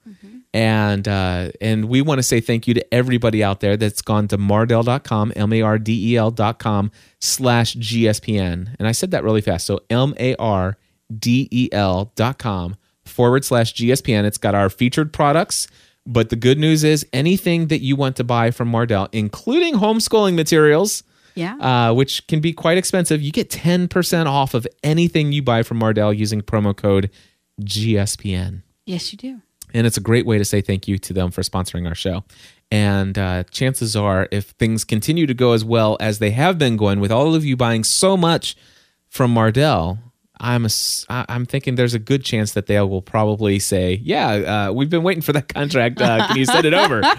and 0.54 1.08
uh, 1.08 1.52
and 1.62 1.86
we 1.86 2.02
want 2.02 2.20
to 2.20 2.24
say 2.24 2.40
thank 2.42 2.68
you 2.68 2.74
to 2.76 2.94
everybody 2.94 3.44
out 3.44 3.60
there 3.62 3.78
that's 3.78 4.02
gone 4.02 4.28
to 4.30 4.38
mardel.com 4.38 5.34
m 5.36 5.54
a 5.54 5.62
r 5.62 5.78
d 5.80 6.14
e 6.14 6.18
l 6.18 6.32
dot 6.32 6.60
com 6.60 6.92
slash 7.20 7.76
gspn, 7.78 8.76
and 8.78 8.88
I 8.88 8.92
said 8.92 9.12
that 9.12 9.24
really 9.24 9.42
fast, 9.42 9.66
so 9.66 9.80
m 9.90 10.14
a 10.20 10.36
r 10.36 10.78
d 11.18 11.48
e 11.52 11.70
l 11.72 12.12
dot 12.16 12.38
com 12.38 12.76
forward 13.06 13.44
slash 13.46 13.74
gspn. 13.74 14.24
It's 14.26 14.38
got 14.38 14.56
our 14.56 14.70
featured 14.70 15.12
products. 15.14 15.68
But 16.06 16.30
the 16.30 16.36
good 16.36 16.58
news 16.58 16.84
is 16.84 17.06
anything 17.14 17.68
that 17.68 17.80
you 17.82 17.96
want 17.96 18.16
to 18.16 18.24
buy 18.24 18.50
from 18.52 18.72
Mardel, 18.72 19.10
including 19.12 19.76
homeschooling 19.76 20.34
materials, 20.34 21.04
Yeah. 21.36 21.56
uh, 21.58 21.94
which 21.94 22.26
can 22.28 22.40
be 22.40 22.52
quite 22.52 22.78
expensive. 22.80 23.22
You 23.22 23.32
get 23.32 23.50
10% 23.52 24.26
off 24.26 24.54
of 24.56 24.66
anything 24.84 25.32
you 25.34 25.44
buy 25.44 25.62
from 25.62 25.80
Mardel 25.80 26.18
using 26.18 26.42
promo 26.42 26.76
code 26.76 27.12
GSPN. 27.62 28.64
Yes, 28.86 29.12
you 29.12 29.18
do. 29.18 29.42
And 29.74 29.86
it's 29.86 29.98
a 29.98 30.02
great 30.02 30.26
way 30.26 30.38
to 30.40 30.46
say 30.46 30.62
thank 30.62 30.88
you 30.88 30.98
to 30.98 31.14
them 31.14 31.30
for 31.30 31.42
sponsoring 31.44 31.88
our 31.88 31.94
show. 31.96 32.24
And 32.72 33.18
uh, 33.18 33.44
chances 33.52 33.96
are, 33.96 34.28
if 34.32 34.46
things 34.52 34.84
continue 34.84 35.28
to 35.28 35.34
go 35.36 35.52
as 35.54 35.64
well 35.64 35.96
as 36.00 36.18
they 36.20 36.32
have 36.32 36.58
been 36.58 36.76
going, 36.76 37.00
with 37.00 37.12
all 37.12 37.36
of 37.36 37.46
you 37.46 37.56
buying 37.56 37.84
so 37.84 38.18
much 38.18 38.56
from 39.10 39.34
Mardel, 39.34 40.00
I'm 40.40 40.66
a, 40.66 40.70
I'm 41.10 41.46
thinking 41.46 41.76
there's 41.76 41.94
a 41.94 42.00
good 42.00 42.24
chance 42.24 42.54
that 42.54 42.68
they 42.68 42.80
will 42.80 43.02
probably 43.02 43.60
say, 43.60 44.00
"Yeah, 44.04 44.68
uh, 44.70 44.74
we've 44.74 44.90
been 44.90 45.04
waiting 45.04 45.22
for 45.22 45.34
that 45.34 45.50
contract. 45.50 46.02
Uh, 46.02 46.28
can 46.28 46.38
you 46.38 46.46
send 46.46 46.66
it 46.66 46.74
over?" 46.74 47.02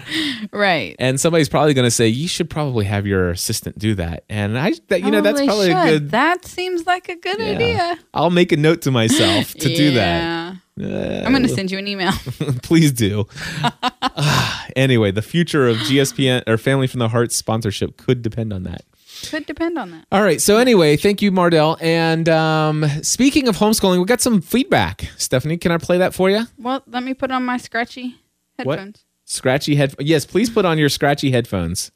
Right. 0.51 0.95
And 0.97 1.19
somebody's 1.19 1.49
probably 1.49 1.73
going 1.73 1.85
to 1.85 1.91
say, 1.91 2.07
"You 2.07 2.27
should 2.27 2.49
probably 2.49 2.85
have 2.85 3.05
your 3.05 3.29
assistant 3.29 3.77
do 3.77 3.95
that." 3.95 4.23
And 4.29 4.57
I, 4.57 4.73
that, 4.87 5.01
you 5.01 5.11
know, 5.11 5.21
that's 5.21 5.41
probably 5.41 5.67
should. 5.67 5.77
a 5.77 5.85
good. 5.85 6.11
That 6.11 6.45
seems 6.45 6.85
like 6.85 7.09
a 7.09 7.15
good 7.15 7.39
yeah. 7.39 7.45
idea. 7.45 7.99
I'll 8.13 8.31
make 8.31 8.51
a 8.51 8.57
note 8.57 8.81
to 8.83 8.91
myself 8.91 9.53
to 9.53 9.75
do 9.75 9.91
that. 9.91 10.21
Yeah. 10.21 10.55
Uh, 10.79 11.23
I'm 11.25 11.31
going 11.31 11.43
to 11.43 11.49
send 11.49 11.69
you 11.69 11.77
an 11.77 11.87
email. 11.87 12.11
Please 12.63 12.91
do. 12.91 13.27
Ah, 14.13 14.67
anyway, 14.75 15.09
the 15.09 15.21
future 15.21 15.67
of 15.67 15.77
GSPN 15.77 16.43
or 16.45 16.57
Family 16.57 16.85
from 16.85 16.99
the 16.99 17.07
Heart 17.07 17.31
sponsorship 17.31 17.95
could 17.95 18.21
depend 18.21 18.51
on 18.51 18.63
that. 18.63 18.83
Could 19.29 19.45
depend 19.45 19.77
on 19.77 19.91
that. 19.91 20.05
All 20.11 20.23
right. 20.23 20.41
So 20.41 20.57
anyway, 20.57 20.97
thank 20.97 21.21
you, 21.21 21.31
Mardel. 21.31 21.77
And 21.81 22.27
um, 22.29 22.85
speaking 23.03 23.47
of 23.47 23.57
homeschooling, 23.57 23.99
we 23.99 24.05
got 24.05 24.21
some 24.21 24.41
feedback. 24.41 25.09
Stephanie, 25.17 25.57
can 25.57 25.71
I 25.71 25.77
play 25.77 25.97
that 25.99 26.13
for 26.13 26.29
you? 26.29 26.45
Well, 26.57 26.83
let 26.87 27.03
me 27.03 27.13
put 27.13 27.31
on 27.31 27.45
my 27.45 27.57
scratchy 27.57 28.15
What? 28.63 28.77
headphones. 28.79 29.05
Scratchy 29.25 29.75
head. 29.75 29.95
Yes, 29.99 30.25
please 30.25 30.49
put 30.49 30.65
on 30.65 30.77
your 30.77 30.89
scratchy 30.89 31.31
headphones. 31.31 31.91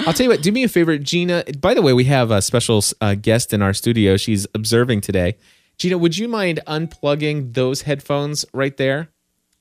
I'll 0.00 0.12
tell 0.12 0.24
you 0.24 0.30
what. 0.30 0.42
Do 0.42 0.52
me 0.52 0.62
a 0.62 0.68
favor, 0.68 0.96
Gina. 0.98 1.42
By 1.60 1.74
the 1.74 1.82
way, 1.82 1.92
we 1.92 2.04
have 2.04 2.30
a 2.30 2.40
special 2.42 2.82
uh, 3.00 3.14
guest 3.16 3.52
in 3.52 3.60
our 3.62 3.72
studio. 3.74 4.16
She's 4.16 4.46
observing 4.54 5.00
today. 5.00 5.36
Gina, 5.78 5.98
would 5.98 6.16
you 6.16 6.28
mind 6.28 6.60
unplugging 6.66 7.54
those 7.54 7.82
headphones 7.82 8.44
right 8.52 8.76
there? 8.76 9.08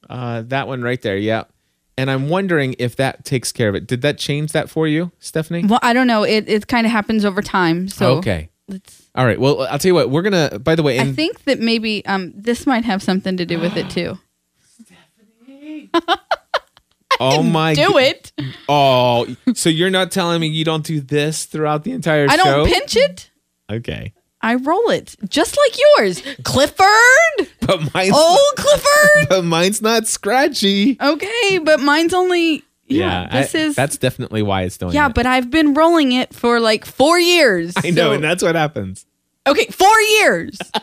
Uh, 0.09 0.43
that 0.47 0.67
one 0.67 0.81
right 0.81 1.01
there. 1.01 1.17
Yeah. 1.17 1.45
And 1.99 2.09
I'm 2.09 2.29
wondering 2.29 2.77
if 2.79 2.95
that 2.95 3.25
takes 3.25 3.51
care 3.51 3.67
of 3.67 3.75
it. 3.75 3.85
Did 3.85 4.01
that 4.03 4.17
change 4.17 4.53
that 4.53 4.69
for 4.69 4.87
you, 4.87 5.11
Stephanie? 5.19 5.65
Well, 5.65 5.81
I 5.83 5.91
don't 5.91 6.07
know. 6.07 6.23
It 6.23 6.47
it 6.47 6.67
kind 6.67 6.87
of 6.87 6.93
happens 6.93 7.25
over 7.25 7.41
time. 7.41 7.89
So 7.89 8.15
okay. 8.19 8.49
let's. 8.69 9.09
All 9.15 9.25
right. 9.25 9.37
Well, 9.37 9.63
I'll 9.63 9.77
tell 9.77 9.89
you 9.89 9.95
what. 9.95 10.09
We're 10.09 10.21
gonna. 10.21 10.59
By 10.59 10.75
the 10.75 10.83
way, 10.83 10.97
I 11.01 11.11
think 11.11 11.43
that 11.43 11.59
maybe 11.59 12.05
um 12.05 12.31
this 12.33 12.65
might 12.65 12.85
have 12.85 13.03
something 13.03 13.35
to 13.35 13.45
do 13.45 13.59
with 13.59 13.75
it 13.75 13.89
too. 13.89 14.17
Stephanie. 14.81 15.89
oh 17.19 17.43
my. 17.43 17.73
Do 17.73 17.97
it. 17.97 18.31
Oh, 18.69 19.27
so 19.53 19.67
you're 19.67 19.89
not 19.89 20.09
telling 20.09 20.39
me 20.39 20.47
you 20.47 20.63
don't 20.63 20.85
do 20.85 21.01
this 21.01 21.43
throughout 21.43 21.83
the 21.83 21.91
entire 21.91 22.27
I 22.29 22.37
show? 22.37 22.43
don't 22.45 22.67
pinch 22.67 22.95
it. 22.95 23.29
Okay. 23.69 24.13
I 24.41 24.55
roll 24.55 24.89
it 24.89 25.15
just 25.27 25.57
like 25.57 25.77
yours, 25.97 26.23
Clifford. 26.43 27.49
But 27.61 27.93
mine's 27.93 28.13
Oh, 28.15 28.53
Clifford. 28.57 29.29
but 29.29 29.43
mine's 29.43 29.81
not 29.81 30.07
scratchy. 30.07 30.97
Okay, 30.99 31.57
but 31.59 31.79
mine's 31.81 32.13
only. 32.13 32.63
Yeah, 32.87 33.27
I- 33.29 33.41
this 33.41 33.53
is. 33.55 33.75
that's 33.75 33.97
definitely 33.97 34.41
why 34.41 34.63
it's 34.63 34.77
doing 34.77 34.91
it. 34.91 34.95
yeah, 34.95 35.07
it. 35.09 35.13
but 35.13 35.25
I've 35.25 35.51
been 35.51 35.73
rolling 35.75 36.11
it 36.13 36.33
for 36.33 36.59
like 36.59 36.85
four 36.85 37.19
years. 37.19 37.73
I 37.77 37.91
know, 37.91 38.13
and 38.13 38.23
that's 38.23 38.41
what 38.41 38.55
happens. 38.55 39.05
okay, 39.45 39.65
four 39.67 39.99
years. 40.01 40.57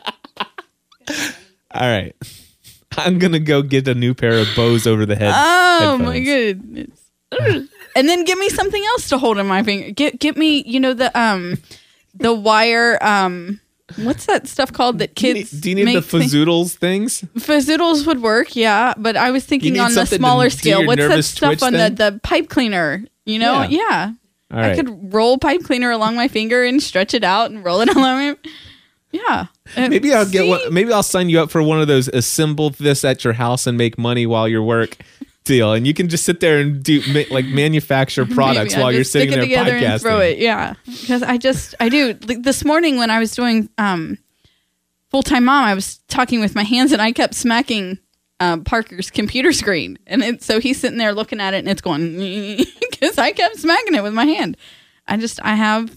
All 1.08 1.82
right, 1.82 2.14
I'm 2.96 3.18
gonna 3.18 3.38
go 3.40 3.62
get 3.62 3.86
a 3.88 3.94
new 3.94 4.14
pair 4.14 4.38
of 4.38 4.48
bows 4.56 4.86
over 4.86 5.04
the 5.06 5.16
head. 5.16 5.32
Oh 5.36 5.98
my 5.98 6.20
goodness. 6.20 6.98
and 7.32 8.08
then 8.08 8.24
give 8.24 8.38
me 8.38 8.48
something 8.48 8.82
else 8.84 9.08
to 9.10 9.18
hold 9.18 9.38
in 9.38 9.46
my 9.46 9.62
finger. 9.62 9.90
Get 9.90 10.18
get 10.18 10.36
me, 10.36 10.62
you 10.66 10.78
know, 10.80 10.94
the 10.94 11.16
um 11.18 11.58
the 12.18 12.32
wire 12.34 12.98
um 13.04 13.60
what's 13.96 14.26
that 14.26 14.48
stuff 14.48 14.72
called 14.72 14.98
that 14.98 15.14
Do 15.14 15.28
you 15.28 15.34
need, 15.34 15.40
kids 15.48 15.60
do 15.60 15.68
you 15.70 15.74
need 15.76 15.94
the 15.94 16.00
fazoodles 16.00 16.74
things? 16.74 17.22
Fazoodles 17.38 18.06
would 18.06 18.20
work, 18.22 18.56
yeah, 18.56 18.94
but 18.96 19.16
I 19.16 19.30
was 19.30 19.44
thinking 19.44 19.78
on 19.78 19.94
the 19.94 20.06
smaller 20.06 20.50
scale. 20.50 20.84
What's 20.86 21.06
that 21.06 21.24
stuff 21.24 21.62
on 21.62 21.72
thing? 21.72 21.94
the 21.94 22.10
the 22.12 22.20
pipe 22.22 22.48
cleaner? 22.48 23.04
You 23.24 23.38
know, 23.38 23.62
Yeah. 23.62 23.68
yeah. 23.68 24.12
I 24.50 24.74
could 24.76 25.12
roll 25.12 25.38
pipe 25.38 25.62
cleaner 25.64 25.90
along 25.90 26.14
my 26.16 26.28
finger 26.28 26.64
and 26.64 26.80
stretch 26.82 27.14
it 27.14 27.24
out 27.24 27.50
and 27.50 27.64
roll 27.64 27.80
it 27.80 27.88
along 27.96 28.16
my 28.18 28.36
Yeah. 29.12 29.46
Uh, 29.76 29.88
Maybe 29.88 30.12
I'll 30.12 30.24
get 30.28 30.42
see? 30.42 30.48
one. 30.50 30.60
Maybe 30.72 30.92
I'll 30.92 31.02
sign 31.02 31.28
you 31.28 31.40
up 31.40 31.50
for 31.50 31.62
one 31.62 31.80
of 31.80 31.88
those 31.88 32.06
assemble 32.08 32.70
this 32.70 33.04
at 33.04 33.24
your 33.24 33.32
house 33.32 33.66
and 33.66 33.76
make 33.78 33.98
money 33.98 34.26
while 34.26 34.46
you 34.48 34.62
work 34.62 34.96
deal, 35.46 35.72
and 35.72 35.86
you 35.86 35.94
can 35.94 36.08
just 36.08 36.24
sit 36.24 36.40
there 36.40 36.58
and 36.58 36.82
do 36.82 37.00
ma- 37.12 37.34
like 37.34 37.46
manufacture 37.46 38.26
products 38.38 38.72
Maybe. 38.72 38.82
While 38.82 38.92
you're 38.92 39.04
sitting 39.04 39.30
stick 39.30 39.40
there 39.40 39.44
it 39.44 39.48
together 39.48 39.78
podcasting. 39.78 39.92
and 39.92 40.00
throw 40.02 40.18
it. 40.20 40.38
Yeah, 40.38 40.74
because 40.84 41.22
I 41.22 41.38
just 41.38 41.74
I 41.80 41.88
do. 41.88 42.18
Like, 42.26 42.42
this 42.42 42.64
morning 42.64 42.98
when 42.98 43.10
I 43.10 43.18
was 43.18 43.32
doing 43.34 43.68
um, 43.78 44.18
full 45.10 45.22
time 45.22 45.44
mom, 45.46 45.64
I 45.64 45.74
was 45.74 45.98
talking 46.08 46.40
with 46.40 46.54
my 46.54 46.64
hands 46.64 46.92
and 46.92 47.00
I 47.00 47.12
kept 47.12 47.34
smacking 47.34 47.98
um, 48.40 48.64
Parker's 48.64 49.10
computer 49.10 49.52
screen, 49.52 49.98
and 50.06 50.22
it, 50.22 50.42
so 50.42 50.60
he's 50.60 50.78
sitting 50.78 50.98
there 50.98 51.14
looking 51.14 51.40
at 51.40 51.54
it 51.54 51.58
and 51.58 51.68
it's 51.68 51.80
going 51.80 52.16
because 52.90 53.16
I 53.16 53.32
kept 53.32 53.56
smacking 53.56 53.94
it 53.94 54.02
with 54.02 54.12
my 54.12 54.26
hand. 54.26 54.56
I 55.08 55.16
just 55.16 55.40
I 55.42 55.54
have. 55.54 55.90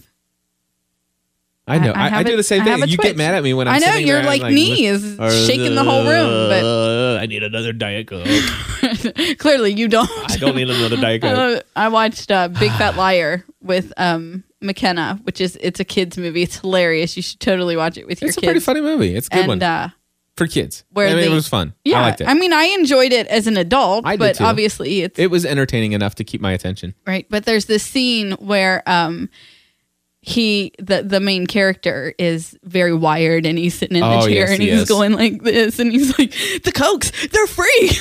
I 1.70 1.78
know. 1.78 1.92
I- 1.92 2.08
I 2.08 2.18
I, 2.18 2.22
do 2.22 2.36
the 2.36 2.42
same 2.42 2.64
thing. 2.64 2.78
You 2.80 2.96
twitch. 2.96 3.00
get 3.00 3.16
mad 3.16 3.34
at 3.34 3.42
me 3.42 3.54
when 3.54 3.68
I'm 3.68 3.76
I 3.76 3.78
know 3.78 3.94
you're 3.96 4.18
and, 4.18 4.26
like, 4.26 4.42
knee 4.42 4.86
is 4.86 5.02
shaking 5.46 5.74
the 5.74 5.84
whole 5.84 6.04
room, 6.04 6.48
but 6.48 6.64
Uh, 6.64 7.18
I 7.22 7.26
need 7.26 7.42
another 7.42 7.72
diet 7.72 8.06
coke. 8.08 8.26
clearly 9.38 9.72
you 9.72 9.88
don't. 9.88 10.08
I 10.30 10.36
don't 10.36 10.56
need 10.56 10.70
another 10.70 10.96
diet 10.96 11.22
coke. 11.22 11.64
I 11.76 11.88
watched 11.88 12.30
uh, 12.30 12.48
Big 12.48 12.70
Fat 12.72 12.96
Liar 12.96 13.44
with 13.62 13.92
um, 13.96 14.44
McKenna, 14.60 15.20
which 15.24 15.40
is 15.40 15.56
it's 15.60 15.80
a 15.80 15.84
kids 15.84 16.18
movie. 16.18 16.42
It's 16.42 16.58
hilarious. 16.60 17.16
You 17.16 17.22
should 17.22 17.40
totally 17.40 17.76
watch 17.76 17.96
it 17.98 18.06
with 18.06 18.20
your 18.20 18.28
kids. 18.28 18.36
It's 18.36 18.38
a 18.38 18.40
kids. 18.40 18.64
pretty 18.64 18.80
funny 18.80 18.80
movie. 18.80 19.14
It's 19.14 19.26
a 19.28 19.30
good 19.30 19.38
and 19.40 19.48
one 19.48 19.62
uh, 19.62 19.90
for 20.36 20.46
kids. 20.46 20.84
where 20.90 21.06
I 21.08 21.10
mean, 21.10 21.18
they- 21.20 21.26
it 21.30 21.34
was 21.34 21.48
fun. 21.48 21.74
yeah, 21.84 21.98
I 21.98 22.02
liked 22.02 22.20
it. 22.22 22.28
I 22.28 22.34
mean, 22.34 22.52
I 22.52 22.64
enjoyed 22.64 23.12
it 23.12 23.26
as 23.28 23.46
an 23.46 23.56
adult, 23.56 24.04
but 24.04 24.40
obviously 24.40 25.02
it's 25.02 25.18
it 25.18 25.30
was 25.30 25.44
entertaining 25.44 25.92
enough 25.92 26.14
to 26.16 26.24
keep 26.24 26.40
my 26.40 26.52
attention. 26.52 26.94
right. 27.06 27.26
But 27.28 27.44
there's 27.44 27.66
this 27.66 27.82
scene 27.84 28.32
where 28.32 28.82
um, 28.86 29.28
he 30.22 30.72
the 30.78 31.02
the 31.02 31.18
main 31.18 31.46
character 31.46 32.14
is 32.18 32.54
very 32.64 32.92
wired 32.92 33.46
and 33.46 33.56
he's 33.56 33.74
sitting 33.74 33.96
in 33.96 34.02
the 34.02 34.16
Oh, 34.18 34.26
chair 34.26 34.32
yes, 34.48 34.50
and 34.50 34.62
he's 34.62 34.82
is. 34.82 34.88
going 34.88 35.12
like 35.12 35.42
this 35.42 35.78
and 35.78 35.90
he's 35.90 36.18
like 36.18 36.32
the 36.62 36.72
cokes 36.72 37.10
they're 37.28 37.46
free. 37.46 37.90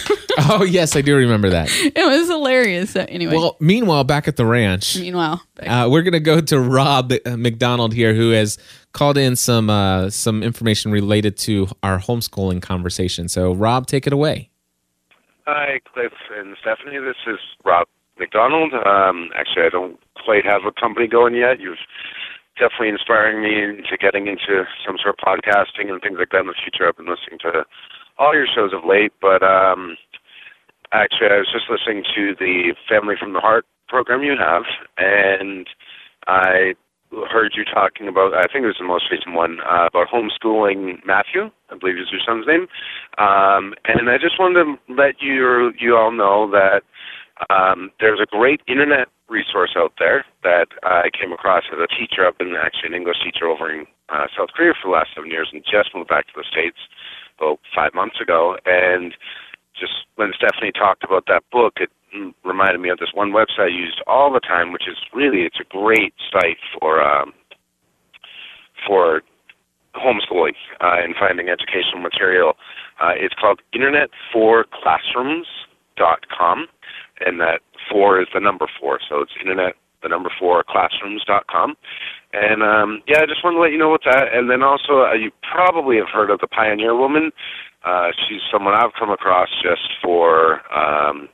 Oh 0.52 0.64
yes, 0.64 0.96
I 0.96 1.02
do 1.02 1.16
remember 1.18 1.50
that. 1.50 1.70
it 1.72 1.94
was 1.96 2.28
hilarious. 2.30 2.92
So 2.92 3.06
anyway, 3.10 3.36
Well, 3.36 3.58
meanwhile, 3.60 4.04
back 4.06 4.28
at 4.28 4.38
the 4.38 4.46
ranch, 4.46 4.98
meanwhile, 4.98 5.42
back- 5.56 5.68
uh, 5.70 5.90
we're 5.90 6.02
gonna 6.02 6.20
go 6.22 6.40
to 6.40 6.60
Rob 6.62 7.12
uh, 7.26 7.36
McDonald 7.38 7.94
here, 7.94 8.14
who 8.14 8.30
has 8.32 8.58
called 8.94 9.18
in 9.18 9.36
some 9.36 9.70
uh, 9.70 10.10
some 10.10 10.42
information 10.44 10.92
related 10.92 11.38
to 11.40 11.68
our 11.84 12.00
homeschooling 12.00 12.62
conversation. 12.62 13.28
So, 13.28 13.54
Rob, 13.54 13.88
take 13.88 14.08
it 14.08 14.14
away. 14.14 14.50
Hi, 15.46 15.82
Cliff 15.94 16.14
and 16.38 16.56
Stephanie. 16.62 17.00
This 17.00 17.18
is 17.28 17.40
Rob 17.66 17.88
McDonald. 18.18 18.74
Um, 18.74 19.32
actually, 19.36 19.64
I 19.66 19.70
don't 19.70 20.00
quite 20.24 20.46
have 20.46 20.62
a 20.66 20.72
company 20.72 21.08
going 21.08 21.34
yet. 21.36 21.60
You've 21.60 21.78
definitely 22.60 22.90
inspiring 22.90 23.42
me 23.42 23.64
into 23.64 23.96
getting 23.98 24.28
into 24.28 24.68
some 24.86 24.98
sort 25.02 25.16
of 25.16 25.24
podcasting 25.24 25.90
and 25.90 26.02
things 26.02 26.20
like 26.20 26.30
that 26.36 26.44
in 26.44 26.52
the 26.52 26.60
future. 26.62 26.88
I've 26.88 26.98
been 26.98 27.10
listening 27.10 27.40
to 27.48 27.64
all 28.20 28.36
your 28.36 28.48
shows 28.48 28.76
of 28.76 28.84
late, 28.84 29.14
but 29.22 29.42
um, 29.42 29.96
actually, 30.92 31.32
I 31.32 31.40
was 31.40 31.50
just 31.52 31.72
listening 31.72 32.04
to 32.16 32.36
the 32.38 32.76
Family 32.88 33.16
from 33.18 33.34
the 33.34 33.40
Heart 33.40 33.66
program 33.88 34.22
you 34.22 34.36
have, 34.38 34.64
and 34.98 35.66
I 36.28 36.76
heard 37.32 37.54
you 37.56 37.66
talking 37.66 38.08
about, 38.08 38.36
I 38.36 38.46
think 38.52 38.64
it 38.64 38.70
was 38.70 38.78
the 38.80 38.86
most 38.86 39.06
recent 39.10 39.36
one, 39.36 39.58
uh, 39.66 39.88
about 39.88 40.14
homeschooling 40.14 41.04
Matthew, 41.06 41.50
I 41.72 41.78
believe 41.78 41.98
is 41.98 42.12
your 42.12 42.22
son's 42.22 42.46
name. 42.46 42.68
Um, 43.18 43.74
and 43.86 44.10
I 44.10 44.18
just 44.22 44.38
wanted 44.38 44.64
to 44.64 44.94
let 44.94 45.16
you, 45.20 45.72
you 45.80 45.96
all 45.96 46.12
know 46.12 46.52
that 46.52 46.84
um, 47.50 47.92
there's 48.00 48.20
a 48.20 48.26
great 48.26 48.62
internet 48.68 49.08
resource 49.30 49.76
out 49.78 49.94
there 50.00 50.26
that 50.44 50.68
I 50.84 51.10
came 51.14 51.32
across 51.32 51.64
as 51.72 51.80
a 51.80 51.88
teacher. 51.88 52.28
I've 52.28 52.38
been 52.38 52.56
actually 52.56 52.90
an 52.90 52.96
English 52.96 53.18
teacher 53.24 53.48
over 53.48 53.72
in 53.72 53.86
uh, 54.10 54.28
South 54.38 54.50
Korea 54.56 54.74
for 54.74 54.90
the 54.90 54.94
last 54.94 55.10
seven 55.16 55.30
years 55.30 55.50
and 55.54 55.64
just 55.64 55.96
moved 55.96 56.10
back 56.10 56.26
to 56.28 56.34
the 56.36 56.44
States 56.50 56.78
about 57.38 57.60
five 57.74 57.94
months 57.94 58.20
ago. 58.22 58.58
And 58.66 59.14
just 59.80 59.94
when 60.16 60.34
Stephanie 60.36 60.72
talked 60.72 61.04
about 61.04 61.26
that 61.28 61.44
book, 61.52 61.76
it 61.78 61.92
reminded 62.44 62.82
me 62.82 62.90
of 62.90 62.98
this 62.98 63.14
one 63.14 63.32
website 63.32 63.66
I 63.66 63.68
used 63.68 64.02
all 64.08 64.34
the 64.34 64.40
time, 64.40 64.74
which 64.74 64.88
is 64.88 64.98
really 65.14 65.44
it's 65.44 65.60
a 65.60 65.66
great 65.70 66.16
site 66.32 66.58
for 66.80 67.04
um, 67.04 67.34
for 68.88 69.22
homeschooling 69.96 70.56
uh, 70.82 70.98
and 71.04 71.14
finding 71.20 71.50
educational 71.50 72.00
material. 72.02 72.54
Uh, 73.02 73.12
it's 73.16 73.36
called 73.36 73.62
internetforclassrooms.com, 73.74 76.68
and 77.26 77.40
that 77.40 77.62
four 77.92 78.22
is 78.22 78.28
the 78.34 78.40
number 78.40 78.68
four, 78.80 79.00
so 79.08 79.22
it's 79.22 79.32
internet 79.40 79.76
the 80.02 80.10
number 80.10 80.32
four 80.40 80.64
classrooms.com. 80.64 81.76
And 82.34 82.64
um, 82.64 83.02
yeah, 83.08 83.20
I 83.22 83.26
just 83.26 83.44
wanted 83.44 83.58
to 83.58 83.62
let 83.62 83.72
you 83.72 83.78
know 83.78 83.90
what's 83.90 84.06
that. 84.06 84.34
And 84.34 84.50
then 84.50 84.64
also, 84.64 85.02
uh, 85.02 85.14
you 85.14 85.32
probably 85.52 85.98
have 85.98 86.08
heard 86.08 86.30
of 86.30 86.40
the 86.40 86.48
Pioneer 86.48 86.96
Woman. 86.96 87.32
Uh, 87.84 88.10
she's 88.28 88.42
someone 88.52 88.74
I've 88.76 88.94
come 88.98 89.10
across 89.10 89.50
just 89.62 89.90
for 90.02 90.62
um, 90.72 91.28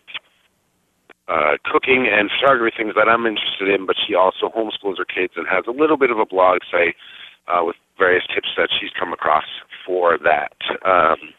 uh, 1.28 1.58
cooking 1.66 2.08
and 2.12 2.30
photography 2.40 2.76
things 2.78 2.94
that 2.96 3.10
I'm 3.10 3.26
interested 3.26 3.70
in, 3.70 3.86
but 3.86 3.96
she 4.08 4.16
also 4.16 4.50
homeschools 4.50 4.98
her 4.98 5.06
kids 5.06 5.34
and 5.36 5.46
has 5.48 5.66
a 5.68 5.72
little 5.72 5.98
bit 5.98 6.12
of 6.12 6.20
a 6.20 6.26
blog 6.26 6.60
site 6.72 6.96
uh, 7.48 7.64
with 7.64 7.76
various 7.98 8.24
tips 8.34 8.50
that 8.58 8.70
she's 8.80 8.92
come 8.98 9.14
across 9.14 9.46
for 9.86 10.18
that. 10.24 10.54
Um, 10.86 11.34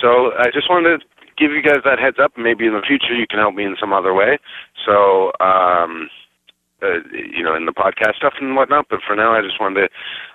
So 0.00 0.32
I 0.38 0.50
just 0.52 0.70
wanted 0.70 0.98
to 0.98 1.06
give 1.42 1.52
you 1.52 1.62
guys 1.62 1.82
that 1.84 1.98
heads 1.98 2.18
up. 2.22 2.32
Maybe 2.38 2.66
in 2.66 2.74
the 2.74 2.86
future 2.86 3.14
you 3.14 3.26
can 3.28 3.38
help 3.38 3.54
me 3.54 3.64
in 3.64 3.76
some 3.80 3.92
other 3.92 4.14
way. 4.14 4.38
So, 4.86 5.32
um, 5.40 6.08
uh, 6.82 6.98
you 7.12 7.42
know, 7.42 7.54
in 7.54 7.66
the 7.66 7.72
podcast 7.72 8.16
stuff 8.16 8.34
and 8.40 8.56
whatnot. 8.56 8.86
But 8.90 9.00
for 9.06 9.14
now, 9.14 9.34
I 9.34 9.42
just 9.42 9.60
wanted 9.60 9.82
to 9.82 9.88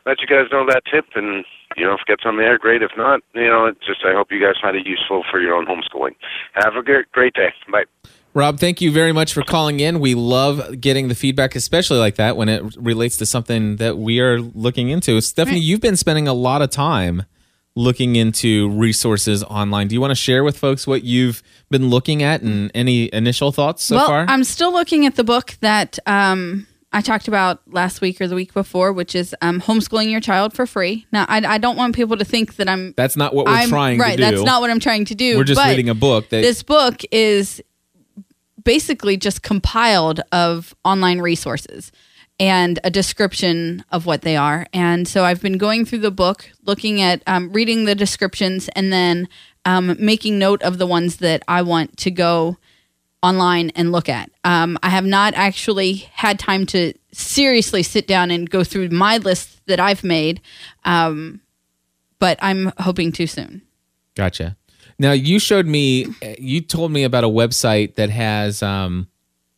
let 0.05 0.19
you 0.19 0.27
guys 0.27 0.51
know 0.51 0.65
that 0.67 0.83
tip. 0.91 1.05
And 1.15 1.45
you 1.75 1.85
know, 1.85 1.93
if 1.93 2.01
it 2.01 2.07
gets 2.07 2.23
on 2.25 2.37
the 2.37 2.43
air, 2.43 2.57
great. 2.57 2.81
If 2.81 2.91
not, 2.97 3.21
you 3.33 3.47
know, 3.47 3.65
it's 3.65 3.85
just 3.85 4.03
I 4.05 4.13
hope 4.13 4.31
you 4.31 4.41
guys 4.41 4.55
find 4.61 4.75
it 4.75 4.85
useful 4.85 5.23
for 5.29 5.39
your 5.39 5.55
own 5.55 5.65
homeschooling. 5.65 6.15
Have 6.53 6.75
a 6.75 6.83
great, 6.83 7.11
great 7.11 7.33
day. 7.33 7.53
Bye. 7.71 7.85
Rob, 8.33 8.59
thank 8.59 8.81
you 8.81 8.91
very 8.91 9.13
much 9.13 9.33
for 9.33 9.41
calling 9.41 9.79
in. 9.79 9.99
We 9.99 10.13
love 10.13 10.79
getting 10.79 11.07
the 11.07 11.15
feedback, 11.15 11.55
especially 11.55 11.97
like 11.97 12.15
that 12.15 12.37
when 12.37 12.49
it 12.49 12.63
relates 12.77 13.17
to 13.17 13.25
something 13.25 13.77
that 13.77 13.97
we 13.97 14.19
are 14.19 14.39
looking 14.39 14.89
into. 14.89 15.19
Stephanie, 15.21 15.59
you've 15.59 15.81
been 15.81 15.97
spending 15.97 16.27
a 16.27 16.33
lot 16.33 16.61
of 16.61 16.69
time 16.69 17.23
looking 17.77 18.15
into 18.15 18.69
resources 18.69 19.43
online. 19.43 19.87
Do 19.87 19.93
you 19.93 20.01
want 20.01 20.09
to 20.11 20.15
share 20.15 20.43
with 20.43 20.57
folks 20.57 20.87
what 20.87 21.03
you've 21.03 21.43
been 21.69 21.89
looking 21.89 22.23
at 22.23 22.41
and 22.41 22.71
any 22.73 23.13
initial 23.13 23.51
thoughts 23.51 23.83
so 23.83 23.97
well, 23.97 24.07
far? 24.07 24.25
I'm 24.27 24.43
still 24.43 24.73
looking 24.73 25.05
at 25.05 25.15
the 25.15 25.23
book 25.23 25.55
that 25.61 25.99
um, 26.07 26.65
I 26.91 27.01
talked 27.01 27.27
about 27.27 27.61
last 27.71 28.01
week 28.01 28.19
or 28.19 28.27
the 28.27 28.33
week 28.33 28.51
before, 28.51 28.91
which 28.91 29.13
is 29.13 29.35
um, 29.43 29.61
homeschooling 29.61 30.09
your 30.09 30.19
child 30.19 30.53
for 30.53 30.65
free. 30.65 31.05
Now, 31.11 31.27
I, 31.29 31.37
I 31.45 31.57
don't 31.59 31.77
want 31.77 31.95
people 31.95 32.17
to 32.17 32.25
think 32.25 32.55
that 32.55 32.67
I'm 32.67 32.95
that's 32.97 33.15
not 33.15 33.35
what 33.35 33.45
we're 33.45 33.51
I'm 33.51 33.69
trying 33.69 33.99
right. 33.99 34.11
to 34.11 34.17
do. 34.17 34.23
Right. 34.23 34.31
That's 34.31 34.43
not 34.43 34.61
what 34.61 34.71
I'm 34.71 34.79
trying 34.79 35.05
to 35.05 35.15
do. 35.15 35.37
We're 35.37 35.43
just 35.43 35.63
reading 35.63 35.89
a 35.89 35.95
book 35.95 36.29
that 36.29 36.41
this 36.41 36.63
book 36.63 37.01
is 37.11 37.61
basically 38.63 39.17
just 39.17 39.43
compiled 39.43 40.21
of 40.31 40.75
online 40.83 41.19
resources 41.21 41.91
and 42.39 42.79
a 42.83 42.89
description 42.89 43.83
of 43.91 44.05
what 44.05 44.21
they 44.21 44.35
are. 44.35 44.67
And 44.73 45.07
so 45.07 45.23
I've 45.23 45.41
been 45.41 45.57
going 45.57 45.85
through 45.85 45.99
the 45.99 46.11
book, 46.11 46.49
looking 46.65 47.01
at 47.01 47.23
um, 47.25 47.51
reading 47.51 47.85
the 47.85 47.95
descriptions, 47.95 48.69
and 48.69 48.93
then 48.93 49.27
um, 49.65 49.95
making 49.99 50.37
note 50.37 50.61
of 50.61 50.77
the 50.77 50.87
ones 50.87 51.17
that 51.17 51.43
I 51.47 51.61
want 51.61 51.97
to 51.97 52.11
go 52.11 52.57
online 53.23 53.71
and 53.71 53.91
look 53.91 54.07
at. 54.07 54.29
Um, 54.43 54.77
I 54.83 54.89
have 54.89 55.05
not 55.05 55.33
actually 55.33 55.95
had 56.13 56.37
time 56.37 56.65
to 56.67 56.93
seriously 57.11 57.81
sit 57.83 58.07
down 58.07 58.29
and 58.29 58.49
go 58.49 58.63
through 58.63 58.89
my 58.89 59.17
list 59.17 59.65
that 59.65 59.79
I've 59.79 60.03
made, 60.03 60.39
um, 60.85 61.41
but 62.19 62.37
I'm 62.41 62.71
hoping 62.79 63.11
to 63.13 63.27
soon. 63.27 63.63
Gotcha. 64.15 64.55
Now 64.99 65.11
you 65.11 65.39
showed 65.39 65.65
me, 65.65 66.07
you 66.39 66.61
told 66.61 66.91
me 66.91 67.03
about 67.03 67.23
a 67.23 67.29
website 67.29 67.95
that 67.95 68.09
has 68.09 68.63
um, 68.63 69.07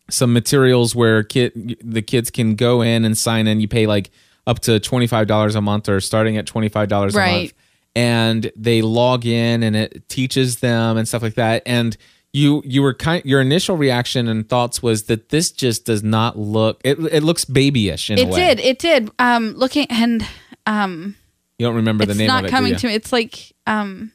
some 0.10 0.34
materials 0.34 0.96
where 0.96 1.24
kid 1.24 1.78
the 1.84 2.02
kids 2.02 2.30
can 2.32 2.56
go 2.56 2.82
in 2.82 3.06
and 3.06 3.18
sign 3.18 3.48
in. 3.48 3.60
You 3.60 3.68
pay 3.68 3.88
like 3.88 4.10
up 4.48 4.60
to 4.62 4.80
twenty 4.80 5.08
five 5.08 5.28
dollars 5.28 5.56
a 5.56 5.62
month, 5.62 5.88
or 5.90 6.00
starting 6.02 6.38
at 6.38 6.46
twenty 6.46 6.70
five 6.70 6.90
dollars 6.90 7.16
a 7.16 7.20
Right. 7.20 7.42
month, 7.44 7.54
and 7.96 8.52
they 8.56 8.82
log 8.82 9.26
in 9.26 9.64
and 9.64 9.76
it 9.76 10.08
teaches 10.10 10.60
them 10.60 10.98
and 10.98 11.08
stuff 11.08 11.22
like 11.22 11.36
that. 11.36 11.64
And 11.66 11.96
you 12.32 12.62
you 12.66 12.82
were 12.84 12.94
kind 12.94 13.24
your 13.26 13.42
initial 13.42 13.76
reaction 13.76 14.28
and 14.28 14.48
thoughts 14.48 14.84
was 14.84 15.04
that 15.04 15.30
this 15.30 15.52
just 15.52 15.86
does 15.86 16.04
not 16.04 16.38
look 16.38 16.80
it 16.84 17.00
it 17.12 17.24
looks 17.24 17.44
babyish 17.46 18.12
in 18.12 18.20
a 18.20 18.22
It 18.22 18.36
did. 18.36 18.60
It 18.60 18.78
did. 18.80 19.10
Um, 19.18 19.54
looking 19.56 19.88
and 19.90 20.26
um, 20.68 21.16
You 21.58 21.66
don't 21.66 21.76
remember 21.76 22.06
the 22.06 22.14
name 22.14 22.28
not 22.28 22.44
it, 22.44 22.46
It's 22.46 22.52
not 22.52 22.58
coming 22.58 22.74
do 22.74 22.80
to 22.80 22.88
me. 22.88 22.94
It's 22.94 23.12
like 23.12 23.52
um, 23.66 24.12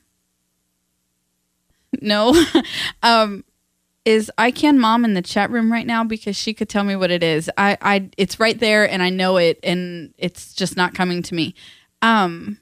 no, 2.00 2.34
um, 3.02 3.44
is 4.04 4.30
I 4.36 4.50
can 4.50 4.78
mom 4.78 5.04
in 5.04 5.14
the 5.14 5.22
chat 5.22 5.50
room 5.50 5.72
right 5.72 5.86
now 5.86 6.04
because 6.04 6.36
she 6.36 6.52
could 6.54 6.68
tell 6.68 6.84
me 6.84 6.96
what 6.96 7.10
it 7.10 7.22
is. 7.22 7.50
I, 7.56 7.78
I, 7.80 8.10
it's 8.18 8.38
right 8.38 8.58
there 8.58 8.88
and 8.88 9.02
I 9.02 9.10
know 9.10 9.36
it, 9.36 9.58
and 9.62 10.12
it's 10.18 10.54
just 10.54 10.76
not 10.76 10.94
coming 10.94 11.22
to 11.22 11.34
me. 11.34 11.54
Um, 12.02 12.58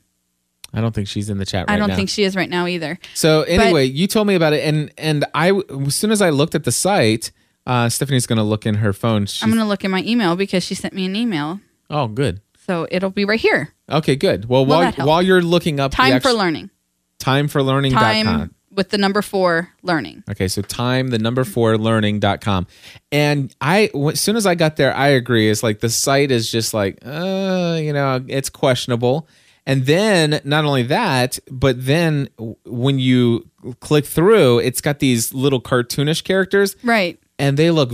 I 0.72 0.80
don't 0.80 0.94
think 0.94 1.08
she's 1.08 1.28
in 1.28 1.38
the 1.38 1.44
chat 1.44 1.68
right 1.68 1.74
I 1.74 1.78
don't 1.78 1.88
now. 1.88 1.96
think 1.96 2.08
she 2.08 2.24
is 2.24 2.34
right 2.34 2.48
now 2.48 2.66
either. 2.66 2.98
So 3.14 3.42
anyway, 3.42 3.84
you 3.84 4.06
told 4.06 4.26
me 4.26 4.34
about 4.34 4.52
it, 4.52 4.64
and 4.64 4.92
and 4.96 5.24
I 5.34 5.52
as 5.86 5.94
soon 5.94 6.10
as 6.10 6.22
I 6.22 6.30
looked 6.30 6.54
at 6.54 6.64
the 6.64 6.72
site, 6.72 7.30
uh, 7.66 7.88
Stephanie's 7.88 8.26
going 8.26 8.38
to 8.38 8.42
look 8.42 8.64
in 8.64 8.76
her 8.76 8.92
phone. 8.92 9.26
She's, 9.26 9.42
I'm 9.42 9.50
gonna 9.50 9.66
look 9.66 9.84
in 9.84 9.90
my 9.90 10.02
email 10.04 10.34
because 10.36 10.62
she 10.64 10.74
sent 10.74 10.94
me 10.94 11.04
an 11.04 11.14
email, 11.14 11.60
oh, 11.90 12.08
good. 12.08 12.40
so 12.66 12.86
it'll 12.90 13.10
be 13.10 13.24
right 13.24 13.40
here. 13.40 13.74
Okay, 13.90 14.16
good. 14.16 14.48
Well, 14.48 14.64
Will 14.64 14.78
while 14.78 14.92
while 14.92 15.22
you're 15.22 15.42
looking 15.42 15.78
up 15.78 15.92
Time 15.92 16.20
for 16.20 16.32
learning. 16.32 16.70
time 17.18 17.48
for 17.48 17.62
learning 17.62 17.92
Time 17.92 18.54
with 18.74 18.90
the 18.90 18.98
number 18.98 19.22
four 19.22 19.68
learning. 19.82 20.24
Okay, 20.30 20.48
so 20.48 20.62
time 20.62 21.08
the 21.08 21.18
number 21.18 21.44
four 21.44 21.76
learning.com. 21.78 22.66
And 23.10 23.54
I 23.60 23.90
as 24.10 24.20
soon 24.20 24.36
as 24.36 24.46
I 24.46 24.54
got 24.54 24.76
there, 24.76 24.94
I 24.94 25.08
agree. 25.08 25.50
It's 25.50 25.62
like 25.62 25.80
the 25.80 25.90
site 25.90 26.30
is 26.30 26.50
just 26.50 26.72
like, 26.74 26.98
uh, 27.04 27.78
you 27.80 27.92
know, 27.92 28.24
it's 28.28 28.48
questionable. 28.48 29.28
And 29.64 29.86
then 29.86 30.40
not 30.44 30.64
only 30.64 30.82
that, 30.84 31.38
but 31.50 31.84
then 31.86 32.28
when 32.64 32.98
you 32.98 33.48
click 33.80 34.04
through, 34.04 34.58
it's 34.58 34.80
got 34.80 34.98
these 34.98 35.32
little 35.32 35.60
cartoonish 35.60 36.24
characters 36.24 36.74
Right. 36.82 37.18
and 37.38 37.56
they 37.56 37.70
look 37.70 37.92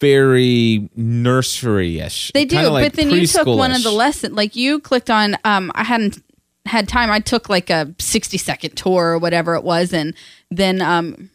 very 0.00 0.88
nursery-ish. 0.96 2.32
They 2.34 2.44
do, 2.44 2.60
like 2.68 2.84
but 2.86 2.92
then 2.94 3.10
you 3.10 3.26
took 3.26 3.46
one 3.46 3.70
of 3.70 3.82
the 3.82 3.90
preschoolish. 3.90 3.96
lesson. 3.96 4.34
Like 4.34 4.56
you 4.56 4.80
clicked 4.80 5.08
on. 5.10 5.36
Um, 5.44 5.70
I 5.74 5.84
hadn't 5.84 6.22
had 6.66 6.88
time. 6.88 7.10
I 7.10 7.20
took 7.20 7.48
like 7.48 7.70
a 7.70 7.94
sixty 7.98 8.38
second 8.38 8.76
tour 8.76 9.12
or 9.12 9.18
whatever 9.18 9.54
it 9.54 9.64
was, 9.64 9.92
and 9.92 10.14
then 10.50 10.80
um, 10.80 11.30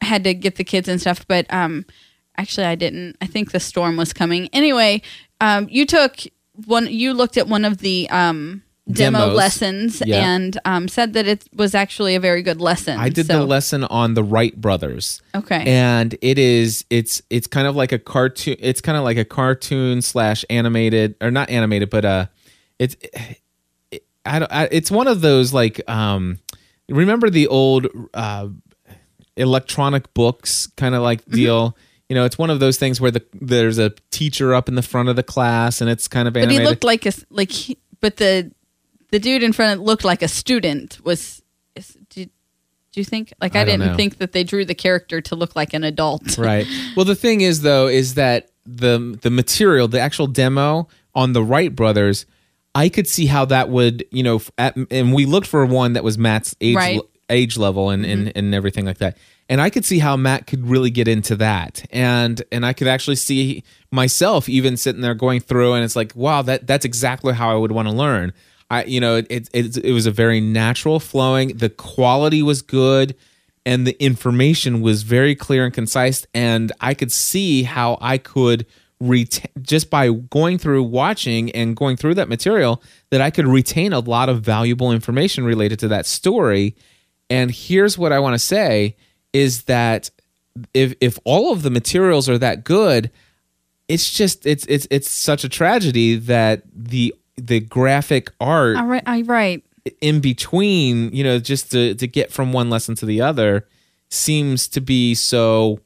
had 0.00 0.24
to 0.24 0.34
get 0.34 0.56
the 0.56 0.64
kids 0.64 0.88
and 0.88 1.00
stuff. 1.00 1.26
But 1.26 1.52
um, 1.52 1.84
actually, 2.36 2.66
I 2.66 2.74
didn't. 2.74 3.16
I 3.20 3.26
think 3.26 3.52
the 3.52 3.60
storm 3.60 3.96
was 3.96 4.12
coming. 4.12 4.48
Anyway, 4.52 5.02
um, 5.40 5.66
you 5.70 5.86
took 5.86 6.16
one. 6.66 6.86
You 6.86 7.14
looked 7.14 7.36
at 7.36 7.48
one 7.48 7.64
of 7.64 7.78
the 7.78 8.08
um 8.10 8.62
demo 8.92 9.18
Demos. 9.20 9.36
lessons 9.36 10.02
Yeah. 10.04 10.34
and 10.34 10.58
um 10.66 10.88
said 10.88 11.14
that 11.14 11.26
it 11.26 11.48
was 11.54 11.74
actually 11.74 12.16
a 12.16 12.20
very 12.20 12.42
good 12.42 12.60
lesson. 12.60 12.98
I 13.00 13.08
did 13.08 13.26
So- 13.26 13.38
the 13.38 13.44
lesson 13.46 13.82
on 13.84 14.12
the 14.12 14.22
Wright 14.22 14.54
brothers. 14.60 15.22
Okay. 15.34 15.64
and 15.66 16.14
it 16.20 16.38
is 16.38 16.84
it's 16.90 17.22
it's 17.30 17.46
kind 17.46 17.66
of 17.66 17.74
like 17.76 17.92
a 17.92 17.98
cartoon 17.98 18.56
it's 18.58 18.82
kind 18.82 18.98
of 18.98 19.02
like 19.04 19.16
a 19.16 19.24
cartoon 19.24 20.02
slash 20.02 20.44
animated 20.50 21.14
or 21.22 21.30
not 21.30 21.48
animated 21.48 21.88
but 21.88 22.04
uh 22.04 22.26
it's 22.78 22.94
it, 23.02 23.40
I, 24.26 24.38
don't- 24.38 24.52
I 24.52 24.68
it's 24.70 24.90
one 24.90 25.06
of 25.08 25.20
those 25.20 25.52
like 25.52 25.80
um 25.88 26.38
remember 26.88 27.30
the 27.30 27.46
old 27.48 27.86
uh 28.14 28.48
electronic 29.36 30.12
books 30.14 30.68
kind 30.76 30.94
of 30.94 31.02
like 31.02 31.22
Mm-hmm. 31.24 31.34
deal? 31.36 31.76
You 32.08 32.14
know 32.16 32.24
it's 32.26 32.36
one 32.38 32.50
of 32.50 32.60
those 32.60 32.76
things 32.76 33.00
where 33.00 33.10
the 33.10 33.24
there's 33.32 33.78
a 33.78 33.90
teacher 34.10 34.54
up 34.54 34.68
in 34.68 34.74
the 34.74 34.82
front 34.82 35.08
of 35.08 35.16
the 35.16 35.22
class 35.22 35.80
and 35.80 35.88
it's 35.90 36.06
kind 36.06 36.28
of 36.28 36.34
but 36.34 36.50
he 36.50 36.60
looked 36.60 36.84
like 36.84 37.06
a 37.06 37.12
like 37.30 37.50
he- 37.50 37.78
but 38.00 38.18
the 38.18 38.52
the 39.10 39.18
dude 39.18 39.42
in 39.42 39.52
front 39.52 39.78
of 39.80 39.84
looked 39.84 40.04
like 40.04 40.22
a 40.22 40.28
student 40.28 41.00
was 41.04 41.40
did, 42.10 42.30
do 42.92 43.00
you 43.00 43.04
think? 43.04 43.32
Like 43.40 43.56
I 43.56 43.62
i, 43.62 43.64
didn't 43.64 43.86
know. 43.86 43.96
think 43.96 44.18
that 44.18 44.32
they 44.32 44.44
drew 44.44 44.64
the 44.64 44.74
character 44.74 45.20
to 45.22 45.34
look 45.34 45.56
like 45.56 45.72
an 45.74 45.82
adult. 45.82 46.38
Right. 46.38 46.66
Well 46.94 47.04
the 47.06 47.14
thing 47.16 47.40
is 47.40 47.62
though 47.62 47.88
is 47.88 48.14
that 48.14 48.50
the 48.66 49.18
the 49.22 49.30
material 49.30 49.88
the 49.88 49.98
actual 50.00 50.26
demo 50.26 50.88
on 51.14 51.32
the 51.32 51.42
wright 51.42 51.74
brothers 51.74 52.26
i 52.74 52.88
could 52.88 53.08
see 53.08 53.26
how 53.26 53.44
that 53.44 53.68
would 53.68 54.04
you 54.10 54.22
know 54.22 54.40
at, 54.58 54.76
and 54.90 55.12
we 55.12 55.26
looked 55.26 55.46
for 55.46 55.64
one 55.66 55.92
that 55.94 56.04
was 56.04 56.18
matt's 56.18 56.54
age 56.60 56.76
Right. 56.76 57.00
age 57.30 57.56
level 57.56 57.90
and, 57.90 58.04
and 58.04 58.28
mm-hmm. 58.28 58.38
and 58.38 58.54
everything 58.54 58.84
like 58.84 58.98
that. 58.98 59.16
And 59.48 59.60
i 59.60 59.70
could 59.70 59.84
see 59.84 59.98
how 59.98 60.16
matt 60.16 60.46
could 60.46 60.66
really 60.66 60.90
get 60.90 61.08
into 61.08 61.36
that. 61.36 61.84
And 61.90 62.42
and 62.52 62.64
i 62.66 62.72
could 62.72 62.88
actually 62.88 63.16
see 63.16 63.64
myself 63.90 64.48
even 64.48 64.76
sitting 64.76 65.00
there 65.02 65.14
going 65.14 65.40
through 65.40 65.74
and 65.74 65.84
it's 65.84 65.96
like 65.96 66.14
wow 66.14 66.42
that 66.42 66.66
that's 66.66 66.84
exactly 66.84 67.32
how 67.34 67.50
i 67.50 67.54
would 67.54 67.72
want 67.72 67.88
to 67.88 67.94
learn. 67.94 68.32
I 68.70 68.84
you 68.84 69.00
know 69.00 69.16
it, 69.16 69.26
it 69.30 69.48
it 69.52 69.76
it 69.78 69.92
was 69.92 70.06
a 70.06 70.10
very 70.10 70.40
natural 70.40 71.00
flowing. 71.00 71.56
The 71.56 71.70
quality 71.70 72.42
was 72.42 72.62
good 72.62 73.14
and 73.66 73.86
the 73.86 73.96
information 74.02 74.82
was 74.82 75.02
very 75.02 75.34
clear 75.34 75.64
and 75.64 75.72
concise. 75.72 76.26
And 76.34 76.72
i 76.80 76.94
could 76.94 77.12
see 77.12 77.62
how 77.62 77.98
i 78.00 78.18
could 78.18 78.66
retain 79.00 79.50
just 79.60 79.90
by 79.90 80.10
going 80.10 80.58
through 80.58 80.82
watching 80.82 81.50
and 81.52 81.76
going 81.76 81.96
through 81.96 82.14
that 82.14 82.28
material 82.28 82.82
that 83.10 83.20
i 83.20 83.30
could 83.30 83.46
retain 83.46 83.92
a 83.92 83.98
lot 83.98 84.28
of 84.28 84.40
valuable 84.40 84.92
information 84.92 85.44
related 85.44 85.78
to 85.78 85.88
that 85.88 86.06
story. 86.06 86.76
And 87.30 87.50
here's 87.50 87.98
what 87.98 88.12
i 88.12 88.18
want 88.18 88.34
to 88.34 88.38
say 88.38 88.96
is 89.32 89.64
that 89.64 90.10
if 90.72 90.94
if 91.00 91.18
all 91.24 91.52
of 91.52 91.62
the 91.62 91.70
materials 91.70 92.28
are 92.28 92.38
that 92.38 92.64
good 92.64 93.10
it's 93.88 94.10
just 94.10 94.46
it's 94.46 94.64
it's 94.66 94.86
it's 94.90 95.10
such 95.10 95.44
a 95.44 95.48
tragedy 95.48 96.16
that 96.16 96.62
the 96.74 97.14
the 97.36 97.60
graphic 97.60 98.30
art 98.40 98.76
all 98.76 98.86
right 98.86 99.02
i 99.06 99.22
right. 99.22 99.62
in 100.00 100.20
between, 100.20 101.12
you 101.12 101.24
know, 101.24 101.38
just 101.38 101.72
to, 101.72 101.94
to 101.94 102.06
get 102.06 102.32
from 102.32 102.52
one 102.52 102.70
lesson 102.70 102.94
to 102.96 103.06
the 103.06 103.20
other 103.20 103.66
seems 104.10 104.68
to 104.68 104.80
be 104.80 105.14
so 105.14 105.80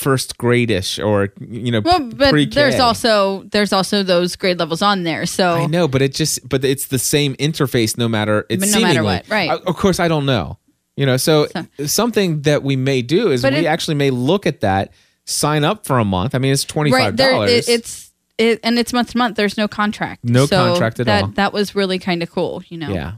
first 0.00 0.38
gradish 0.38 0.98
or 1.04 1.28
you 1.40 1.70
know 1.70 1.80
well 1.84 2.00
but 2.00 2.30
pre-K. 2.30 2.54
there's 2.54 2.80
also 2.80 3.42
there's 3.52 3.72
also 3.72 4.02
those 4.02 4.34
grade 4.36 4.58
levels 4.58 4.80
on 4.82 5.02
there 5.04 5.26
so 5.26 5.52
I 5.52 5.66
know, 5.66 5.86
but 5.88 6.00
it 6.02 6.14
just 6.14 6.48
but 6.48 6.64
it's 6.64 6.86
the 6.86 6.98
same 6.98 7.34
interface 7.36 7.98
no 7.98 8.08
matter 8.08 8.46
it's 8.48 8.72
no 8.72 8.80
matter 8.80 9.02
what, 9.04 9.28
right. 9.28 9.50
I- 9.50 9.56
of 9.70 9.76
course, 9.76 10.00
I 10.00 10.08
don't 10.08 10.26
know. 10.26 10.56
You 10.96 11.06
know, 11.06 11.16
so, 11.16 11.46
So- 11.46 11.86
something 11.86 12.42
that 12.42 12.62
we 12.62 12.76
may 12.76 13.00
do 13.02 13.30
is 13.30 13.40
But 13.42 13.52
we 13.54 13.60
it- 13.60 13.66
actually 13.66 13.94
may 13.94 14.10
look 14.10 14.44
at 14.46 14.60
that, 14.60 14.92
sign 15.24 15.64
up 15.64 15.86
for 15.86 15.98
a 15.98 16.04
month. 16.04 16.34
I 16.34 16.38
mean, 16.38 16.52
it's 16.52 16.64
twenty 16.64 16.90
five 16.90 17.00
right 17.00 17.16
there 17.16 17.32
dollars. 17.32 17.50
it, 17.50 17.68
it's 17.68 18.12
it, 18.38 18.60
and 18.64 18.78
it's 18.78 18.92
month 18.92 19.10
to 19.12 19.18
month 19.18 19.36
there's 19.36 19.56
no 19.56 19.68
contract 19.68 20.24
No 20.24 20.46
So 20.46 20.56
contract 20.56 21.00
at 21.00 21.06
that, 21.06 21.22
all. 21.24 21.28
that 21.40 21.52
was 21.52 21.74
really 21.74 21.98
kind 21.98 22.22
of 22.22 22.30
cool 22.30 22.62
you 22.68 22.78
know 22.78 22.92
Yeah. 22.92 23.12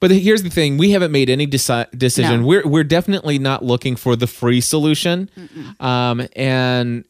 But 0.00 0.10
here's 0.10 0.42
the 0.42 0.50
thing: 0.50 0.76
we 0.78 0.90
haven't 0.90 1.12
made 1.12 1.30
any 1.30 1.46
deci- 1.46 1.90
decision. 1.98 2.40
No. 2.42 2.46
We're 2.46 2.66
we're 2.66 2.84
definitely 2.84 3.38
not 3.38 3.64
looking 3.64 3.96
for 3.96 4.16
the 4.16 4.26
free 4.26 4.60
solution, 4.60 5.30
um, 5.80 6.26
and 6.34 7.04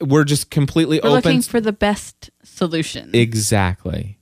we're 0.00 0.24
just 0.24 0.50
completely 0.50 1.00
We're 1.02 1.10
open. 1.10 1.22
looking 1.32 1.42
for 1.42 1.60
the 1.60 1.72
best 1.72 2.30
solution. 2.42 3.10
exactly 3.14 4.18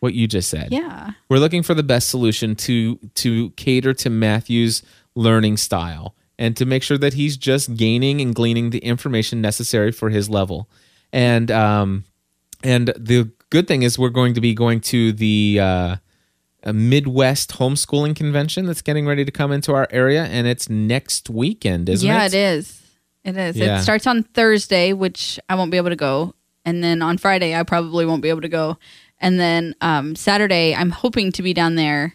what 0.00 0.14
you 0.14 0.26
just 0.26 0.48
said. 0.48 0.68
yeah. 0.72 1.10
We're 1.28 1.38
looking 1.38 1.62
for 1.62 1.74
the 1.74 1.82
best 1.82 2.08
solution 2.08 2.54
to 2.56 2.96
to 3.16 3.50
cater 3.50 3.92
to 3.94 4.10
Matthew's 4.10 4.82
learning 5.14 5.56
style 5.58 6.14
and 6.38 6.56
to 6.56 6.64
make 6.64 6.82
sure 6.82 6.96
that 6.96 7.12
he's 7.14 7.36
just 7.36 7.74
gaining 7.76 8.20
and 8.22 8.34
gleaning 8.34 8.70
the 8.70 8.78
information 8.78 9.42
necessary 9.42 9.92
for 9.92 10.08
his 10.08 10.30
level. 10.30 10.70
And 11.12 11.50
um 11.50 12.04
and 12.64 12.88
the 12.96 13.30
good 13.50 13.66
thing 13.68 13.82
is 13.82 13.98
we're 13.98 14.08
going 14.10 14.32
to 14.34 14.40
be 14.40 14.54
going 14.54 14.80
to 14.82 15.12
the 15.12 15.58
uh 15.60 15.96
a 16.62 16.72
Midwest 16.72 17.52
homeschooling 17.52 18.14
convention 18.16 18.66
that's 18.66 18.82
getting 18.82 19.06
ready 19.06 19.24
to 19.24 19.30
come 19.30 19.52
into 19.52 19.72
our 19.74 19.88
area 19.90 20.24
and 20.24 20.46
it's 20.46 20.68
next 20.68 21.30
weekend, 21.30 21.88
isn't 21.88 22.06
yeah, 22.06 22.24
it? 22.24 22.34
it 22.34 22.38
is. 22.38 22.82
It 23.24 23.36
is. 23.36 23.56
Yeah. 23.56 23.78
It 23.78 23.82
starts 23.82 24.06
on 24.06 24.22
Thursday, 24.22 24.92
which 24.92 25.38
I 25.48 25.54
won't 25.54 25.70
be 25.70 25.76
able 25.76 25.90
to 25.90 25.96
go, 25.96 26.34
and 26.64 26.82
then 26.82 27.02
on 27.02 27.18
Friday 27.18 27.54
I 27.54 27.62
probably 27.64 28.06
won't 28.06 28.22
be 28.22 28.28
able 28.30 28.40
to 28.42 28.48
go, 28.48 28.78
and 29.18 29.38
then 29.38 29.74
um, 29.80 30.16
Saturday 30.16 30.74
I'm 30.74 30.90
hoping 30.90 31.30
to 31.32 31.42
be 31.42 31.52
down 31.52 31.74
there 31.74 32.14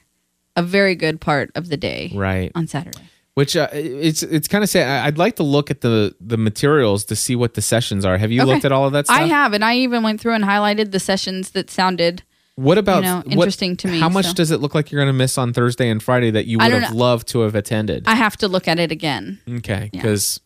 a 0.56 0.64
very 0.64 0.96
good 0.96 1.20
part 1.22 1.52
of 1.56 1.70
the 1.70 1.78
day 1.78 2.12
Right. 2.16 2.52
on 2.56 2.66
Saturday. 2.68 3.02
Which 3.36 3.58
uh, 3.58 3.68
it's 3.74 4.24
it's 4.24 4.48
kind 4.48 4.64
of 4.64 4.70
sad. 4.70 5.06
I'd 5.06 5.18
like 5.18 5.36
to 5.36 5.44
look 5.44 5.70
at 5.70 5.82
the 5.82 6.16
the 6.22 6.38
materials 6.38 7.04
to 7.06 7.16
see 7.18 7.36
what 7.36 7.54
the 7.54 7.62
sessions 7.62 8.06
are. 8.06 8.18
Have 8.18 8.32
you 8.32 8.42
Okay. 8.42 8.54
looked 8.54 8.64
at 8.66 8.72
all 8.72 8.86
of 8.88 8.94
that 8.94 9.08
stuff? 9.08 9.20
I 9.20 9.24
have, 9.24 9.52
and 9.52 9.64
I 9.64 9.76
even 9.76 10.04
went 10.04 10.22
through 10.22 10.34
and 10.36 10.46
highlighted 10.46 10.92
the 10.92 11.00
sessions 11.02 11.52
that 11.52 11.70
sounded. 11.70 12.24
What 12.56 12.78
about 12.78 13.04
know, 13.04 13.16
what- 13.18 13.28
interesting 13.34 13.76
to 13.78 13.88
me, 13.90 14.00
How 14.00 14.08
much 14.10 14.28
so. 14.28 14.34
does 14.34 14.52
it 14.52 14.62
look 14.62 14.74
like 14.74 14.92
you're 14.92 15.00
going 15.02 15.14
to 15.14 15.18
miss 15.18 15.38
on 15.38 15.52
Thursday 15.52 15.90
and 15.90 16.02
Friday 16.02 16.32
that 16.32 16.46
you 16.48 16.58
would 16.58 16.72
have 16.72 16.92
know. 16.94 16.98
loved 16.98 17.28
to 17.30 17.42
have 17.42 17.54
attended? 17.56 18.04
I 18.08 18.16
have 18.16 18.38
to 18.38 18.48
look 18.48 18.68
at 18.68 18.80
it 18.80 18.92
again. 18.92 19.40
okay, 19.58 19.90
Yeah. 19.92 20.02
because 20.02 20.40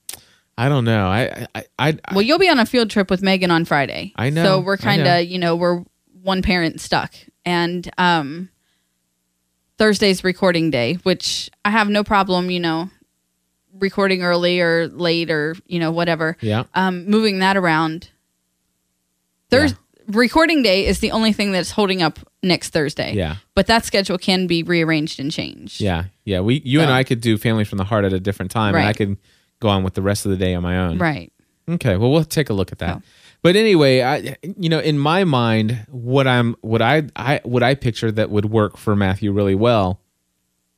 I 0.57 0.69
don't 0.69 0.85
know. 0.85 1.05
I 1.07 1.47
I 1.55 1.63
I, 1.77 1.97
Well, 2.13 2.23
you'll 2.23 2.39
be 2.39 2.49
on 2.49 2.57
a 2.59 2.65
field 2.65 2.89
trip 2.89 3.09
with 3.11 3.21
Megan 3.21 3.51
on 3.51 3.63
Friday. 3.63 4.11
I 4.15 4.29
know, 4.31 4.43
So 4.43 4.59
we're 4.59 4.77
kind 4.77 5.05
of, 5.07 5.23
you 5.25 5.37
know, 5.37 5.55
we're 5.55 5.83
one 6.23 6.41
parent 6.41 6.81
stuck. 6.81 7.13
And 7.45 7.89
um 7.97 8.49
Thursday's 9.77 10.23
recording 10.23 10.71
day, 10.71 10.95
which 11.03 11.49
I 11.63 11.69
have 11.69 11.87
no 11.89 12.03
problem, 12.03 12.49
you 12.51 12.59
know, 12.59 12.89
recording 13.79 14.21
early 14.23 14.59
or 14.59 14.87
late 14.87 15.29
or, 15.31 15.55
you 15.67 15.79
know, 15.79 15.91
whatever. 15.91 16.35
yeah. 16.41 16.63
Um 16.73 17.05
moving 17.05 17.39
that 17.39 17.55
around. 17.55 18.09
Thurs 19.51 19.75
recording 20.09 20.61
day 20.61 20.85
is 20.85 20.99
the 20.99 21.11
only 21.11 21.33
thing 21.33 21.51
that's 21.51 21.71
holding 21.71 22.01
up 22.01 22.19
next 22.43 22.69
Thursday. 22.69 23.13
Yeah. 23.13 23.37
But 23.55 23.67
that 23.67 23.85
schedule 23.85 24.17
can 24.17 24.47
be 24.47 24.63
rearranged 24.63 25.19
and 25.19 25.31
changed. 25.31 25.81
Yeah, 25.81 26.05
yeah. 26.25 26.39
We 26.41 26.61
you 26.65 26.81
and 26.81 26.91
I 26.91 27.03
could 27.03 27.21
do 27.21 27.37
Family 27.37 27.63
from 27.63 27.77
the 27.77 27.83
Heart 27.83 28.05
at 28.05 28.13
a 28.13 28.19
different 28.19 28.51
time, 28.51 28.75
and 28.75 28.85
I 28.85 28.93
could 28.93 29.17
go 29.59 29.69
on 29.69 29.83
with 29.83 29.93
the 29.93 30.01
rest 30.01 30.25
of 30.25 30.31
the 30.31 30.37
day 30.37 30.55
on 30.55 30.63
my 30.63 30.77
own. 30.77 30.97
Right. 30.97 31.31
Okay, 31.69 31.97
well 31.97 32.11
we'll 32.11 32.23
take 32.23 32.49
a 32.49 32.53
look 32.53 32.71
at 32.71 32.79
that. 32.79 32.97
Oh. 32.97 33.01
But 33.41 33.55
anyway, 33.55 34.01
I 34.01 34.37
you 34.41 34.69
know, 34.69 34.79
in 34.79 34.97
my 34.99 35.23
mind, 35.23 35.85
what 35.89 36.27
I'm 36.27 36.55
what 36.61 36.81
I 36.81 37.03
I 37.15 37.41
what 37.43 37.63
I 37.63 37.75
picture 37.75 38.11
that 38.11 38.29
would 38.29 38.45
work 38.45 38.77
for 38.77 38.95
Matthew 38.95 39.31
really 39.31 39.55
well 39.55 40.01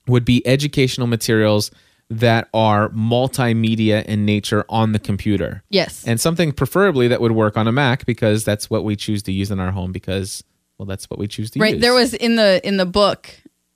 would 0.08 0.26
be 0.26 0.46
educational 0.46 1.08
materials 1.08 1.72
that 2.12 2.50
are 2.54 2.90
multimedia 2.90 4.04
in 4.06 4.26
nature 4.26 4.66
on 4.68 4.92
the 4.92 5.00
computer. 5.00 5.64
Yes. 5.70 6.06
And 6.06 6.20
something 6.20 6.52
preferably 6.52 7.08
that 7.08 7.22
would 7.22 7.32
work 7.32 7.56
on 7.56 7.68
a 7.68 7.72
Mac 7.72 8.06
because 8.06 8.44
that's 8.44 8.70
what 8.70 8.84
we 8.84 8.98
choose 8.98 9.24
to 9.24 9.32
use 9.32 9.50
in 9.50 9.60
our 9.62 9.72
home 9.72 9.94
because 9.94 10.44
well 10.78 10.86
that's 10.86 11.10
what 11.10 11.18
we 11.20 11.28
choose 11.28 11.52
to 11.52 11.60
right 11.60 11.68
use. 11.68 11.74
Right. 11.76 11.82
There 11.82 11.94
was 11.94 12.14
in 12.14 12.36
the 12.36 12.60
in 12.68 12.76
the 12.78 12.86
book 12.86 13.30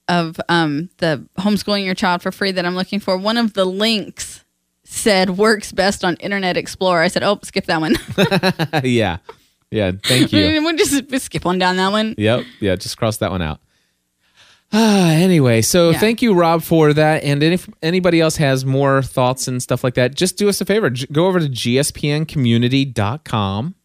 of 0.10 0.40
um 0.50 0.90
the 0.98 1.26
homeschooling 1.40 1.86
your 1.86 1.96
child 1.96 2.22
for 2.22 2.32
free 2.32 2.52
that 2.52 2.64
i'm 2.64 2.76
looking 2.76 3.00
for 3.00 3.18
one 3.18 3.38
of 3.38 3.54
the 3.54 3.66
links 3.66 4.46
said 4.84 5.32
works 5.32 5.72
best 5.72 6.06
on 6.06 6.16
internet 6.18 6.58
explorer 6.58 7.02
i 7.02 7.08
said 7.08 7.24
oh 7.24 7.40
skip 7.42 7.66
that 7.66 7.82
one 7.82 7.96
yeah. 8.84 9.18
Yeah, 9.72 9.94
thank 10.04 10.32
you. 10.32 10.62
we'll 10.64 10.78
just 10.78 11.10
we'll 11.10 11.20
skip 11.20 11.46
on 11.48 11.58
down 11.58 11.78
that 11.78 11.92
one 11.92 12.14
Yep. 12.20 12.46
Yeah, 12.60 12.76
just 12.76 12.98
cross 12.98 13.18
that 13.18 13.32
one 13.32 13.42
out. 13.42 13.60
Ah, 14.74 15.11
anyway, 15.11 15.61
so 15.61 15.91
Yeah. 15.91 15.99
thank 15.99 16.22
you, 16.22 16.34
Rob, 16.34 16.61
for 16.63 16.91
that. 16.93 17.24
And 17.24 17.41
if 17.43 17.70
anybody 17.82 18.20
else 18.20 18.36
has 18.38 18.66
more 18.66 19.01
thoughts 19.01 19.47
and 19.47 19.63
stuff 19.63 19.84
like 19.84 19.93
that, 19.93 20.16
just 20.16 20.38
do 20.38 20.49
us 20.49 20.59
a 20.59 20.66
favor. 20.66 20.89
Go 21.11 21.28
over 21.28 21.39
to 21.39 21.47
gspncommunity.com. 21.47 23.76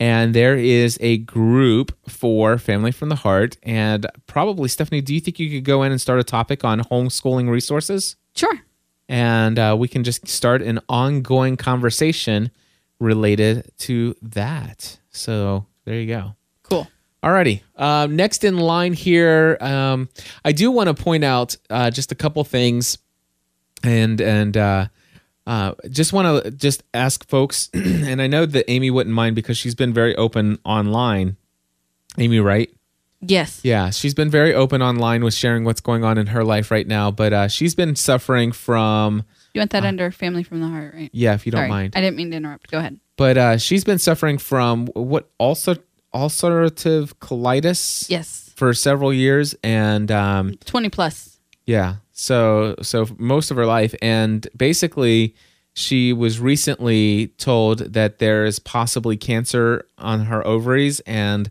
And 0.00 0.34
there 0.34 0.56
is 0.56 0.98
a 1.00 1.18
group 1.18 1.96
for 2.08 2.58
Family 2.58 2.90
from 2.90 3.08
the 3.08 3.14
Heart. 3.14 3.56
And 3.62 4.04
probably, 4.26 4.68
Stephanie, 4.68 5.00
do 5.00 5.14
you 5.14 5.20
think 5.20 5.38
you 5.38 5.48
could 5.48 5.64
go 5.64 5.84
in 5.84 5.92
and 5.92 6.00
start 6.00 6.18
a 6.18 6.24
topic 6.24 6.64
on 6.64 6.80
homeschooling 6.80 7.48
resources? 7.48 8.16
sure 8.34 8.58
And 9.08 9.58
uh, 9.58 9.76
we 9.78 9.86
can 9.86 10.02
just 10.02 10.26
start 10.26 10.62
an 10.62 10.80
ongoing 10.88 11.56
conversation 11.56 12.50
related 12.98 13.70
to 13.80 14.16
that. 14.22 14.98
So 15.10 15.66
there 15.84 16.00
you 16.00 16.06
go. 16.06 16.34
Cool 17.22 17.30
Alrighty. 17.30 17.62
Uh, 17.76 18.06
next 18.10 18.44
in 18.44 18.58
line 18.58 18.92
here, 18.92 19.56
um, 19.60 20.08
I 20.44 20.52
do 20.52 20.70
want 20.70 20.94
to 20.94 21.02
point 21.02 21.24
out 21.24 21.56
uh, 21.70 21.90
just 21.90 22.12
a 22.12 22.14
couple 22.14 22.42
things, 22.44 22.98
and 23.82 24.20
and 24.20 24.56
uh, 24.56 24.86
uh, 25.46 25.74
just 25.90 26.12
want 26.12 26.44
to 26.44 26.50
just 26.50 26.82
ask 26.94 27.28
folks, 27.28 27.70
and 27.74 28.20
I 28.20 28.26
know 28.26 28.46
that 28.46 28.70
Amy 28.70 28.90
wouldn't 28.90 29.14
mind 29.14 29.36
because 29.36 29.56
she's 29.56 29.74
been 29.74 29.92
very 29.92 30.14
open 30.16 30.58
online. 30.64 31.36
Amy, 32.18 32.40
right? 32.40 32.70
yes 33.22 33.60
Yeah, 33.62 33.90
she's 33.90 34.14
been 34.14 34.30
very 34.30 34.52
open 34.52 34.82
online 34.82 35.24
with 35.24 35.34
sharing 35.34 35.64
what's 35.64 35.80
going 35.80 36.04
on 36.04 36.18
in 36.18 36.26
her 36.28 36.44
life 36.44 36.70
right 36.70 36.86
now, 36.86 37.10
but 37.10 37.32
uh, 37.32 37.48
she's 37.48 37.74
been 37.74 37.96
suffering 37.96 38.52
from 38.52 39.24
you 39.54 39.60
want 39.60 39.70
that 39.70 39.84
under 39.84 40.10
family 40.10 40.42
from 40.42 40.60
the 40.60 40.68
heart 40.68 40.94
right 40.94 41.10
yeah, 41.12 41.34
if 41.34 41.46
you 41.46 41.52
don't 41.52 41.60
Sorry, 41.60 41.68
mind, 41.68 41.92
i 41.96 42.00
didn't 42.00 42.16
mean 42.16 42.30
to 42.30 42.36
interrupt 42.36 42.70
go 42.70 42.78
ahead 42.78 42.98
but 43.16 43.36
uh, 43.36 43.58
she's 43.58 43.84
been 43.84 43.98
suffering 43.98 44.38
from 44.38 44.86
what 44.88 45.30
also 45.38 45.76
ulcerative 46.14 47.14
colitis. 47.14 48.08
yes. 48.08 48.52
for 48.56 48.72
several 48.74 49.12
years 49.12 49.54
and 49.62 50.10
um 50.10 50.54
20 50.64 50.88
plus. 50.88 51.38
Yeah. 51.66 51.96
So 52.12 52.76
so 52.82 53.06
most 53.18 53.50
of 53.50 53.56
her 53.56 53.66
life 53.66 53.94
and 54.02 54.46
basically 54.56 55.34
she 55.74 56.12
was 56.12 56.38
recently 56.38 57.28
told 57.38 57.78
that 57.78 58.18
there 58.18 58.44
is 58.44 58.58
possibly 58.58 59.16
cancer 59.16 59.86
on 59.96 60.26
her 60.26 60.46
ovaries 60.46 61.00
and 61.00 61.50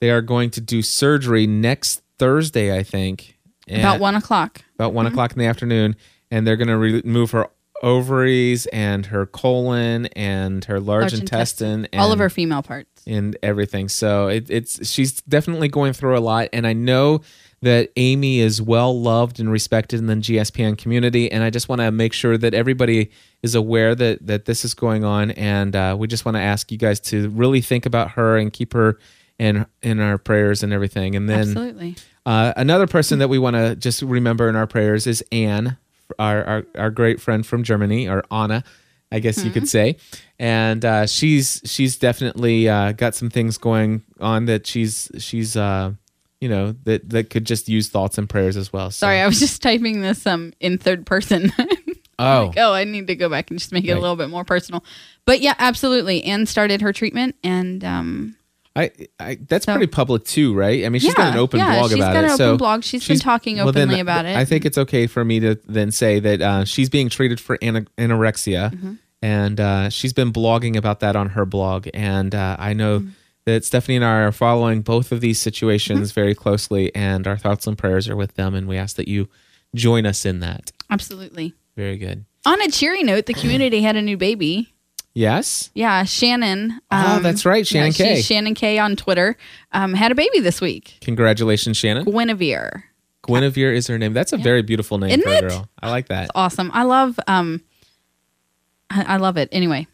they 0.00 0.10
are 0.10 0.20
going 0.20 0.50
to 0.50 0.60
do 0.60 0.82
surgery 0.82 1.46
next 1.46 2.02
thursday 2.18 2.76
i 2.76 2.82
think 2.82 3.38
about 3.68 4.00
one 4.00 4.14
o'clock. 4.14 4.62
About 4.74 4.92
one 4.92 5.06
o'clock 5.06 5.32
in 5.32 5.38
the 5.38 5.46
afternoon 5.46 5.96
and 6.30 6.46
they're 6.46 6.56
going 6.56 6.68
to 6.68 6.76
remove 6.76 7.30
her 7.30 7.48
ovaries 7.82 8.66
and 8.66 9.06
her 9.06 9.26
colon 9.26 10.06
and 10.06 10.64
her 10.66 10.78
large, 10.78 11.12
Large 11.12 11.20
intestine, 11.20 11.86
and 11.92 12.00
all 12.00 12.12
of 12.12 12.18
her 12.18 12.30
female 12.30 12.62
parts 12.62 12.91
and 13.06 13.36
everything. 13.42 13.88
So 13.88 14.28
it, 14.28 14.50
it's 14.50 14.88
she's 14.88 15.20
definitely 15.22 15.68
going 15.68 15.92
through 15.92 16.16
a 16.16 16.20
lot, 16.20 16.48
and 16.52 16.66
I 16.66 16.72
know 16.72 17.22
that 17.62 17.90
Amy 17.96 18.40
is 18.40 18.60
well 18.60 18.98
loved 19.00 19.38
and 19.38 19.50
respected 19.50 20.00
in 20.00 20.06
the 20.06 20.14
GSPN 20.14 20.76
community, 20.76 21.30
and 21.30 21.44
I 21.44 21.50
just 21.50 21.68
want 21.68 21.80
to 21.80 21.90
make 21.90 22.12
sure 22.12 22.36
that 22.36 22.54
everybody 22.54 23.10
is 23.42 23.54
aware 23.54 23.94
that 23.94 24.26
that 24.26 24.44
this 24.44 24.64
is 24.64 24.74
going 24.74 25.04
on, 25.04 25.30
and 25.32 25.74
uh, 25.74 25.96
we 25.98 26.08
just 26.08 26.24
want 26.24 26.36
to 26.36 26.42
ask 26.42 26.70
you 26.72 26.78
guys 26.78 27.00
to 27.00 27.28
really 27.30 27.60
think 27.60 27.86
about 27.86 28.12
her 28.12 28.36
and 28.36 28.52
keep 28.52 28.72
her 28.72 28.98
in 29.38 29.66
in 29.82 30.00
our 30.00 30.18
prayers 30.18 30.62
and 30.62 30.72
everything. 30.72 31.16
And 31.16 31.28
then 31.28 31.40
absolutely 31.40 31.96
uh, 32.24 32.52
another 32.56 32.86
person 32.86 33.18
that 33.18 33.28
we 33.28 33.38
want 33.38 33.56
to 33.56 33.74
just 33.76 34.02
remember 34.02 34.48
in 34.48 34.56
our 34.56 34.66
prayers 34.66 35.06
is 35.06 35.24
Anne, 35.32 35.76
our, 36.18 36.44
our 36.44 36.66
our 36.76 36.90
great 36.90 37.20
friend 37.20 37.46
from 37.46 37.62
Germany, 37.62 38.08
or 38.08 38.24
Anna, 38.30 38.64
I 39.12 39.18
guess 39.20 39.44
you 39.44 39.50
could 39.50 39.68
say, 39.68 39.96
and 40.38 40.84
uh, 40.84 41.06
she's 41.06 41.60
she's 41.64 41.96
definitely 41.98 42.68
uh, 42.68 42.92
got 42.92 43.14
some 43.14 43.30
things 43.30 43.58
going 43.58 44.02
on 44.20 44.46
that 44.46 44.66
she's 44.66 45.10
she's 45.18 45.56
uh, 45.56 45.92
you 46.40 46.48
know 46.48 46.74
that 46.84 47.08
that 47.10 47.30
could 47.30 47.44
just 47.44 47.68
use 47.68 47.88
thoughts 47.88 48.16
and 48.18 48.28
prayers 48.28 48.56
as 48.56 48.72
well. 48.72 48.90
So- 48.90 49.06
sorry 49.06 49.20
i 49.20 49.26
was 49.26 49.38
just 49.38 49.62
typing 49.62 50.00
this 50.00 50.26
um 50.26 50.52
in 50.60 50.78
third 50.78 51.06
person 51.06 51.52
Oh, 52.18 52.46
like, 52.48 52.58
oh, 52.58 52.72
I 52.72 52.84
need 52.84 53.08
to 53.08 53.16
go 53.16 53.28
back 53.28 53.50
and 53.50 53.58
just 53.58 53.72
make 53.72 53.84
it 53.84 53.90
Right. 53.90 53.98
a 53.98 54.00
little 54.00 54.16
bit 54.16 54.28
more 54.28 54.44
personal. 54.44 54.84
But 55.24 55.40
yeah, 55.40 55.54
absolutely. 55.58 56.22
Anne 56.22 56.46
started 56.46 56.80
her 56.82 56.92
treatment, 56.92 57.34
and 57.42 57.82
um, 57.82 58.36
I, 58.76 58.90
I 59.18 59.38
that's 59.48 59.64
So- 59.64 59.72
pretty 59.72 59.88
public 59.88 60.24
too, 60.24 60.54
right? 60.54 60.84
I 60.84 60.88
mean, 60.88 61.00
she's 61.00 61.14
got 61.14 61.32
an 61.32 61.38
open 61.38 61.58
yeah, 61.58 61.78
blog 61.78 61.90
she's 61.90 61.98
about 61.98 62.12
got 62.12 62.24
it. 62.24 62.30
an 62.32 62.36
so 62.36 62.44
open 62.50 62.58
blog. 62.58 62.84
She's 62.84 63.08
been 63.08 63.18
talking 63.18 63.56
well, 63.56 63.72
then 63.72 63.88
openly 63.88 64.00
about 64.00 64.26
it. 64.26 64.36
I 64.36 64.44
think 64.44 64.64
it's 64.66 64.78
okay 64.78 65.06
for 65.08 65.24
me 65.24 65.40
to 65.40 65.58
then 65.66 65.90
say 65.90 66.20
that 66.20 66.40
uh, 66.42 66.64
she's 66.64 66.90
being 66.90 67.08
treated 67.08 67.40
for 67.40 67.58
ana- 67.62 67.86
anorexia, 67.98 68.70
Mm-hmm. 68.72 68.92
And 69.22 69.58
uh, 69.60 69.88
she's 69.88 70.12
been 70.12 70.32
blogging 70.32 70.76
about 70.76 71.00
that 71.00 71.16
on 71.16 71.30
her 71.30 71.46
blog. 71.46 71.88
And 71.94 72.34
uh, 72.34 72.56
I 72.58 72.72
know 72.74 73.00
Mm-hmm. 73.00 73.10
that 73.46 73.64
Stephanie 73.64 73.96
and 73.96 74.04
I 74.04 74.18
are 74.20 74.32
following 74.32 74.82
both 74.82 75.10
of 75.12 75.20
these 75.20 75.38
situations 75.40 76.12
very 76.20 76.34
closely, 76.34 76.94
and 76.94 77.26
our 77.26 77.36
thoughts 77.38 77.66
and 77.66 77.76
prayers 77.78 78.08
are 78.08 78.16
with 78.16 78.34
them. 78.34 78.54
And 78.54 78.68
we 78.68 78.76
ask 78.76 78.96
that 78.96 79.08
you 79.08 79.28
join 79.74 80.04
us 80.06 80.24
in 80.26 80.40
that. 80.40 80.70
absolutely. 80.90 81.54
Very 81.76 81.96
good. 81.96 82.24
On 82.44 82.60
a 82.60 82.68
cheery 82.68 83.02
note, 83.02 83.26
the 83.26 83.34
community 83.34 83.80
had 83.82 83.96
a 83.96 84.02
new 84.02 84.16
baby. 84.16 84.72
Yes. 85.14 85.70
Yeah, 85.74 86.04
Shannon. 86.04 86.80
Oh, 86.90 87.18
that's 87.20 87.44
right, 87.44 87.66
Shannon 87.66 87.92
yeah, 87.96 88.14
K. 88.14 88.22
Shannon 88.22 88.54
K 88.54 88.78
on 88.78 88.96
Twitter 88.96 89.36
um, 89.72 89.94
had 89.94 90.10
a 90.12 90.14
baby 90.14 90.40
this 90.40 90.60
week. 90.60 90.96
Congratulations, 91.02 91.76
Shannon. 91.76 92.04
Guinevere. 92.04 92.84
Guinevere 93.26 93.72
is 93.74 93.86
her 93.88 93.98
name. 93.98 94.12
That's 94.14 94.32
a 94.32 94.36
very 94.38 94.62
beautiful 94.62 94.98
name 94.98 95.10
Isn't 95.10 95.22
for 95.22 95.46
a 95.46 95.48
girl. 95.48 95.68
I 95.82 95.90
like 95.90 96.08
that. 96.08 96.30
awesome. 96.34 96.70
I 96.74 96.82
love 96.84 97.18
um 97.26 97.60
I, 98.92 99.14
I 99.14 99.16
love 99.16 99.36
it. 99.36 99.48
Anyway. 99.52 99.86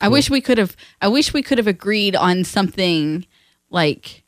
I 0.00 0.08
wish 0.08 0.28
we 0.28 0.42
could 0.42 0.58
have 0.58 0.76
I 1.00 1.08
wish 1.08 1.32
we 1.32 1.42
could 1.42 1.56
have 1.56 1.66
agreed 1.66 2.14
on 2.14 2.44
something 2.44 3.26
like 3.70 4.24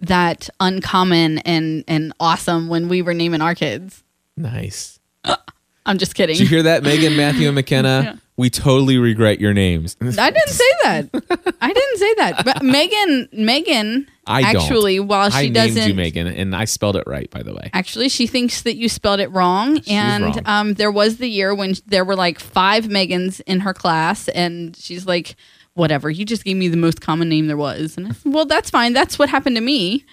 that 0.00 0.48
uncommon 0.60 1.38
and 1.38 1.84
and 1.88 2.12
awesome 2.20 2.68
when 2.68 2.88
we 2.88 3.02
were 3.02 3.14
naming 3.14 3.40
our 3.40 3.54
kids. 3.54 4.04
Nice. 4.36 5.00
I'm 5.86 5.98
just 5.98 6.14
kidding. 6.14 6.36
Did 6.36 6.42
you 6.42 6.48
hear 6.48 6.62
that, 6.64 6.82
Megan, 6.82 7.16
Matthew, 7.16 7.48
and 7.48 7.54
McKenna? 7.56 8.20
We 8.38 8.50
totally 8.50 8.98
regret 8.98 9.40
your 9.40 9.52
names. 9.52 9.96
I 10.00 10.30
didn't 10.30 10.48
say 10.48 10.70
that. 10.84 11.54
I 11.60 11.72
didn't 11.72 11.98
say 11.98 12.14
that. 12.14 12.44
But 12.44 12.62
Megan 12.62 13.28
Megan 13.32 14.08
I 14.28 14.52
don't. 14.52 14.62
actually 14.62 15.00
while 15.00 15.28
she 15.28 15.36
I 15.36 15.48
doesn't 15.48 15.74
named 15.74 15.88
you 15.88 15.94
Megan, 15.94 16.26
and 16.28 16.54
I 16.54 16.64
spelled 16.64 16.94
it 16.94 17.02
right, 17.08 17.28
by 17.30 17.42
the 17.42 17.52
way. 17.52 17.68
Actually, 17.74 18.08
she 18.08 18.28
thinks 18.28 18.62
that 18.62 18.76
you 18.76 18.88
spelled 18.88 19.18
it 19.18 19.30
wrong. 19.32 19.80
and 19.88 20.24
wrong. 20.24 20.40
Um, 20.46 20.74
there 20.74 20.92
was 20.92 21.16
the 21.16 21.28
year 21.28 21.52
when 21.52 21.74
there 21.86 22.04
were 22.04 22.14
like 22.14 22.38
five 22.38 22.84
Megans 22.84 23.40
in 23.44 23.60
her 23.60 23.74
class, 23.74 24.28
and 24.28 24.76
she's 24.76 25.04
like, 25.04 25.34
whatever, 25.74 26.08
you 26.08 26.24
just 26.24 26.44
gave 26.44 26.56
me 26.56 26.68
the 26.68 26.76
most 26.76 27.00
common 27.00 27.28
name 27.28 27.48
there 27.48 27.56
was. 27.56 27.96
And 27.96 28.06
I 28.06 28.10
said, 28.12 28.32
well, 28.32 28.46
that's 28.46 28.70
fine. 28.70 28.92
That's 28.92 29.18
what 29.18 29.28
happened 29.28 29.56
to 29.56 29.62
me. 29.62 30.04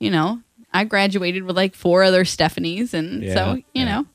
You 0.00 0.10
know, 0.10 0.40
I 0.72 0.84
graduated 0.84 1.42
with 1.44 1.56
like 1.56 1.74
four 1.74 2.04
other 2.04 2.24
Stephanies. 2.24 2.94
And 2.94 3.22
Yeah, 3.22 3.34
so, 3.34 3.54
you 3.56 3.64
yeah. 3.74 3.84
know, 3.84 4.06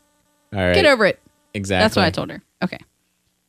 All 0.53 0.65
right. 0.65 0.73
get 0.73 0.85
over 0.85 1.05
it. 1.05 1.19
Exactly. 1.53 1.83
That's 1.83 1.95
what 1.95 2.05
I 2.05 2.09
told 2.09 2.29
her. 2.31 2.41
Okay. 2.63 2.79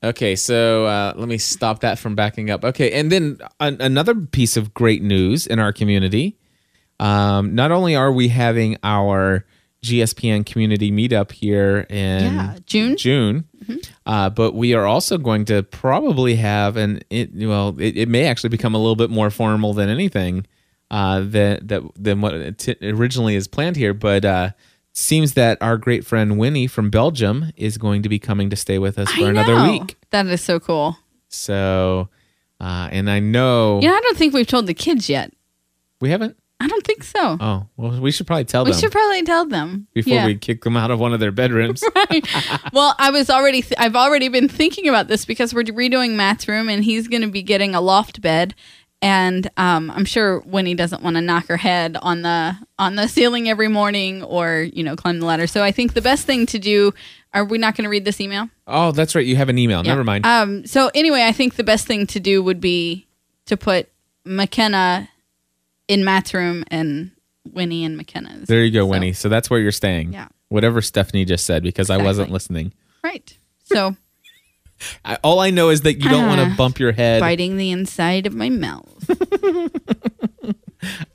Okay, 0.05 0.34
so 0.34 0.84
uh, 0.86 1.12
let 1.16 1.28
me 1.28 1.38
stop 1.38 1.80
that 1.80 1.98
from 1.98 2.14
backing 2.14 2.50
up. 2.50 2.64
Okay, 2.64 2.90
and 2.92 3.11
then 3.12 3.38
an- 3.61 3.80
another 3.80 4.14
piece 4.14 4.57
of 4.57 4.74
great 4.74 5.03
news 5.03 5.46
in 5.46 5.59
our 5.59 5.72
community. 5.72 6.36
Um, 6.98 7.55
not 7.55 7.70
only 7.72 7.94
are 7.96 8.12
we 8.12 8.28
having 8.28 8.76
our 8.82 9.44
GSPN 9.84 10.46
community 10.46 10.90
meetup 10.92 11.32
here 11.32 11.86
in 11.90 12.34
Yeah, 12.34 12.57
June. 12.66 12.96
June, 12.96 13.44
uh, 14.07 14.30
but 14.30 14.55
we 14.55 14.74
are 14.74 14.86
also 14.86 15.18
going 15.18 15.44
to 15.46 15.62
probably 15.64 16.36
have 16.36 16.76
an 16.76 17.00
it, 17.11 17.30
well, 17.34 17.76
it, 17.80 17.96
it 17.96 18.09
may 18.09 18.26
actually 18.26 18.50
become 18.50 18.74
a 18.74 18.78
little 18.78 18.96
bit 18.96 19.11
more 19.11 19.30
formal 19.30 19.72
than 19.74 19.88
anything 19.88 20.46
uh, 20.90 21.20
that 21.20 21.66
that 21.68 21.82
than 21.96 22.20
what 22.20 22.59
t- 22.59 22.76
originally 22.82 23.34
is 23.34 23.48
planned 23.48 23.74
here. 23.76 23.94
But 23.94 24.24
uh, 24.24 24.50
seems 24.93 25.34
that 25.34 25.59
our 25.61 25.76
great 25.78 26.05
friend 26.05 26.38
Winnie 26.38 26.66
from 26.66 26.90
Belgium 26.90 27.51
is 27.57 27.78
going 27.78 28.03
to 28.03 28.09
be 28.09 28.18
coming 28.18 28.51
to 28.51 28.57
stay 28.57 28.78
with 28.78 28.99
us 28.99 29.11
for 29.12 29.24
I 29.24 29.30
another 29.30 29.55
know. 29.57 29.70
week. 29.72 29.97
That 30.11 30.26
is 30.26 30.40
so 30.43 30.61
cool. 30.61 30.97
So, 31.28 32.09
uh, 32.61 32.88
and 32.93 33.11
I 33.11 33.18
know 33.20 33.80
know, 33.80 33.95
I 33.97 34.01
don't 34.01 34.16
think 34.18 34.34
we've 34.34 34.47
told 34.47 34.66
the 34.66 34.74
kids 34.74 35.09
yet. 35.09 35.32
we 36.01 36.11
haven't. 36.11 36.36
I 36.61 36.68
don't 36.68 36.86
think 36.86 37.03
so. 37.03 37.36
Oh, 37.40 37.66
well, 37.76 38.01
we 38.01 38.12
should 38.12 38.28
probably 38.28 38.45
tell 38.45 38.64
we 38.64 38.70
them 38.70 38.78
should 38.80 38.93
probably 38.93 39.22
tell 39.24 39.45
them 39.47 39.88
before 39.95 40.12
Yeah. 40.14 40.26
we 40.26 40.36
kick 40.36 40.62
them 40.62 40.76
out 40.76 40.93
of 40.93 41.01
one 41.01 41.12
of 41.12 41.18
their 41.18 41.32
bedrooms. 41.32 41.82
well, 42.72 42.95
I 43.01 43.11
was 43.11 43.28
already 43.30 43.62
th- 43.62 43.74
I've 43.78 43.97
already 43.97 44.28
been 44.28 44.49
thinking 44.49 44.88
about 44.88 45.09
this 45.09 45.24
because 45.24 45.53
we're 45.53 45.64
redoing 45.64 46.12
Matt's 46.12 46.47
room 46.47 46.68
and 46.68 46.84
he's 46.84 47.09
going 47.09 47.22
to 47.22 47.28
be 47.28 47.43
getting 47.43 47.74
a 47.74 47.80
loft 47.80 48.20
bed 48.20 48.55
and 49.03 49.50
um, 49.57 49.90
I'm 49.90 50.05
sure 50.07 50.40
Winnie 50.40 50.74
doesn't 50.74 51.03
want 51.03 51.16
to 51.16 51.20
knock 51.20 51.48
her 51.48 51.57
head 51.59 51.98
on 52.00 52.22
the 52.22 52.57
on 52.78 52.94
the 52.96 53.09
ceiling 53.09 53.48
every 53.48 53.68
morning 53.68 54.22
or 54.22 54.61
you 54.72 54.82
know 54.84 54.96
climb 54.96 55.18
the 55.20 55.26
ladder. 55.26 55.46
So 55.46 55.62
I 55.62 55.72
think 55.72 55.92
the 55.94 56.00
best 56.00 56.24
thing 56.24 56.46
to 56.46 56.59
do 56.59 56.94
are 57.34 57.44
we 57.44 57.59
not 57.59 57.74
going 57.76 57.84
to 57.84 57.90
read 57.90 58.05
this 58.05 58.20
email? 58.20 58.48
oh, 58.66 58.92
that's 58.92 59.14
right. 59.14 59.26
You 59.26 59.36
have 59.36 59.48
an 59.48 59.59
email. 59.59 59.82
Never 59.82 60.05
mind. 60.05 60.24
Um, 60.24 60.66
so 60.66 60.90
anyway, 60.94 61.24
I 61.24 61.32
think 61.32 61.57
the 61.57 61.64
best 61.64 61.86
thing 61.86 62.07
to 62.09 62.20
do 62.20 62.42
would 62.42 62.61
be 62.61 63.07
to 63.46 63.57
put 63.57 63.88
McKenna 64.24 65.09
in 65.88 66.05
Matt's 66.05 66.32
room 66.34 66.64
and 66.68 67.11
Winnie 67.50 67.84
in 67.84 67.96
McKenna's. 67.96 68.46
there 68.48 68.62
you 68.64 68.70
go, 68.70 68.80
So- 68.84 68.86
Winnie. 68.86 69.12
So 69.14 69.28
that's 69.28 69.50
where 69.50 69.59
you're 69.61 69.72
staying. 69.72 70.12
Yeah. 70.12 70.28
Whatever 70.48 70.80
Stephanie 70.82 71.24
just 71.24 71.44
said, 71.46 71.62
because 71.62 71.88
I 71.90 71.96
wasn't 71.96 72.30
listening. 72.30 72.72
Right. 73.03 73.36
So 73.64 73.96
I, 75.05 75.16
all 75.22 75.41
I 75.41 75.51
know 75.51 75.68
is 75.70 75.83
that 75.83 75.95
you 76.03 76.09
don't 76.11 76.26
want 76.26 76.41
Ah. 76.41 76.49
to 76.51 76.57
bump 76.57 76.78
your 76.78 76.93
head. 76.93 77.20
biting 77.20 77.57
the 77.57 77.70
inside 77.70 78.26
of 78.26 78.35
my 78.35 78.49
mouth. 78.49 79.11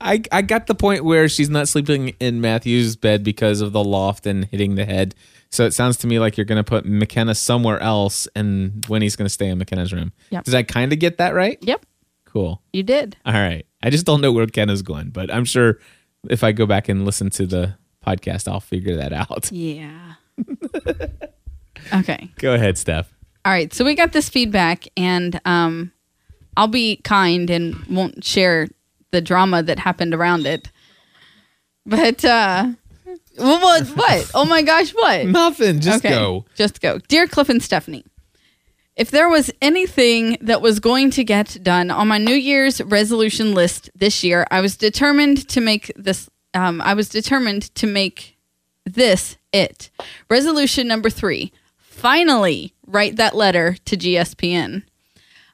I, 0.00 0.22
I 0.32 0.40
got 0.42 0.66
the 0.66 0.74
point 0.74 1.04
where 1.04 1.28
she's 1.28 1.50
not 1.50 1.68
sleeping 1.68 2.14
in 2.20 2.40
Matthew's 2.40 2.96
bed 2.96 3.22
because 3.22 3.60
of 3.60 3.72
the 3.72 3.84
loft 3.84 4.26
and 4.26 4.46
hitting 4.46 4.76
the 4.76 4.86
head. 4.86 5.14
So 5.50 5.64
it 5.66 5.72
sounds 5.74 5.98
to 5.98 6.06
me 6.06 6.18
like 6.18 6.36
you're 6.38 6.46
going 6.46 6.56
to 6.62 6.64
put 6.64 6.86
McKenna 6.86 7.34
somewhere 7.34 7.78
else 7.80 8.26
and 8.34 8.84
Winnie's 8.88 9.14
going 9.16 9.26
to 9.26 9.30
stay 9.32 9.48
in 9.48 9.58
McKenna's 9.58 9.92
room. 9.92 10.12
Yep. 10.30 10.44
Did 10.44 10.54
I 10.54 10.62
kind 10.62 10.92
of 10.92 10.98
get 10.98 11.18
that 11.18 11.34
right? 11.34 11.58
Yep, 11.62 11.84
Cool. 12.24 12.62
you 12.72 12.82
did. 12.82 13.16
All 13.26 13.32
right. 13.34 13.66
I 13.82 13.90
just 13.90 14.06
don't 14.06 14.20
know 14.22 14.32
where 14.32 14.46
Kenna's 14.46 14.82
going, 14.82 15.10
but 15.10 15.32
I'm 15.32 15.44
sure 15.44 15.78
if 16.28 16.42
I 16.42 16.52
go 16.52 16.64
back 16.66 16.88
and 16.88 17.04
listen 17.04 17.28
to 17.30 17.46
the 17.46 17.76
podcast, 18.06 18.48
I'll 18.48 18.60
figure 18.60 18.96
that 18.96 19.12
out. 19.12 19.50
Yeah. 19.52 20.14
okay. 21.94 22.30
Go 22.38 22.54
ahead, 22.54 22.78
Steph. 22.78 23.12
All 23.48 23.54
right. 23.54 23.72
So 23.72 23.82
we 23.82 23.94
got 23.94 24.12
this 24.12 24.28
feedback, 24.28 24.88
and 24.94 25.40
um, 25.46 25.90
I'll 26.58 26.68
be 26.68 26.96
kind 26.96 27.48
and 27.48 27.82
won't 27.86 28.22
share 28.22 28.68
the 29.10 29.22
drama 29.22 29.62
that 29.62 29.78
happened 29.78 30.12
around 30.12 30.46
it. 30.46 30.70
But 31.86 32.22
uh, 32.26 32.72
well, 33.38 33.58
what? 33.58 33.86
What? 33.86 34.30
Oh 34.34 34.44
my 34.44 34.60
gosh! 34.60 34.90
What? 34.90 35.28
Nothing. 35.28 35.80
Just 35.80 36.02
go. 36.02 36.44
Just 36.56 36.82
go. 36.82 36.98
Dear 37.08 37.26
Cliff 37.26 37.48
and 37.48 37.62
Stephanie, 37.62 38.04
if 38.96 39.10
there 39.10 39.30
was 39.30 39.50
anything 39.62 40.36
that 40.42 40.60
was 40.60 40.78
going 40.78 41.10
to 41.12 41.24
get 41.24 41.56
done 41.62 41.90
on 41.90 42.06
my 42.06 42.18
New 42.18 42.34
Year's 42.34 42.82
resolution 42.82 43.54
list 43.54 43.88
this 43.94 44.22
year, 44.22 44.46
I 44.50 44.60
was 44.60 44.76
determined 44.76 45.48
to 45.48 45.62
make 45.62 45.90
this. 45.96 46.28
Um, 46.52 46.82
I 46.82 46.92
was 46.92 47.08
determined 47.08 47.74
to 47.76 47.86
make 47.86 48.36
this 48.84 49.38
it. 49.54 49.88
Resolution 50.28 50.86
number 50.86 51.08
three. 51.08 51.50
Finally, 51.98 52.72
write 52.86 53.16
that 53.16 53.34
letter 53.34 53.76
to 53.84 53.96
GSPN. 53.96 54.84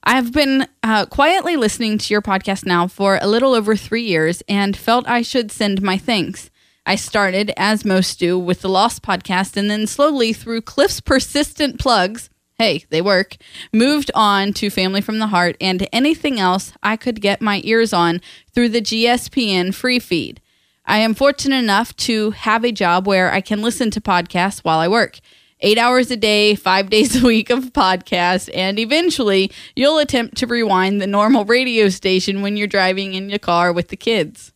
I 0.03 0.16
have 0.16 0.30
been 0.30 0.68
uh, 0.82 1.07
quietly 1.07 1.57
listening 1.57 1.97
to 1.97 2.12
your 2.12 2.20
podcast 2.20 2.66
now 2.66 2.86
for 2.86 3.18
a 3.22 3.26
little 3.26 3.55
over 3.55 3.74
three 3.74 4.03
years 4.03 4.42
and 4.47 4.76
felt 4.76 5.09
I 5.09 5.22
should 5.22 5.51
send 5.51 5.80
my 5.80 5.97
thanks. 5.97 6.51
I 6.84 6.97
started, 6.97 7.51
as 7.57 7.86
most 7.86 8.18
do, 8.18 8.38
with 8.38 8.61
the 8.61 8.68
Lost 8.68 9.03
podcast 9.03 9.57
and 9.57 9.70
then 9.70 9.86
slowly, 9.86 10.34
through 10.34 10.61
Cliff's 10.61 11.01
persistent 11.01 11.80
plugs, 11.80 12.28
hey, 12.59 12.84
they 12.90 13.01
work, 13.01 13.36
moved 13.72 14.11
on 14.14 14.53
to 14.53 14.68
Family 14.68 15.01
from 15.01 15.20
the 15.20 15.28
Heart 15.28 15.57
and 15.62 15.88
anything 15.95 16.38
else 16.38 16.74
I 16.82 16.99
could 16.99 17.22
get 17.22 17.40
my 17.40 17.62
ears 17.64 17.95
on 17.95 18.20
through 18.55 18.68
the 18.68 18.82
GSPN 18.82 19.74
free 19.74 19.99
feed. 19.99 20.42
I 20.84 20.99
am 20.99 21.14
fortunate 21.14 21.57
enough 21.57 21.97
to 21.97 22.32
have 22.32 22.64
a 22.64 22.70
job 22.70 23.07
where 23.07 23.32
I 23.32 23.40
can 23.40 23.62
listen 23.62 23.90
to 23.92 24.01
podcasts 24.03 24.61
while 24.61 24.78
I 24.78 24.88
work. 24.88 25.20
Eight 25.61 25.78
hours 25.78 26.11
a 26.11 26.16
day, 26.16 26.55
five 26.55 26.90
days 26.90 27.22
a 27.22 27.26
week 27.26 27.50
of 27.50 27.72
podcasts, 27.72 28.50
and 28.55 28.78
eventually 28.78 29.50
you'll 29.74 29.98
attempt 29.98 30.36
to 30.38 30.46
rewind 30.46 31.00
the 31.00 31.07
normal 31.07 31.44
radio 31.44 31.88
station 31.88 32.42
when 32.42 32.57
you're 32.57 32.66
driving 32.66 33.14
in 33.14 33.30
your 33.30 33.38
car 33.38 33.72
with 33.72 33.88
the 33.88 33.96
kids. 33.96 34.52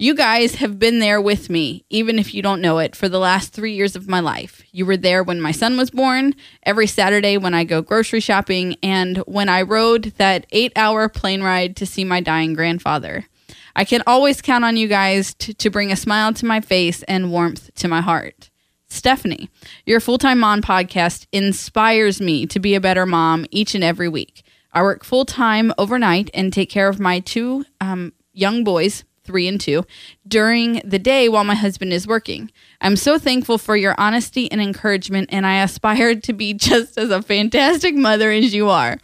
You 0.00 0.14
guys 0.14 0.54
have 0.56 0.78
been 0.78 1.00
there 1.00 1.20
with 1.20 1.50
me, 1.50 1.84
even 1.90 2.20
if 2.20 2.32
you 2.32 2.40
don't 2.40 2.60
know 2.60 2.78
it, 2.78 2.94
for 2.94 3.08
the 3.08 3.18
last 3.18 3.52
three 3.52 3.72
years 3.72 3.96
of 3.96 4.08
my 4.08 4.20
life. 4.20 4.62
You 4.70 4.86
were 4.86 4.96
there 4.96 5.24
when 5.24 5.40
my 5.40 5.50
son 5.50 5.76
was 5.76 5.90
born, 5.90 6.36
every 6.62 6.86
Saturday 6.86 7.36
when 7.36 7.52
I 7.52 7.64
go 7.64 7.82
grocery 7.82 8.20
shopping, 8.20 8.76
and 8.80 9.16
when 9.26 9.48
I 9.48 9.62
rode 9.62 10.12
that 10.16 10.46
eight 10.52 10.72
hour 10.76 11.08
plane 11.08 11.42
ride 11.42 11.74
to 11.76 11.86
see 11.86 12.04
my 12.04 12.20
dying 12.20 12.54
grandfather. 12.54 13.26
I 13.74 13.84
can 13.84 14.04
always 14.06 14.40
count 14.40 14.64
on 14.64 14.76
you 14.76 14.86
guys 14.86 15.34
to, 15.34 15.52
to 15.54 15.68
bring 15.68 15.90
a 15.90 15.96
smile 15.96 16.32
to 16.34 16.46
my 16.46 16.60
face 16.60 17.02
and 17.04 17.32
warmth 17.32 17.74
to 17.74 17.88
my 17.88 18.00
heart. 18.00 18.47
Stephanie, 18.88 19.50
your 19.84 20.00
full 20.00 20.18
time 20.18 20.40
mom 20.40 20.62
podcast 20.62 21.26
inspires 21.32 22.20
me 22.20 22.46
to 22.46 22.58
be 22.58 22.74
a 22.74 22.80
better 22.80 23.06
mom 23.06 23.46
each 23.50 23.74
and 23.74 23.84
every 23.84 24.08
week. 24.08 24.42
I 24.72 24.82
work 24.82 25.04
full 25.04 25.24
time 25.24 25.72
overnight 25.78 26.30
and 26.34 26.52
take 26.52 26.70
care 26.70 26.88
of 26.88 26.98
my 26.98 27.20
two 27.20 27.64
um, 27.80 28.12
young 28.32 28.64
boys, 28.64 29.04
three 29.24 29.46
and 29.46 29.60
two, 29.60 29.84
during 30.26 30.80
the 30.84 30.98
day 30.98 31.28
while 31.28 31.44
my 31.44 31.54
husband 31.54 31.92
is 31.92 32.06
working. 32.06 32.50
I'm 32.80 32.96
so 32.96 33.18
thankful 33.18 33.58
for 33.58 33.76
your 33.76 33.94
honesty 33.98 34.50
and 34.50 34.60
encouragement, 34.60 35.28
and 35.32 35.46
I 35.46 35.62
aspire 35.62 36.14
to 36.14 36.32
be 36.32 36.54
just 36.54 36.96
as 36.96 37.10
a 37.10 37.22
fantastic 37.22 37.94
mother 37.94 38.30
as 38.30 38.54
you 38.54 38.68
are. 38.70 38.98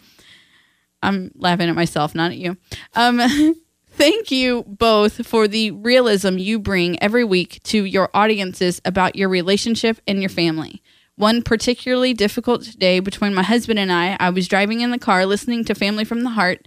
I'm 1.03 1.31
laughing 1.35 1.69
at 1.69 1.75
myself, 1.75 2.15
not 2.15 2.31
at 2.31 2.39
you. 2.39 2.57
Um, 2.95 3.21
thank 3.95 4.31
you 4.31 4.65
both 4.67 5.27
for 5.27 5.47
the 5.47 5.71
realism 5.71 6.37
you 6.37 6.59
bring 6.59 7.01
every 7.03 7.25
week 7.25 7.63
to 7.65 7.85
your 7.85 8.11
audiences 8.13 8.81
about 8.85 9.17
your 9.17 9.29
relationship 9.29 10.01
and 10.07 10.21
your 10.21 10.29
family. 10.29 10.83
One 11.17 11.43
particularly 11.43 12.13
difficult 12.13 12.77
day 12.79 12.99
between 12.99 13.35
my 13.35 13.45
husband 13.45 13.79
and 13.79 13.93
I, 13.93 14.17
I 14.19 14.31
was 14.31 14.49
driving 14.49 14.81
in 14.81 14.91
the 14.91 14.99
car 14.99 15.25
listening 15.27 15.65
to 15.67 15.75
Family 15.75 16.05
from 16.05 16.25
the 16.25 16.31
Heart 16.31 16.67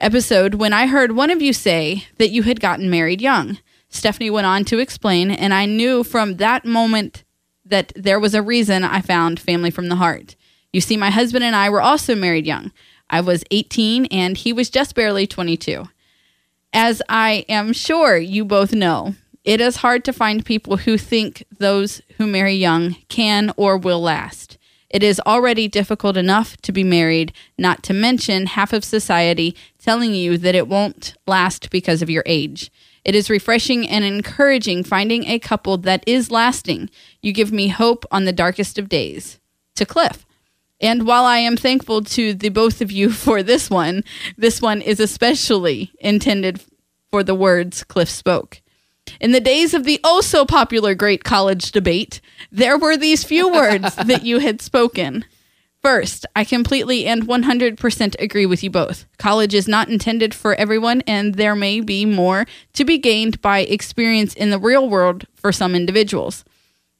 episode 0.00 0.56
when 0.56 0.72
I 0.72 0.88
heard 0.88 1.12
one 1.12 1.30
of 1.30 1.40
you 1.40 1.52
say 1.52 2.06
that 2.18 2.30
you 2.30 2.42
had 2.42 2.60
gotten 2.60 2.90
married 2.90 3.20
young. 3.20 3.58
Stephanie 3.88 4.30
went 4.30 4.46
on 4.46 4.64
to 4.64 4.80
explain, 4.80 5.30
and 5.30 5.54
I 5.54 5.66
knew 5.66 6.02
from 6.02 6.36
that 6.36 6.64
moment 6.64 7.22
that 7.64 7.92
there 7.94 8.18
was 8.18 8.34
a 8.34 8.42
reason 8.42 8.82
I 8.82 9.00
found 9.00 9.38
Family 9.38 9.70
from 9.70 9.88
the 9.88 9.96
Heart. 9.96 10.34
You 10.72 10.80
see, 10.80 10.96
my 10.96 11.10
husband 11.10 11.44
and 11.44 11.54
I 11.54 11.70
were 11.70 11.80
also 11.80 12.16
married 12.16 12.44
young. 12.44 12.72
I 13.08 13.20
was 13.20 13.44
18 13.52 14.06
and 14.06 14.36
he 14.36 14.52
was 14.52 14.68
just 14.68 14.96
barely 14.96 15.28
22. 15.28 15.86
As 16.72 17.00
I 17.08 17.44
am 17.48 17.72
sure 17.72 18.16
you 18.18 18.44
both 18.44 18.72
know, 18.72 19.14
It 19.46 19.60
is 19.60 19.76
hard 19.76 20.04
to 20.04 20.12
find 20.12 20.44
people 20.44 20.78
who 20.78 20.98
think 20.98 21.44
those 21.56 22.02
who 22.18 22.26
marry 22.26 22.54
young 22.54 22.96
can 23.08 23.52
or 23.56 23.78
will 23.78 24.00
last. 24.00 24.58
It 24.90 25.04
is 25.04 25.20
already 25.24 25.68
difficult 25.68 26.16
enough 26.16 26.56
to 26.62 26.72
be 26.72 26.82
married, 26.82 27.32
not 27.56 27.84
to 27.84 27.94
mention 27.94 28.46
half 28.46 28.72
of 28.72 28.84
society 28.84 29.54
telling 29.78 30.14
you 30.14 30.36
that 30.38 30.56
it 30.56 30.66
won't 30.66 31.14
last 31.28 31.70
because 31.70 32.02
of 32.02 32.10
your 32.10 32.24
age. 32.26 32.72
It 33.04 33.14
is 33.14 33.30
refreshing 33.30 33.88
and 33.88 34.04
encouraging 34.04 34.82
finding 34.82 35.26
a 35.26 35.38
couple 35.38 35.76
that 35.78 36.02
is 36.08 36.32
lasting. 36.32 36.90
You 37.22 37.32
give 37.32 37.52
me 37.52 37.68
hope 37.68 38.04
on 38.10 38.24
the 38.24 38.32
darkest 38.32 38.80
of 38.80 38.88
days. 38.88 39.38
To 39.76 39.86
Cliff. 39.86 40.25
And 40.80 41.06
while 41.06 41.24
I 41.24 41.38
am 41.38 41.56
thankful 41.56 42.02
to 42.02 42.34
the 42.34 42.50
both 42.50 42.80
of 42.80 42.90
you 42.92 43.10
for 43.24 43.42
this 43.42 43.70
one, 43.70 44.04
this 44.36 44.60
one 44.60 44.82
is 44.82 45.00
especially 45.00 45.92
intended 45.98 46.60
for 47.10 47.22
the 47.22 47.34
words 47.34 47.84
Cliff 47.84 48.10
spoke. 48.10 48.60
In 49.20 49.32
the 49.32 49.40
days 49.40 49.72
of 49.72 49.84
the 49.84 50.00
oh 50.04 50.20
so 50.20 50.44
popular 50.44 50.94
great 50.94 51.24
college 51.24 51.70
debate, 51.70 52.20
there 52.50 52.76
were 52.76 52.96
these 52.96 53.24
few 53.24 53.48
words 53.52 53.94
that 53.96 54.24
you 54.24 54.38
had 54.40 54.60
spoken. 54.60 55.24
First, 55.82 56.26
I 56.34 56.42
completely 56.42 57.06
and 57.06 57.28
100% 57.28 58.16
agree 58.18 58.44
with 58.44 58.64
you 58.64 58.70
both. 58.70 59.06
College 59.18 59.54
is 59.54 59.68
not 59.68 59.88
intended 59.88 60.34
for 60.34 60.56
everyone, 60.56 61.02
and 61.02 61.36
there 61.36 61.54
may 61.54 61.80
be 61.80 62.04
more 62.04 62.44
to 62.72 62.84
be 62.84 62.98
gained 62.98 63.40
by 63.40 63.60
experience 63.60 64.34
in 64.34 64.50
the 64.50 64.58
real 64.58 64.88
world 64.88 65.26
for 65.36 65.52
some 65.52 65.76
individuals. 65.76 66.44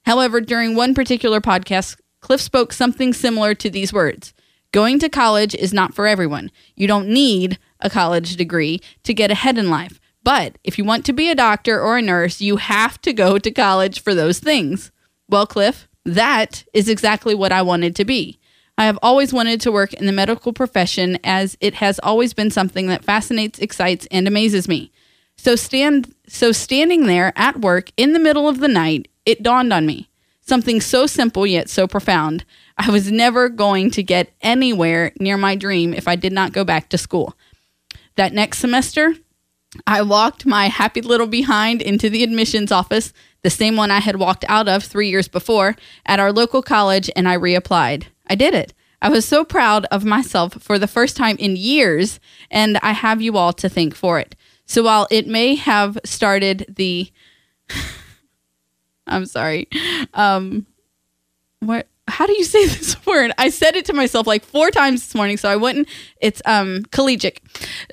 However, 0.05 0.41
during 0.41 0.77
one 0.77 0.95
particular 0.95 1.41
podcast, 1.41 1.97
Cliff 2.27 2.41
spoke 2.41 2.73
something 2.73 3.13
similar 3.13 3.55
to 3.55 3.71
these 3.71 3.93
words 3.93 4.35
Going 4.73 4.99
to 4.99 5.09
college 5.09 5.55
is 5.55 5.73
not 5.73 5.95
for 5.95 6.09
everyone. 6.09 6.51
You 6.75 6.89
don't 6.89 7.07
need 7.07 7.57
a 7.79 7.89
college 7.89 8.35
degree 8.35 8.81
to 9.05 9.15
get 9.15 9.31
ahead 9.31 9.57
in 9.57 9.71
life. 9.71 10.01
But 10.25 10.59
if 10.65 10.77
you 10.77 10.83
want 10.83 11.07
to 11.07 11.13
be 11.13 11.31
a 11.31 11.37
doctor 11.37 11.81
or 11.81 11.97
a 11.97 12.03
nurse, 12.03 12.41
you 12.41 12.57
have 12.57 13.01
to 13.03 13.13
go 13.13 13.39
to 13.39 13.51
college 13.53 14.01
for 14.01 14.13
those 14.13 14.41
things. 14.41 14.91
Well, 15.29 15.47
Cliff, 15.47 15.87
that 16.05 16.65
is 16.75 16.89
exactly 16.89 17.33
what 17.33 17.53
I 17.53 17.63
wanted 17.63 17.95
to 17.95 18.05
be. 18.05 18.41
I 18.77 18.87
have 18.87 18.99
always 19.03 19.33
wanted 19.33 19.61
to 19.61 19.71
work 19.71 19.95
in 19.95 20.07
the 20.07 20.13
medical 20.13 20.53
profession 20.53 21.21
as 21.23 21.57
it 21.61 21.75
has 21.75 22.01
always 22.01 22.35
been 22.35 22.51
something 22.51 22.89
that 22.89 23.05
fascinates, 23.05 23.61
excites, 23.61 24.09
and 24.11 24.27
amazes 24.27 24.67
me. 24.67 24.91
So 25.37 25.55
stand 25.55 26.13
so 26.27 26.51
standing 26.51 27.07
there 27.07 27.33
at 27.37 27.61
work 27.61 27.93
in 27.97 28.15
the 28.15 28.19
middle 28.19 28.49
of 28.49 28.59
the 28.59 28.67
night, 28.67 29.07
it 29.25 29.45
dawned 29.45 29.73
on 29.73 29.87
me. 29.87 30.11
Something 30.49 30.81
so 30.81 31.07
simple 31.07 31.47
yet 31.47 31.69
so 31.69 31.89
profound. 31.89 32.45
I 32.79 32.91
was 32.91 33.11
never 33.11 33.49
going 33.49 33.91
to 33.93 34.03
get 34.03 34.33
anywhere 34.41 35.13
near 35.19 35.37
my 35.37 35.57
dream 35.57 35.93
if 35.93 36.07
I 36.07 36.15
did 36.15 36.33
not 36.33 36.53
go 36.53 36.65
back 36.65 36.89
to 36.91 36.99
school. 36.99 37.37
That 38.15 38.33
next 38.33 38.59
semester, 38.59 39.15
I 39.87 40.03
walked 40.03 40.47
my 40.47 40.69
happy 40.69 41.01
little 41.01 41.27
behind 41.27 41.83
into 41.83 42.09
the 42.09 42.23
admissions 42.23 42.71
office, 42.71 43.13
the 43.43 43.51
same 43.51 43.77
one 43.77 43.91
I 43.91 43.99
had 43.99 44.17
walked 44.17 44.45
out 44.49 44.69
of 44.69 44.85
three 44.85 45.11
years 45.11 45.27
before, 45.27 45.75
at 46.07 46.21
our 46.21 46.33
local 46.33 46.63
college, 46.63 47.11
and 47.17 47.29
I 47.29 47.37
reapplied. 47.37 48.05
I 48.29 48.37
did 48.37 48.55
it. 48.55 48.73
I 49.03 49.09
was 49.09 49.27
so 49.27 49.45
proud 49.45 49.85
of 49.87 50.05
myself 50.05 50.55
for 50.63 50.79
the 50.79 50.87
first 50.87 51.17
time 51.17 51.37
in 51.39 51.57
years, 51.57 52.21
and 52.51 52.79
I 52.83 52.93
have 52.93 53.21
you 53.21 53.37
all 53.37 53.53
to 53.55 53.69
thank 53.69 53.95
for 53.95 54.21
it. 54.21 54.37
So 54.65 54.85
while 54.85 55.09
it 55.11 55.27
may 55.27 55.57
have 55.57 55.99
started 56.05 56.73
the. 56.77 57.11
I'm 59.07 59.27
sorry. 59.27 59.69
Um, 60.15 60.67
what? 61.61 61.89
How 62.09 62.27
do 62.27 62.33
you 62.35 62.45
say 62.45 62.67
this 62.67 63.05
word? 63.05 63.33
I 63.37 63.51
said 63.51 63.75
it 63.75 63.85
to 63.87 63.93
myself 63.93 64.27
like 64.27 64.45
four 64.45 64.71
times 64.71 65.03
this 65.03 65.15
morning, 65.15 65.37
so 65.37 65.49
I 65.49 65.57
wouldn't. 65.57 65.89
It's 66.21 66.41
um 66.45 66.85
collegiate. 66.93 67.41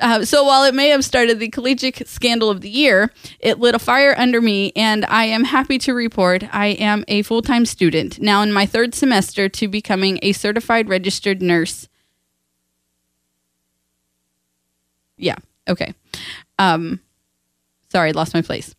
Uh, 0.01 0.25
so 0.25 0.43
while 0.43 0.63
it 0.63 0.73
may 0.75 0.89
have 0.89 1.03
started 1.03 1.39
the 1.39 1.49
collegiate 1.49 2.07
scandal 2.07 2.49
of 2.49 2.61
the 2.61 2.69
year, 2.69 3.11
it 3.39 3.59
lit 3.59 3.75
a 3.75 3.79
fire 3.79 4.13
under 4.17 4.41
me, 4.41 4.71
and 4.75 5.05
I 5.05 5.25
am 5.25 5.45
happy 5.45 5.77
to 5.79 5.93
report 5.93 6.43
I 6.51 6.67
am 6.67 7.03
a 7.07 7.21
full 7.23 7.41
time 7.41 7.65
student 7.65 8.19
now 8.19 8.41
in 8.41 8.51
my 8.51 8.65
third 8.65 8.93
semester 8.93 9.49
to 9.49 9.67
becoming 9.67 10.19
a 10.21 10.33
certified 10.33 10.89
registered 10.89 11.41
nurse. 11.41 11.87
Yeah. 15.17 15.35
Okay. 15.67 15.93
Um, 16.59 16.99
sorry, 17.89 18.13
lost 18.13 18.33
my 18.33 18.41
place. 18.41 18.75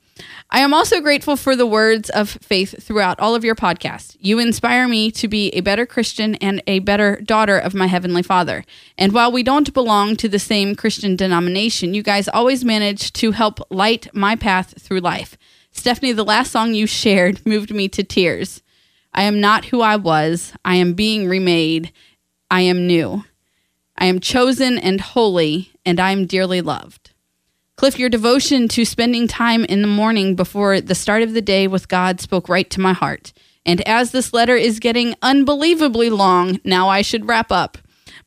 I 0.50 0.60
am 0.60 0.72
also 0.72 1.00
grateful 1.00 1.36
for 1.36 1.56
the 1.56 1.66
words 1.66 2.10
of 2.10 2.30
faith 2.30 2.82
throughout 2.82 3.18
all 3.18 3.34
of 3.34 3.44
your 3.44 3.56
podcasts. 3.56 4.16
You 4.20 4.38
inspire 4.38 4.86
me 4.86 5.10
to 5.12 5.26
be 5.26 5.48
a 5.50 5.60
better 5.60 5.86
Christian 5.86 6.36
and 6.36 6.62
a 6.66 6.78
better 6.78 7.16
daughter 7.16 7.58
of 7.58 7.74
my 7.74 7.86
Heavenly 7.86 8.22
Father. 8.22 8.64
And 8.96 9.12
while 9.12 9.32
we 9.32 9.42
don't 9.42 9.74
belong 9.74 10.16
to 10.16 10.28
the 10.28 10.38
same 10.38 10.76
Christian 10.76 11.16
denomination, 11.16 11.94
you 11.94 12.02
guys 12.02 12.28
always 12.28 12.64
manage 12.64 13.12
to 13.14 13.32
help 13.32 13.60
light 13.70 14.08
my 14.14 14.36
path 14.36 14.80
through 14.80 15.00
life. 15.00 15.36
Stephanie, 15.72 16.12
the 16.12 16.24
last 16.24 16.52
song 16.52 16.74
you 16.74 16.86
shared 16.86 17.44
moved 17.46 17.74
me 17.74 17.88
to 17.88 18.04
tears. 18.04 18.62
I 19.12 19.24
am 19.24 19.40
not 19.40 19.66
who 19.66 19.80
I 19.80 19.96
was. 19.96 20.52
I 20.64 20.76
am 20.76 20.94
being 20.94 21.28
remade. 21.28 21.92
I 22.50 22.60
am 22.62 22.86
new. 22.86 23.24
I 23.96 24.06
am 24.06 24.20
chosen 24.20 24.78
and 24.78 25.00
holy, 25.00 25.70
and 25.84 26.00
I 26.00 26.10
am 26.10 26.26
dearly 26.26 26.60
loved. 26.60 27.03
Cliff, 27.76 27.98
your 27.98 28.08
devotion 28.08 28.68
to 28.68 28.84
spending 28.84 29.26
time 29.26 29.64
in 29.64 29.82
the 29.82 29.88
morning 29.88 30.36
before 30.36 30.80
the 30.80 30.94
start 30.94 31.22
of 31.22 31.32
the 31.32 31.42
day 31.42 31.66
with 31.66 31.88
God 31.88 32.20
spoke 32.20 32.48
right 32.48 32.70
to 32.70 32.80
my 32.80 32.92
heart. 32.92 33.32
And 33.66 33.80
as 33.86 34.12
this 34.12 34.32
letter 34.32 34.54
is 34.54 34.78
getting 34.78 35.16
unbelievably 35.22 36.10
long, 36.10 36.60
now 36.64 36.88
I 36.88 37.02
should 37.02 37.26
wrap 37.26 37.50
up. 37.50 37.76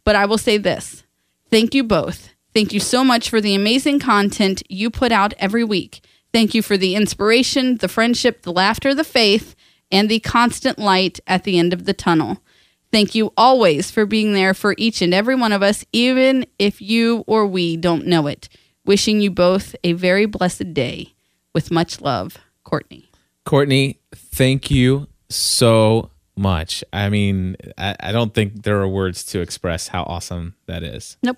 But 0.03 0.17
I 0.17 0.25
will 0.25 0.37
say 0.37 0.57
this 0.57 1.03
thank 1.49 1.73
you 1.73 1.85
both. 1.85 2.29
Thank 2.53 2.73
you 2.73 2.81
so 2.81 3.05
much 3.05 3.29
for 3.29 3.39
the 3.39 3.55
amazing 3.55 3.99
content 3.99 4.63
you 4.67 4.89
put 4.89 5.13
out 5.13 5.33
every 5.37 5.63
week. 5.63 6.05
Thank 6.33 6.53
you 6.53 6.61
for 6.61 6.75
the 6.75 6.95
inspiration, 6.95 7.77
the 7.77 7.87
friendship, 7.87 8.41
the 8.41 8.51
laughter, 8.51 8.93
the 8.93 9.05
faith, 9.05 9.55
and 9.89 10.09
the 10.09 10.19
constant 10.19 10.77
light 10.77 11.21
at 11.25 11.45
the 11.45 11.57
end 11.57 11.71
of 11.71 11.85
the 11.85 11.93
tunnel. 11.93 12.43
Thank 12.91 13.15
you 13.15 13.31
always 13.37 13.91
for 13.91 14.05
being 14.05 14.33
there 14.33 14.53
for 14.53 14.75
each 14.77 15.01
and 15.01 15.13
every 15.13 15.35
one 15.35 15.53
of 15.53 15.63
us, 15.63 15.85
even 15.93 16.45
if 16.59 16.81
you 16.81 17.23
or 17.27 17.47
we 17.47 17.77
don't 17.77 18.07
know 18.07 18.27
it. 18.27 18.49
Wishing 18.87 19.19
you 19.19 19.29
both 19.29 19.75
a 19.83 19.91
very 19.91 20.25
blessed 20.25 20.73
day. 20.73 21.13
With 21.53 21.71
much 21.71 21.99
love, 21.99 22.37
Courtney. 22.63 23.09
Courtney, 23.45 23.99
thank 24.15 24.71
you 24.71 25.07
so 25.29 26.11
much. 26.37 26.85
I 26.93 27.09
mean, 27.09 27.57
I, 27.77 27.95
I 27.99 28.11
don't 28.13 28.33
think 28.33 28.63
there 28.63 28.79
are 28.79 28.87
words 28.87 29.25
to 29.25 29.41
express 29.41 29.89
how 29.89 30.03
awesome 30.03 30.55
that 30.67 30.83
is. 30.83 31.17
Nope, 31.21 31.37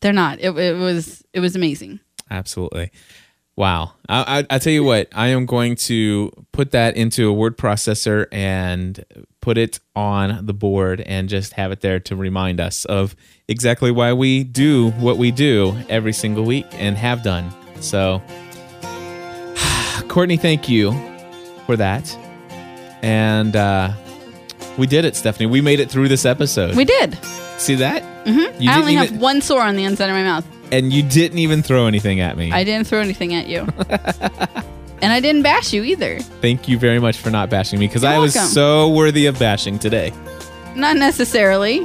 they're 0.00 0.12
not. 0.14 0.38
It, 0.40 0.56
it 0.56 0.78
was 0.78 1.22
it 1.34 1.40
was 1.40 1.54
amazing. 1.54 2.00
Absolutely. 2.30 2.90
Wow. 3.58 3.94
I, 4.08 4.38
I, 4.38 4.54
I 4.54 4.58
tell 4.60 4.72
you 4.72 4.84
what, 4.84 5.08
I 5.12 5.28
am 5.28 5.44
going 5.44 5.74
to 5.74 6.30
put 6.52 6.70
that 6.70 6.96
into 6.96 7.28
a 7.28 7.32
word 7.32 7.58
processor 7.58 8.26
and 8.30 9.04
put 9.40 9.58
it 9.58 9.80
on 9.96 10.46
the 10.46 10.52
board 10.52 11.00
and 11.00 11.28
just 11.28 11.54
have 11.54 11.72
it 11.72 11.80
there 11.80 11.98
to 11.98 12.14
remind 12.14 12.60
us 12.60 12.84
of 12.84 13.16
exactly 13.48 13.90
why 13.90 14.12
we 14.12 14.44
do 14.44 14.92
what 14.92 15.18
we 15.18 15.32
do 15.32 15.76
every 15.88 16.12
single 16.12 16.44
week 16.44 16.66
and 16.74 16.96
have 16.96 17.24
done. 17.24 17.52
So, 17.80 18.22
Courtney, 20.06 20.36
thank 20.36 20.68
you 20.68 20.92
for 21.66 21.76
that. 21.76 22.16
And 23.02 23.56
uh, 23.56 23.92
we 24.78 24.86
did 24.86 25.04
it, 25.04 25.16
Stephanie. 25.16 25.46
We 25.46 25.62
made 25.62 25.80
it 25.80 25.90
through 25.90 26.06
this 26.06 26.24
episode. 26.24 26.76
We 26.76 26.84
did. 26.84 27.18
See 27.58 27.74
that? 27.74 28.04
Mm-hmm. 28.24 28.68
I 28.68 28.78
only 28.78 28.94
have 28.94 29.20
one 29.20 29.40
sore 29.40 29.62
on 29.62 29.74
the 29.74 29.82
inside 29.82 30.10
of 30.10 30.14
my 30.14 30.22
mouth. 30.22 30.46
And 30.70 30.92
you 30.92 31.02
didn't 31.02 31.38
even 31.38 31.62
throw 31.62 31.86
anything 31.86 32.20
at 32.20 32.36
me. 32.36 32.52
I 32.52 32.64
didn't 32.64 32.86
throw 32.86 33.00
anything 33.00 33.34
at 33.34 33.46
you. 33.46 33.60
and 35.02 35.12
I 35.12 35.20
didn't 35.20 35.42
bash 35.42 35.72
you 35.72 35.82
either. 35.84 36.18
Thank 36.20 36.68
you 36.68 36.78
very 36.78 36.98
much 36.98 37.18
for 37.18 37.30
not 37.30 37.50
bashing 37.50 37.78
me 37.78 37.86
because 37.86 38.04
I 38.04 38.18
was 38.18 38.34
welcome. 38.34 38.52
so 38.52 38.88
worthy 38.90 39.26
of 39.26 39.38
bashing 39.38 39.78
today. 39.78 40.12
Not 40.74 40.96
necessarily. 40.96 41.82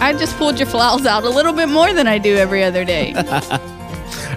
I 0.00 0.14
just 0.18 0.36
pulled 0.36 0.58
your 0.58 0.68
flowers 0.68 1.06
out 1.06 1.24
a 1.24 1.30
little 1.30 1.52
bit 1.52 1.68
more 1.68 1.92
than 1.92 2.06
I 2.06 2.18
do 2.18 2.36
every 2.36 2.62
other 2.62 2.84
day. 2.84 3.14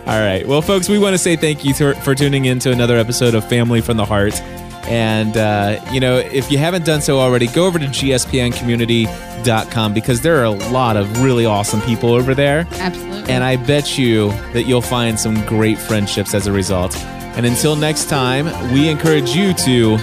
All 0.07 0.19
right. 0.19 0.43
Well, 0.47 0.61
folks, 0.61 0.89
we 0.89 0.97
want 0.97 1.13
to 1.13 1.17
say 1.17 1.35
thank 1.35 1.63
you 1.63 1.73
to, 1.75 1.93
for 2.01 2.15
tuning 2.15 2.45
in 2.45 2.59
to 2.59 2.71
another 2.71 2.97
episode 2.97 3.35
of 3.35 3.47
Family 3.47 3.81
from 3.81 3.97
the 3.97 4.05
Heart. 4.05 4.41
And, 4.83 5.37
uh, 5.37 5.79
you 5.91 5.99
know, 5.99 6.17
if 6.17 6.51
you 6.51 6.57
haven't 6.57 6.85
done 6.85 7.01
so 7.01 7.19
already, 7.19 7.47
go 7.47 7.65
over 7.65 7.77
to 7.79 7.85
gspncommunity.com 7.85 9.93
because 9.93 10.21
there 10.21 10.39
are 10.39 10.45
a 10.45 10.51
lot 10.51 10.97
of 10.97 11.21
really 11.21 11.45
awesome 11.45 11.81
people 11.81 12.13
over 12.13 12.33
there. 12.33 12.67
Absolutely. 12.71 13.31
And 13.31 13.43
I 13.43 13.57
bet 13.57 13.97
you 13.97 14.29
that 14.53 14.63
you'll 14.63 14.81
find 14.81 15.19
some 15.19 15.45
great 15.45 15.77
friendships 15.77 16.33
as 16.33 16.47
a 16.47 16.51
result. 16.51 16.95
And 17.35 17.45
until 17.45 17.75
next 17.75 18.09
time, 18.09 18.45
we 18.73 18.89
encourage 18.89 19.35
you 19.35 19.53
to 19.53 19.97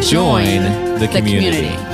join, 0.00 0.62
the, 0.98 1.08
community. 1.10 1.68
community. 1.68 1.91